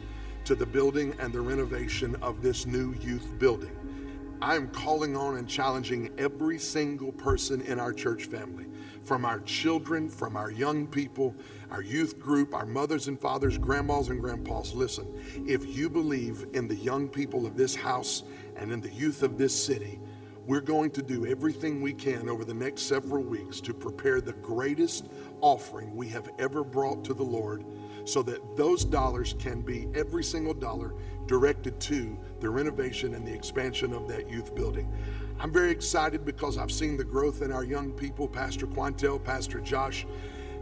to 0.47 0.55
the 0.55 0.64
building 0.64 1.14
and 1.18 1.30
the 1.30 1.43
renovation 1.43 2.16
of 2.22 2.41
this 2.41 2.64
new 2.64 2.95
youth 3.03 3.39
building. 3.39 3.70
I 4.41 4.57
am 4.57 4.68
calling 4.68 5.14
on 5.14 5.36
and 5.36 5.47
challenging 5.47 6.11
every 6.16 6.59
single 6.59 7.12
person 7.12 7.61
in 7.61 7.78
our 7.78 7.93
church 7.93 8.24
family, 8.24 8.64
from 9.05 9.26
our 9.26 9.41
children, 9.41 10.09
from 10.09 10.39
our 10.39 10.51
young 10.51 10.86
people, 10.86 11.34
our 11.70 11.82
youth 11.82 12.18
group, 12.18 12.55
our 12.55 12.64
mothers 12.64 13.09
and 13.09 13.20
fathers, 13.20 13.59
grandmas 13.59 14.09
and 14.09 14.22
grandpas. 14.22 14.72
Listen, 14.72 15.07
if 15.47 15.66
you 15.66 15.91
believe 15.91 16.47
in 16.55 16.66
the 16.66 16.76
young 16.76 17.11
people 17.11 17.45
of 17.45 17.59
this 17.59 17.74
house 17.74 18.22
and 18.57 18.72
in 18.72 18.80
the 18.80 18.95
youth 18.95 19.22
of 19.22 19.36
this 19.36 19.55
city, 19.55 20.01
we're 20.49 20.61
going 20.63 20.91
to 20.91 21.03
do 21.03 21.27
everything 21.27 21.83
we 21.83 21.93
can 21.93 22.27
over 22.27 22.43
the 22.43 22.55
next 22.55 22.85
several 22.85 23.23
weeks 23.23 23.61
to 23.61 23.75
prepare 23.75 24.19
the 24.23 24.33
greatest 24.33 25.11
offering 25.43 25.95
we 25.95 26.09
have 26.09 26.31
ever 26.39 26.65
brought 26.65 27.05
to 27.05 27.13
the 27.13 27.23
Lord 27.23 27.67
so 28.07 28.23
that 28.23 28.57
those 28.57 28.83
dollars 28.83 29.35
can 29.39 29.61
be 29.61 29.89
every 29.95 30.25
single 30.25 30.55
dollar 30.55 30.95
directed 31.27 31.79
to 31.81 32.17
the 32.41 32.49
renovation 32.49 33.15
and 33.15 33.29
the 33.29 33.35
expansion 33.35 33.93
of 33.93 34.09
that 34.09 34.31
youth 34.31 34.55
building. 34.55 34.91
I'm 35.39 35.53
very 35.53 35.71
excited 35.71 36.25
because 36.25 36.57
I've 36.57 36.73
seen 36.73 36.97
the 36.97 37.05
growth 37.05 37.43
in 37.43 37.53
our 37.53 37.63
young 37.63 37.93
people, 37.93 38.27
Pastor 38.27 38.67
Quantel, 38.67 39.23
Pastor 39.23 39.61
Josh. 39.61 40.07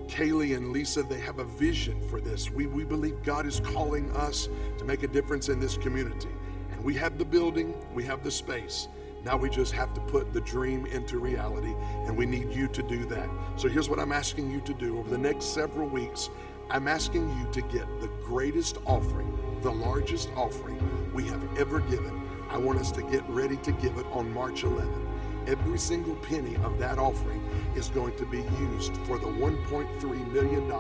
Kaylee 0.09 0.57
and 0.57 0.72
Lisa, 0.72 1.05
they 1.05 1.20
have 1.20 1.39
a 1.39 1.45
vision 1.45 2.01
for 2.11 2.20
this. 2.20 2.51
We, 2.51 2.66
we 2.66 2.82
believe 2.82 3.22
God 3.22 3.47
is 3.47 3.61
calling 3.61 4.11
us 4.16 4.49
to 4.78 4.84
make 4.84 5.05
a 5.05 5.09
difference 5.09 5.49
in 5.49 5.61
this 5.61 5.76
community. 5.76 6.30
And 6.72 6.82
we 6.82 6.95
have 6.95 7.18
the 7.18 7.24
building, 7.24 7.72
we 7.95 8.03
have 8.03 8.24
the 8.24 8.32
space. 8.32 8.89
Now 9.26 9.36
we 9.36 9.50
just 9.50 9.72
have 9.72 9.92
to 9.94 10.00
put 10.02 10.32
the 10.32 10.40
dream 10.40 10.86
into 10.86 11.18
reality, 11.18 11.74
and 12.04 12.16
we 12.16 12.26
need 12.26 12.52
you 12.52 12.68
to 12.68 12.80
do 12.80 13.04
that. 13.06 13.28
So 13.56 13.68
here's 13.68 13.88
what 13.88 13.98
I'm 13.98 14.12
asking 14.12 14.52
you 14.52 14.60
to 14.60 14.72
do 14.72 15.00
over 15.00 15.10
the 15.10 15.18
next 15.18 15.46
several 15.46 15.88
weeks. 15.88 16.30
I'm 16.70 16.86
asking 16.86 17.28
you 17.36 17.48
to 17.50 17.60
get 17.62 17.88
the 18.00 18.06
greatest 18.22 18.78
offering, 18.86 19.36
the 19.62 19.72
largest 19.72 20.28
offering 20.36 20.78
we 21.12 21.24
have 21.24 21.42
ever 21.58 21.80
given. 21.80 22.22
I 22.50 22.56
want 22.56 22.78
us 22.78 22.92
to 22.92 23.02
get 23.02 23.28
ready 23.28 23.56
to 23.56 23.72
give 23.72 23.98
it 23.98 24.06
on 24.12 24.32
March 24.32 24.62
11th. 24.62 25.08
Every 25.48 25.78
single 25.80 26.14
penny 26.14 26.54
of 26.62 26.78
that 26.78 27.00
offering 27.00 27.42
is 27.74 27.88
going 27.88 28.14
to 28.18 28.26
be 28.26 28.42
used 28.60 28.96
for 29.08 29.18
the 29.18 29.26
$1.3 29.26 30.32
million 30.32 30.72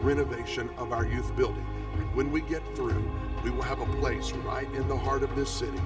renovation 0.00 0.70
of 0.78 0.92
our 0.92 1.06
youth 1.06 1.36
building. 1.36 1.66
And 1.98 2.14
when 2.14 2.32
we 2.32 2.40
get 2.40 2.62
through, 2.74 3.04
we 3.44 3.50
will 3.50 3.60
have 3.60 3.80
a 3.80 3.96
place 4.00 4.32
right 4.32 4.72
in 4.72 4.88
the 4.88 4.96
heart 4.96 5.22
of 5.22 5.36
this 5.36 5.50
city 5.50 5.80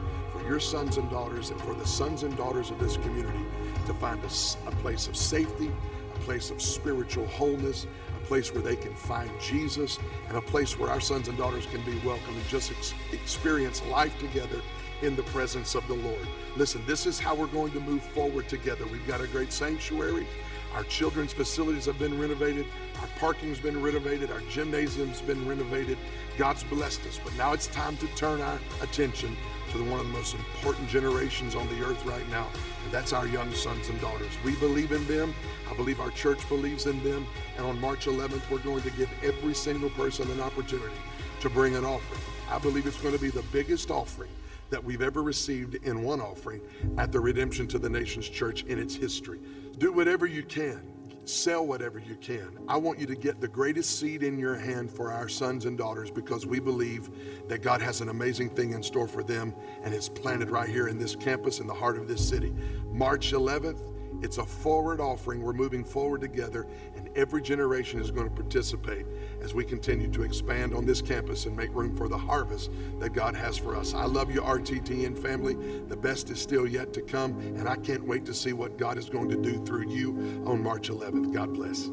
your 0.46 0.60
sons 0.60 0.96
and 0.96 1.10
daughters 1.10 1.50
and 1.50 1.60
for 1.60 1.74
the 1.74 1.86
sons 1.86 2.22
and 2.22 2.36
daughters 2.36 2.70
of 2.70 2.78
this 2.78 2.96
community 2.98 3.44
to 3.86 3.94
find 3.94 4.22
a, 4.22 4.68
a 4.68 4.72
place 4.76 5.08
of 5.08 5.16
safety, 5.16 5.70
a 6.14 6.18
place 6.20 6.50
of 6.50 6.62
spiritual 6.62 7.26
wholeness, 7.26 7.86
a 8.22 8.26
place 8.26 8.52
where 8.54 8.62
they 8.62 8.76
can 8.76 8.94
find 8.94 9.30
Jesus, 9.40 9.98
and 10.28 10.36
a 10.36 10.42
place 10.42 10.78
where 10.78 10.90
our 10.90 11.00
sons 11.00 11.28
and 11.28 11.36
daughters 11.36 11.66
can 11.66 11.82
be 11.84 11.98
welcome 12.06 12.34
and 12.36 12.46
just 12.46 12.70
ex- 12.70 12.94
experience 13.12 13.82
life 13.86 14.16
together 14.18 14.60
in 15.02 15.16
the 15.16 15.22
presence 15.24 15.74
of 15.74 15.86
the 15.88 15.94
Lord. 15.94 16.26
Listen, 16.56 16.82
this 16.86 17.06
is 17.06 17.18
how 17.18 17.34
we're 17.34 17.46
going 17.48 17.72
to 17.72 17.80
move 17.80 18.02
forward 18.02 18.48
together. 18.48 18.86
We've 18.86 19.06
got 19.06 19.20
a 19.20 19.26
great 19.26 19.52
sanctuary. 19.52 20.26
Our 20.74 20.84
children's 20.84 21.32
facilities 21.32 21.86
have 21.86 21.98
been 21.98 22.18
renovated. 22.20 22.66
Our 23.00 23.08
parking's 23.18 23.58
been 23.58 23.82
renovated. 23.82 24.30
Our 24.30 24.40
gymnasium's 24.50 25.20
been 25.20 25.46
renovated. 25.48 25.98
God's 26.38 26.64
blessed 26.64 27.06
us. 27.06 27.20
But 27.22 27.34
now 27.36 27.52
it's 27.52 27.66
time 27.66 27.96
to 27.98 28.06
turn 28.08 28.40
our 28.40 28.58
attention 28.82 29.36
to 29.72 29.78
the 29.78 29.84
one 29.84 30.00
of 30.00 30.06
the 30.06 30.12
most 30.12 30.34
important 30.34 30.88
generations 30.88 31.54
on 31.54 31.68
the 31.68 31.84
earth 31.84 32.04
right 32.06 32.28
now, 32.30 32.46
and 32.84 32.92
that's 32.92 33.12
our 33.12 33.26
young 33.26 33.52
sons 33.52 33.88
and 33.88 34.00
daughters. 34.00 34.32
We 34.44 34.54
believe 34.56 34.92
in 34.92 35.06
them. 35.06 35.34
I 35.70 35.74
believe 35.74 36.00
our 36.00 36.10
church 36.10 36.48
believes 36.48 36.86
in 36.86 37.02
them. 37.02 37.26
And 37.56 37.66
on 37.66 37.80
March 37.80 38.06
11th, 38.06 38.48
we're 38.50 38.58
going 38.58 38.82
to 38.82 38.90
give 38.90 39.10
every 39.22 39.54
single 39.54 39.90
person 39.90 40.30
an 40.30 40.40
opportunity 40.40 40.94
to 41.40 41.50
bring 41.50 41.76
an 41.76 41.84
offering. 41.84 42.20
I 42.50 42.58
believe 42.58 42.86
it's 42.86 43.00
going 43.00 43.14
to 43.14 43.20
be 43.20 43.30
the 43.30 43.44
biggest 43.52 43.90
offering 43.90 44.30
that 44.70 44.82
we've 44.82 45.02
ever 45.02 45.22
received 45.22 45.76
in 45.76 46.02
one 46.02 46.20
offering 46.20 46.60
at 46.98 47.12
the 47.12 47.20
Redemption 47.20 47.66
to 47.68 47.78
the 47.78 47.88
Nations 47.88 48.28
Church 48.28 48.64
in 48.64 48.78
its 48.78 48.94
history. 48.94 49.40
Do 49.78 49.92
whatever 49.92 50.26
you 50.26 50.42
can. 50.42 50.95
Sell 51.26 51.66
whatever 51.66 51.98
you 51.98 52.14
can. 52.14 52.56
I 52.68 52.76
want 52.76 53.00
you 53.00 53.06
to 53.06 53.16
get 53.16 53.40
the 53.40 53.48
greatest 53.48 53.98
seed 53.98 54.22
in 54.22 54.38
your 54.38 54.54
hand 54.54 54.88
for 54.88 55.10
our 55.10 55.28
sons 55.28 55.64
and 55.64 55.76
daughters 55.76 56.08
because 56.08 56.46
we 56.46 56.60
believe 56.60 57.10
that 57.48 57.62
God 57.62 57.82
has 57.82 58.00
an 58.00 58.10
amazing 58.10 58.48
thing 58.50 58.74
in 58.74 58.82
store 58.82 59.08
for 59.08 59.24
them 59.24 59.52
and 59.82 59.92
it's 59.92 60.08
planted 60.08 60.50
right 60.50 60.68
here 60.68 60.86
in 60.86 60.98
this 60.98 61.16
campus 61.16 61.58
in 61.58 61.66
the 61.66 61.74
heart 61.74 61.98
of 61.98 62.06
this 62.06 62.26
city. 62.26 62.54
March 62.92 63.32
11th, 63.32 63.92
it's 64.22 64.38
a 64.38 64.46
forward 64.46 65.00
offering. 65.00 65.42
We're 65.42 65.52
moving 65.52 65.82
forward 65.82 66.20
together, 66.20 66.64
every 67.16 67.40
generation 67.40 67.98
is 67.98 68.10
going 68.10 68.28
to 68.28 68.34
participate 68.34 69.06
as 69.40 69.54
we 69.54 69.64
continue 69.64 70.08
to 70.08 70.22
expand 70.22 70.74
on 70.74 70.84
this 70.84 71.00
campus 71.00 71.46
and 71.46 71.56
make 71.56 71.74
room 71.74 71.96
for 71.96 72.08
the 72.08 72.16
harvest 72.16 72.70
that 73.00 73.10
God 73.10 73.34
has 73.34 73.56
for 73.56 73.74
us. 73.74 73.94
I 73.94 74.04
love 74.04 74.30
you, 74.32 74.42
RTTN 74.42 75.18
family. 75.18 75.54
The 75.88 75.96
best 75.96 76.30
is 76.30 76.40
still 76.40 76.66
yet 76.66 76.92
to 76.92 77.00
come, 77.00 77.38
and 77.56 77.68
I 77.68 77.76
can't 77.76 78.04
wait 78.04 78.24
to 78.26 78.34
see 78.34 78.52
what 78.52 78.76
God 78.76 78.98
is 78.98 79.08
going 79.08 79.30
to 79.30 79.36
do 79.36 79.64
through 79.64 79.88
you 79.88 80.44
on 80.46 80.62
March 80.62 80.90
11th. 80.90 81.32
God 81.32 81.54
bless. 81.54 81.90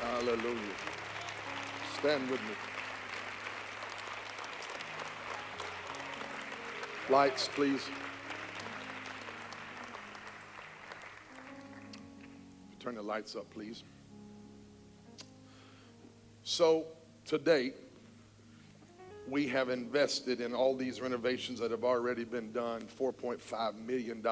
Hallelujah. 0.00 0.56
Stand 1.98 2.30
with 2.30 2.40
me. 2.42 2.79
Lights, 7.10 7.48
please. 7.48 7.90
Turn 12.78 12.94
the 12.94 13.02
lights 13.02 13.34
up, 13.34 13.50
please. 13.50 13.82
So, 16.44 16.86
today, 17.24 17.72
we 19.28 19.48
have 19.48 19.70
invested 19.70 20.40
in 20.40 20.54
all 20.54 20.76
these 20.76 21.00
renovations 21.00 21.58
that 21.58 21.72
have 21.72 21.82
already 21.82 22.22
been 22.22 22.52
done 22.52 22.82
$4.5 22.98 23.74
million. 23.84 24.24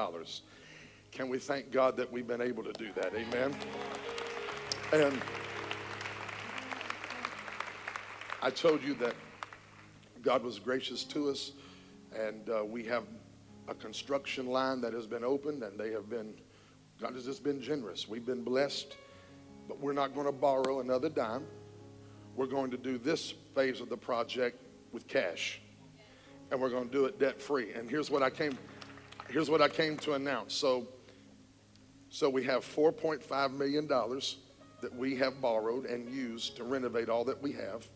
Can 1.11 1.27
we 1.27 1.37
thank 1.37 1.71
God 1.71 1.97
that 1.97 2.09
we've 2.09 2.27
been 2.27 2.41
able 2.41 2.63
to 2.63 2.73
do 2.73 2.93
that? 2.95 3.13
Amen. 3.13 3.53
And 4.93 5.21
I 8.41 8.49
told 8.49 8.81
you 8.83 8.93
that 8.95 9.15
God 10.21 10.43
was 10.43 10.59
gracious 10.59 11.03
to 11.05 11.29
us, 11.29 11.51
and 12.15 12.49
uh, 12.49 12.63
we 12.65 12.83
have 12.85 13.03
a 13.67 13.75
construction 13.75 14.47
line 14.47 14.81
that 14.81 14.93
has 14.93 15.05
been 15.05 15.23
opened, 15.23 15.63
and 15.63 15.79
they 15.79 15.91
have 15.91 16.09
been, 16.09 16.33
God 16.99 17.13
has 17.13 17.25
just 17.25 17.43
been 17.43 17.61
generous. 17.61 18.07
We've 18.07 18.25
been 18.25 18.43
blessed, 18.43 18.95
but 19.67 19.79
we're 19.79 19.93
not 19.93 20.13
going 20.13 20.25
to 20.25 20.31
borrow 20.31 20.79
another 20.79 21.09
dime. 21.09 21.45
We're 22.35 22.47
going 22.47 22.71
to 22.71 22.77
do 22.77 22.97
this 22.97 23.33
phase 23.53 23.81
of 23.81 23.89
the 23.89 23.97
project 23.97 24.61
with 24.91 25.07
cash, 25.07 25.61
and 26.51 26.59
we're 26.59 26.69
going 26.69 26.87
to 26.87 26.91
do 26.91 27.05
it 27.05 27.19
debt 27.19 27.41
free. 27.41 27.73
And 27.73 27.89
here's 27.89 28.09
what 28.09 28.23
I 28.23 28.29
came, 28.29 28.57
here's 29.29 29.49
what 29.49 29.61
I 29.61 29.67
came 29.67 29.97
to 29.97 30.13
announce. 30.13 30.53
So, 30.53 30.87
so 32.09 32.29
we 32.29 32.43
have 32.45 32.65
4.5 32.65 33.53
million 33.53 33.85
dollars 33.87 34.37
that 34.81 34.95
we 34.95 35.15
have 35.17 35.41
borrowed 35.41 35.85
and 35.85 36.09
used 36.09 36.55
to 36.57 36.63
renovate 36.63 37.09
all 37.09 37.25
that 37.25 37.41
we 37.41 37.51
have. 37.53 37.87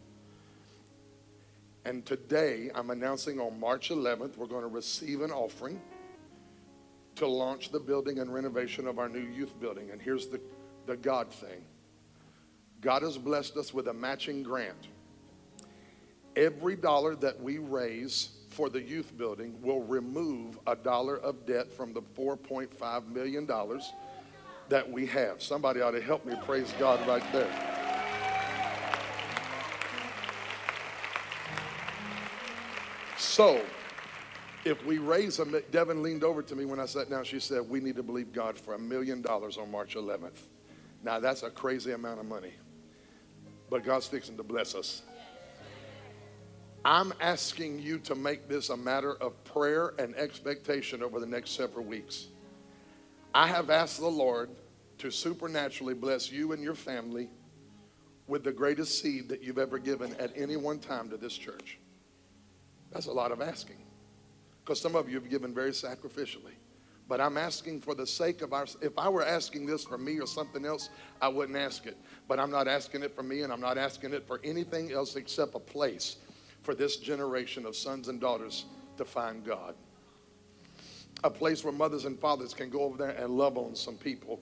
And 1.86 2.06
today, 2.06 2.72
I'm 2.74 2.90
announcing 2.92 3.40
on 3.40 3.60
March 3.60 3.90
11th, 3.90 4.38
we're 4.38 4.48
going 4.48 4.62
to 4.62 4.68
receive 4.68 5.22
an 5.22 5.32
offering 5.32 5.82
to 7.16 7.28
launch 7.28 7.72
the 7.72 7.80
building 7.80 8.20
and 8.20 8.34
renovation 8.34 8.88
of 8.88 9.00
our 9.00 9.10
new 9.10 9.20
youth 9.20 9.60
building. 9.60 9.92
And 9.92 10.02
here's 10.02 10.28
the, 10.28 10.40
the 10.86 10.96
God 10.96 11.32
thing 11.32 11.64
God 12.82 13.02
has 13.02 13.18
blessed 13.18 13.58
us 13.58 13.74
with 13.74 13.88
a 13.88 13.94
matching 13.94 14.44
grant. 14.44 14.88
Every 16.36 16.76
dollar 16.76 17.16
that 17.18 17.42
we 17.42 17.60
raise 17.60 18.30
for 18.50 18.70
the 18.70 18.82
youth 18.82 19.16
building 19.18 19.62
will 19.62 19.84
remove 19.84 20.58
a 20.68 20.76
dollar 20.76 21.18
of 21.18 21.46
debt 21.46 21.72
from 21.72 21.94
the 21.94 22.02
$4.5 22.02 23.08
million 23.08 23.48
that 24.70 24.90
we 24.90 25.06
have. 25.08 25.42
Somebody 25.42 25.82
ought 25.82 25.92
to 25.92 26.02
help 26.02 26.26
me 26.26 26.34
praise 26.46 26.74
God 26.80 27.06
right 27.08 27.24
there. 27.32 27.83
So, 33.34 33.60
if 34.64 34.86
we 34.86 35.00
raise 35.00 35.40
a, 35.40 35.62
Devin 35.72 36.04
leaned 36.04 36.24
over 36.24 36.44
to 36.44 36.56
me 36.56 36.66
when 36.66 36.80
I 36.80 36.86
sat 36.86 37.10
down. 37.10 37.24
She 37.24 37.40
said, 37.40 37.68
We 37.68 37.80
need 37.80 37.96
to 37.96 38.04
believe 38.04 38.32
God 38.32 38.60
for 38.60 38.76
a 38.76 38.78
million 38.78 39.24
dollars 39.24 39.58
on 39.58 39.72
March 39.72 39.96
11th. 39.96 40.38
Now, 41.02 41.20
that's 41.20 41.42
a 41.42 41.50
crazy 41.50 41.94
amount 41.94 42.20
of 42.20 42.28
money, 42.28 42.54
but 43.72 43.84
God's 43.84 44.06
fixing 44.06 44.38
to 44.38 44.44
bless 44.44 44.76
us. 44.76 45.02
I'm 46.86 47.12
asking 47.20 47.80
you 47.80 47.98
to 48.02 48.14
make 48.14 48.48
this 48.48 48.70
a 48.70 48.78
matter 48.78 49.16
of 49.16 49.44
prayer 49.46 49.96
and 49.98 50.16
expectation 50.16 51.02
over 51.02 51.20
the 51.20 51.26
next 51.26 51.56
several 51.56 51.86
weeks. 51.86 52.28
I 53.34 53.48
have 53.48 53.72
asked 53.72 54.00
the 54.00 54.06
Lord 54.06 54.52
to 55.00 55.10
supernaturally 55.10 55.96
bless 55.96 56.32
you 56.32 56.52
and 56.52 56.62
your 56.62 56.76
family 56.76 57.30
with 58.28 58.44
the 58.44 58.52
greatest 58.52 59.02
seed 59.02 59.28
that 59.30 59.42
you've 59.42 59.58
ever 59.58 59.80
given 59.80 60.16
at 60.20 60.32
any 60.36 60.56
one 60.56 60.78
time 60.78 61.10
to 61.10 61.18
this 61.18 61.36
church. 61.36 61.80
That's 62.94 63.08
a 63.08 63.12
lot 63.12 63.32
of 63.32 63.42
asking 63.42 63.78
because 64.64 64.80
some 64.80 64.96
of 64.96 65.10
you 65.10 65.16
have 65.16 65.30
given 65.30 65.54
very 65.54 65.72
sacrificially. 65.72 66.54
But 67.10 67.20
I'm 67.20 67.38
asking 67.38 67.82
for 67.82 67.96
the 67.96 68.08
sake 68.08 68.42
of 68.42 68.54
our, 68.54 68.66
if 68.82 68.98
I 68.98 69.10
were 69.10 69.26
asking 69.26 69.66
this 69.66 69.84
for 69.84 69.98
me 69.98 70.20
or 70.20 70.28
something 70.28 70.66
else, 70.66 70.90
I 71.22 71.28
wouldn't 71.28 71.58
ask 71.58 71.86
it. 71.86 71.98
But 72.30 72.40
I'm 72.40 72.50
not 72.50 72.68
asking 72.68 73.04
it 73.04 73.14
for 73.14 73.24
me 73.24 73.42
and 73.42 73.52
I'm 73.52 73.60
not 73.60 73.78
asking 73.78 74.14
it 74.14 74.26
for 74.26 74.40
anything 74.44 74.94
else 74.94 75.18
except 75.18 75.54
a 75.56 75.60
place 75.60 76.18
for 76.62 76.74
this 76.74 76.96
generation 76.98 77.66
of 77.66 77.76
sons 77.76 78.08
and 78.08 78.22
daughters 78.22 78.66
to 78.98 79.04
find 79.04 79.44
God. 79.44 79.76
A 81.26 81.30
place 81.30 81.64
where 81.64 81.74
mothers 81.74 82.06
and 82.06 82.18
fathers 82.18 82.54
can 82.54 82.70
go 82.70 82.82
over 82.84 82.98
there 82.98 83.10
and 83.10 83.38
love 83.38 83.58
on 83.58 83.76
some 83.76 83.96
people 83.96 84.42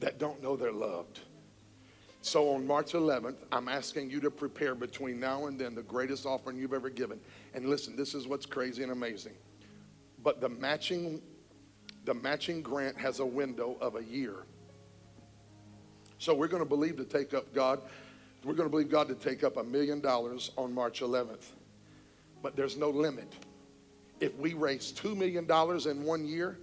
that 0.00 0.18
don't 0.18 0.42
know 0.42 0.56
they're 0.56 0.72
loved. 0.72 1.20
So 2.20 2.50
on 2.54 2.66
March 2.66 2.92
11th, 2.92 3.36
I'm 3.52 3.68
asking 3.68 4.10
you 4.10 4.20
to 4.20 4.30
prepare 4.30 4.74
between 4.74 5.20
now 5.20 5.46
and 5.46 5.58
then 5.58 5.74
the 5.74 5.82
greatest 5.82 6.26
offering 6.26 6.58
you've 6.58 6.74
ever 6.74 6.90
given. 6.90 7.20
And 7.54 7.66
listen, 7.66 7.96
this 7.96 8.14
is 8.14 8.26
what's 8.26 8.44
crazy 8.44 8.82
and 8.82 8.92
amazing. 8.92 9.34
But 10.22 10.40
the 10.40 10.48
matching 10.48 11.22
the 12.04 12.14
matching 12.14 12.62
grant 12.62 12.96
has 12.96 13.20
a 13.20 13.26
window 13.26 13.76
of 13.82 13.96
a 13.96 14.02
year. 14.02 14.36
So 16.18 16.34
we're 16.34 16.48
going 16.48 16.62
to 16.62 16.68
believe 16.68 16.96
to 16.96 17.04
take 17.04 17.34
up 17.34 17.52
God, 17.52 17.82
we're 18.44 18.54
going 18.54 18.66
to 18.66 18.70
believe 18.70 18.88
God 18.88 19.08
to 19.08 19.14
take 19.14 19.44
up 19.44 19.58
a 19.58 19.62
million 19.62 20.00
dollars 20.00 20.52
on 20.56 20.72
March 20.72 21.00
11th 21.00 21.52
but 22.42 22.56
there's 22.56 22.76
no 22.76 22.90
limit. 22.90 23.32
If 24.20 24.34
we 24.36 24.54
raise 24.54 24.92
$2 24.92 25.16
million 25.16 25.44
in 25.88 26.04
one 26.04 26.26
year, 26.26 26.58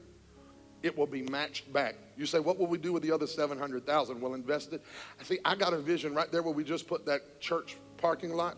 it 0.85 0.95
will 0.95 1.07
be 1.07 1.23
matched 1.23 1.73
back. 1.73 1.95
You 2.15 2.27
say, 2.27 2.37
what 2.37 2.59
will 2.59 2.67
we 2.67 2.77
do 2.77 2.93
with 2.93 3.01
the 3.01 3.11
other 3.11 3.25
700,000? 3.25 4.21
We'll 4.21 4.35
invest 4.35 4.71
it. 4.71 4.83
I 5.19 5.23
see, 5.23 5.39
I 5.43 5.55
got 5.55 5.73
a 5.73 5.79
vision 5.79 6.13
right 6.13 6.31
there 6.31 6.43
where 6.43 6.53
we 6.53 6.63
just 6.63 6.87
put 6.87 7.07
that 7.07 7.41
church 7.41 7.75
parking 7.97 8.33
lot. 8.35 8.55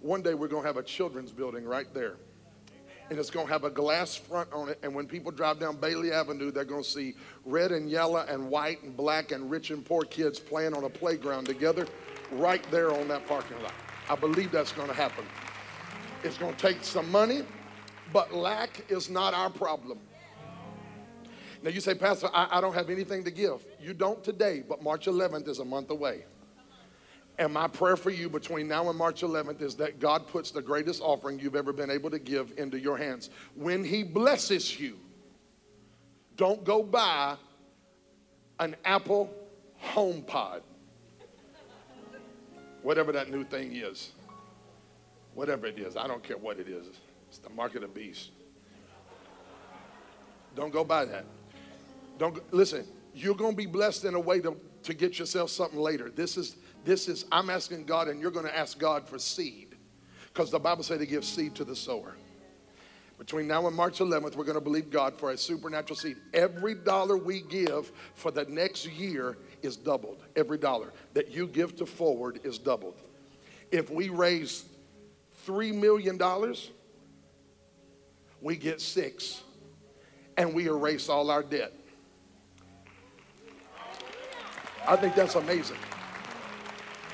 One 0.00 0.20
day 0.20 0.34
we're 0.34 0.48
going 0.48 0.64
to 0.64 0.66
have 0.66 0.76
a 0.76 0.82
children's 0.82 1.30
building 1.30 1.64
right 1.64 1.86
there. 1.94 2.16
And 3.10 3.18
it's 3.18 3.30
going 3.30 3.46
to 3.46 3.52
have 3.52 3.62
a 3.62 3.70
glass 3.70 4.16
front 4.16 4.52
on 4.52 4.70
it. 4.70 4.80
And 4.82 4.92
when 4.92 5.06
people 5.06 5.30
drive 5.30 5.60
down 5.60 5.76
Bailey 5.76 6.10
Avenue, 6.10 6.50
they're 6.50 6.64
going 6.64 6.82
to 6.82 6.88
see 6.88 7.14
red 7.44 7.70
and 7.70 7.88
yellow 7.88 8.26
and 8.28 8.50
white 8.50 8.82
and 8.82 8.96
black 8.96 9.30
and 9.30 9.48
rich 9.48 9.70
and 9.70 9.84
poor 9.84 10.02
kids 10.02 10.40
playing 10.40 10.74
on 10.74 10.82
a 10.82 10.90
playground 10.90 11.46
together 11.46 11.86
right 12.32 12.68
there 12.72 12.92
on 12.92 13.06
that 13.06 13.24
parking 13.28 13.62
lot. 13.62 13.72
I 14.10 14.16
believe 14.16 14.50
that's 14.50 14.72
going 14.72 14.88
to 14.88 14.94
happen. 14.94 15.24
It's 16.24 16.38
going 16.38 16.56
to 16.56 16.60
take 16.60 16.82
some 16.82 17.08
money, 17.12 17.42
but 18.12 18.34
lack 18.34 18.84
is 18.90 19.08
not 19.08 19.32
our 19.32 19.48
problem. 19.48 20.00
Now 21.62 21.70
you 21.70 21.80
say, 21.80 21.94
Pastor, 21.94 22.28
I, 22.32 22.58
I, 22.58 22.60
don't 22.60 22.74
have 22.74 22.90
anything 22.90 23.24
to 23.24 23.30
give. 23.30 23.64
You 23.80 23.92
don't 23.92 24.22
today, 24.22 24.62
but 24.66 24.82
March 24.82 25.06
11th 25.06 25.48
is 25.48 25.58
a 25.58 25.64
month 25.64 25.90
away. 25.90 26.24
And 27.38 27.52
my 27.52 27.68
prayer 27.68 27.96
for 27.96 28.10
you 28.10 28.28
between 28.28 28.66
now 28.68 28.88
and 28.88 28.98
March 28.98 29.22
11th 29.22 29.62
is 29.62 29.76
that 29.76 30.00
God 30.00 30.26
puts 30.26 30.50
the 30.50 30.62
greatest 30.62 31.00
offering 31.02 31.38
you've 31.38 31.56
ever 31.56 31.72
been 31.72 31.90
able 31.90 32.10
to 32.10 32.18
give 32.18 32.52
into 32.56 32.78
your 32.78 32.96
hands. 32.96 33.30
When 33.54 33.84
He 33.84 34.02
blesses 34.02 34.78
you, 34.78 34.98
don't 36.36 36.64
go 36.64 36.82
buy 36.82 37.36
an 38.60 38.76
Apple 38.84 39.32
HomePod, 39.84 40.62
whatever 42.82 43.12
that 43.12 43.30
new 43.30 43.44
thing 43.44 43.74
is 43.74 44.12
whatever 45.38 45.68
it 45.68 45.78
is. 45.78 45.96
I 45.96 46.08
don't 46.08 46.20
care 46.20 46.36
what 46.36 46.58
it 46.58 46.68
is. 46.68 46.84
It's 47.28 47.38
the 47.38 47.50
mark 47.50 47.76
of 47.76 47.82
the 47.82 47.86
beast. 47.86 48.32
Don't 50.56 50.72
go 50.72 50.82
buy 50.82 51.04
that. 51.04 51.24
Don't 52.18 52.52
listen. 52.52 52.86
You're 53.14 53.34
going 53.34 53.52
to 53.52 53.56
be 53.56 53.66
blessed 53.66 54.04
in 54.04 54.14
a 54.14 54.20
way 54.20 54.40
to, 54.40 54.56
to 54.84 54.94
get 54.94 55.18
yourself 55.18 55.50
something 55.50 55.78
later. 55.78 56.10
This 56.10 56.36
is 56.36 56.56
this 56.84 57.08
is 57.08 57.24
I'm 57.32 57.50
asking 57.50 57.84
God, 57.84 58.08
and 58.08 58.20
you're 58.20 58.30
going 58.30 58.46
to 58.46 58.56
ask 58.56 58.78
God 58.78 59.08
for 59.08 59.18
seed, 59.18 59.76
because 60.32 60.50
the 60.50 60.58
Bible 60.58 60.82
says 60.82 60.98
to 60.98 61.06
give 61.06 61.24
seed 61.24 61.54
to 61.56 61.64
the 61.64 61.76
sower. 61.76 62.14
Between 63.18 63.48
now 63.48 63.66
and 63.66 63.74
March 63.74 63.98
11th, 63.98 64.36
we're 64.36 64.44
going 64.44 64.54
to 64.54 64.60
believe 64.60 64.90
God 64.90 65.18
for 65.18 65.32
a 65.32 65.36
supernatural 65.36 65.96
seed. 65.96 66.18
Every 66.32 66.74
dollar 66.74 67.16
we 67.16 67.40
give 67.40 67.90
for 68.14 68.30
the 68.30 68.44
next 68.44 68.86
year 68.86 69.36
is 69.60 69.76
doubled. 69.76 70.22
Every 70.36 70.56
dollar 70.56 70.92
that 71.14 71.32
you 71.32 71.48
give 71.48 71.74
to 71.76 71.86
forward 71.86 72.40
is 72.44 72.58
doubled. 72.58 73.02
If 73.72 73.90
we 73.90 74.08
raise 74.08 74.64
$3 75.48 75.74
million, 75.74 76.18
we 78.40 78.56
get 78.56 78.80
six 78.80 79.42
and 80.36 80.54
we 80.54 80.68
erase 80.68 81.08
all 81.08 81.30
our 81.30 81.42
debt. 81.42 81.72
I 84.86 84.96
think 84.96 85.14
that's 85.14 85.34
amazing. 85.34 85.76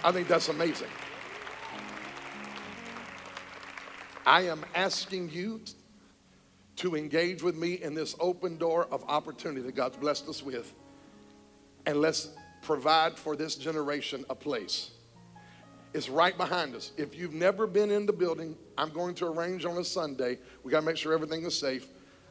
I 0.02 0.12
think 0.12 0.28
that's 0.28 0.48
amazing. 0.48 0.88
I 4.26 4.42
am 4.42 4.64
asking 4.74 5.30
you 5.30 5.60
to 6.76 6.96
engage 6.96 7.42
with 7.42 7.56
me 7.56 7.74
in 7.74 7.94
this 7.94 8.16
open 8.20 8.58
door 8.58 8.86
of 8.90 9.04
opportunity 9.08 9.60
that 9.62 9.74
God's 9.74 9.96
blessed 9.96 10.28
us 10.28 10.42
with. 10.42 10.72
And 11.86 12.00
let's 12.00 12.30
provide 12.62 13.16
for 13.16 13.36
this 13.36 13.54
generation 13.54 14.24
a 14.30 14.34
place. 14.34 14.90
It's 15.92 16.08
right 16.08 16.36
behind 16.36 16.74
us. 16.74 16.90
If 16.96 17.14
you've 17.14 17.34
never 17.34 17.66
been 17.66 17.90
in 17.90 18.06
the 18.06 18.12
building, 18.12 18.56
I'm 18.76 18.90
going 18.90 19.14
to 19.16 19.26
arrange 19.26 19.64
on 19.64 19.76
a 19.78 19.84
Sunday. 19.84 20.38
We 20.64 20.72
got 20.72 20.80
to 20.80 20.86
make 20.86 20.96
sure 20.96 21.12
everything 21.12 21.44
is 21.44 21.56
safe. 21.56 21.86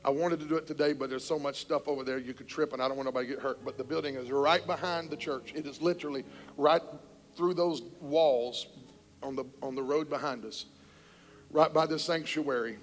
I 0.05 0.09
wanted 0.09 0.39
to 0.41 0.45
do 0.45 0.55
it 0.55 0.67
today, 0.67 0.91
but 0.91 1.09
there's 1.09 1.23
so 1.23 1.39
much 1.39 1.61
stuff 1.61 1.87
over 1.87 2.03
there 2.03 2.17
you 2.17 2.33
could 2.33 2.47
trip, 2.47 2.73
and 2.73 2.81
I 2.81 2.87
don't 2.87 2.97
want 2.97 3.07
nobody 3.07 3.27
to 3.27 3.33
get 3.35 3.41
hurt. 3.41 3.63
But 3.63 3.77
the 3.77 3.83
building 3.85 4.15
is 4.15 4.29
right 4.31 4.65
behind 4.65 5.09
the 5.09 5.15
church. 5.15 5.53
It 5.55 5.65
is 5.65 5.81
literally 5.81 6.25
right 6.57 6.81
through 7.35 7.53
those 7.53 7.81
walls 8.01 8.67
on 9.21 9.35
the, 9.35 9.45
on 9.61 9.75
the 9.75 9.81
road 9.81 10.09
behind 10.09 10.43
us, 10.43 10.65
right 11.51 11.73
by 11.73 11.85
the 11.85 11.97
sanctuary, 11.97 12.77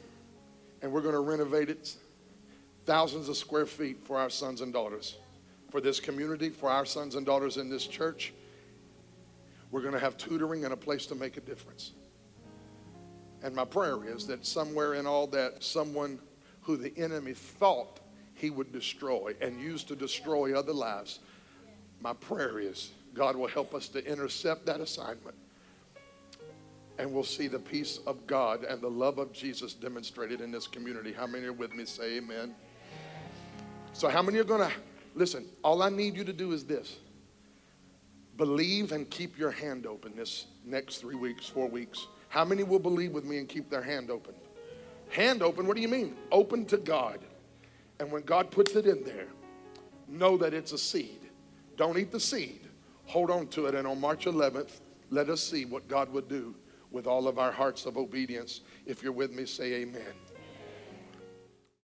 and 0.81 0.91
we're 0.91 1.03
going 1.03 1.15
to 1.15 1.21
renovate 1.21 1.69
it 1.69 1.95
thousands 2.87 3.29
of 3.29 3.37
square 3.37 3.67
feet 3.67 4.03
for 4.03 4.19
our 4.19 4.31
sons 4.31 4.63
and 4.63 4.73
daughters, 4.73 5.19
for 5.71 5.83
this 5.83 6.01
community, 6.01 6.49
for 6.49 6.71
our 6.71 6.87
sons 6.87 7.15
and 7.15 7.27
daughters 7.27 7.59
in 7.59 7.69
this 7.69 7.87
church. 7.87 8.33
We're 9.71 9.83
going 9.83 9.93
to 9.93 10.01
have 10.01 10.17
tutoring 10.17 10.65
and 10.65 10.73
a 10.73 10.77
place 10.77 11.05
to 11.07 11.15
make 11.15 11.37
a 11.37 11.41
difference. 11.41 11.93
And 13.43 13.55
my 13.55 13.65
prayer 13.65 14.05
is 14.05 14.27
that 14.27 14.45
somewhere 14.45 14.95
in 14.95 15.07
all 15.07 15.27
that, 15.29 15.63
someone 15.63 16.19
who 16.71 16.77
the 16.77 16.97
enemy 16.97 17.35
thought 17.35 17.99
he 18.35 18.49
would 18.49 18.73
destroy 18.73 19.35
and 19.41 19.61
use 19.61 19.83
to 19.85 19.97
destroy 19.97 20.57
other 20.57 20.73
lives, 20.73 21.19
my 22.01 22.13
prayer 22.13 22.61
is 22.61 22.91
God 23.13 23.35
will 23.35 23.49
help 23.49 23.75
us 23.75 23.89
to 23.89 24.05
intercept 24.07 24.67
that 24.67 24.81
assignment 24.81 25.35
and 26.99 27.13
we'll 27.13 27.25
see 27.25 27.49
the 27.49 27.59
peace 27.59 27.99
of 28.07 28.27
God 28.27 28.63
and 28.63 28.81
the 28.81 28.91
love 28.91 29.19
of 29.19 29.33
Jesus 29.33 29.73
demonstrated 29.75 30.41
in 30.41 30.53
this 30.53 30.67
community. 30.67 31.13
How 31.13 31.27
many 31.27 31.47
are 31.47 31.53
with 31.53 31.75
me? 31.75 31.87
Say 31.87 32.19
amen. 32.19 32.55
So, 33.95 34.09
how 34.09 34.23
many 34.23 34.39
are 34.39 34.45
going 34.45 34.69
to 34.69 34.77
listen? 35.15 35.47
All 35.65 35.83
I 35.83 35.89
need 35.89 36.15
you 36.15 36.25
to 36.25 36.33
do 36.33 36.53
is 36.53 36.65
this 36.65 36.99
believe 38.37 38.93
and 38.93 39.09
keep 39.11 39.39
your 39.39 39.51
hand 39.51 39.87
open 39.87 40.15
this 40.15 40.47
next 40.65 40.99
three 40.99 41.17
weeks, 41.17 41.47
four 41.47 41.69
weeks. 41.69 42.07
How 42.29 42.45
many 42.45 42.63
will 42.63 42.79
believe 42.79 43.13
with 43.13 43.25
me 43.25 43.39
and 43.39 43.49
keep 43.49 43.71
their 43.71 43.83
hand 43.83 44.11
open? 44.11 44.35
Hand 45.11 45.43
open, 45.43 45.67
what 45.67 45.77
do 45.77 45.83
you 45.83 45.89
mean? 45.89 46.17
Open 46.33 46.65
to 46.67 46.77
God. 46.77 47.19
And 47.99 48.11
when 48.11 48.23
God 48.23 48.51
puts 48.51 48.75
it 48.75 48.87
in 48.87 49.05
there, 49.05 49.27
know 50.09 50.37
that 50.39 50.55
it's 50.55 50.73
a 50.73 50.79
seed. 50.79 51.21
Don't 51.77 51.99
eat 51.99 52.11
the 52.11 52.21
seed. 52.21 52.61
Hold 53.07 53.31
on 53.31 53.49
to 53.49 53.67
it. 53.67 53.75
And 53.75 53.87
on 53.87 54.01
March 54.01 54.27
11th, 54.27 54.81
let 55.11 55.29
us 55.29 55.43
see 55.43 55.65
what 55.65 55.89
God 55.89 56.13
would 56.13 56.29
do 56.29 56.55
with 56.91 57.07
all 57.07 57.29
of 57.29 57.39
our 57.39 57.53
hearts 57.53 57.87
of 57.87 57.97
obedience. 57.97 58.61
If 58.87 59.03
you're 59.03 59.13
with 59.13 59.33
me, 59.33 59.47
say 59.47 59.75
amen. 59.75 60.03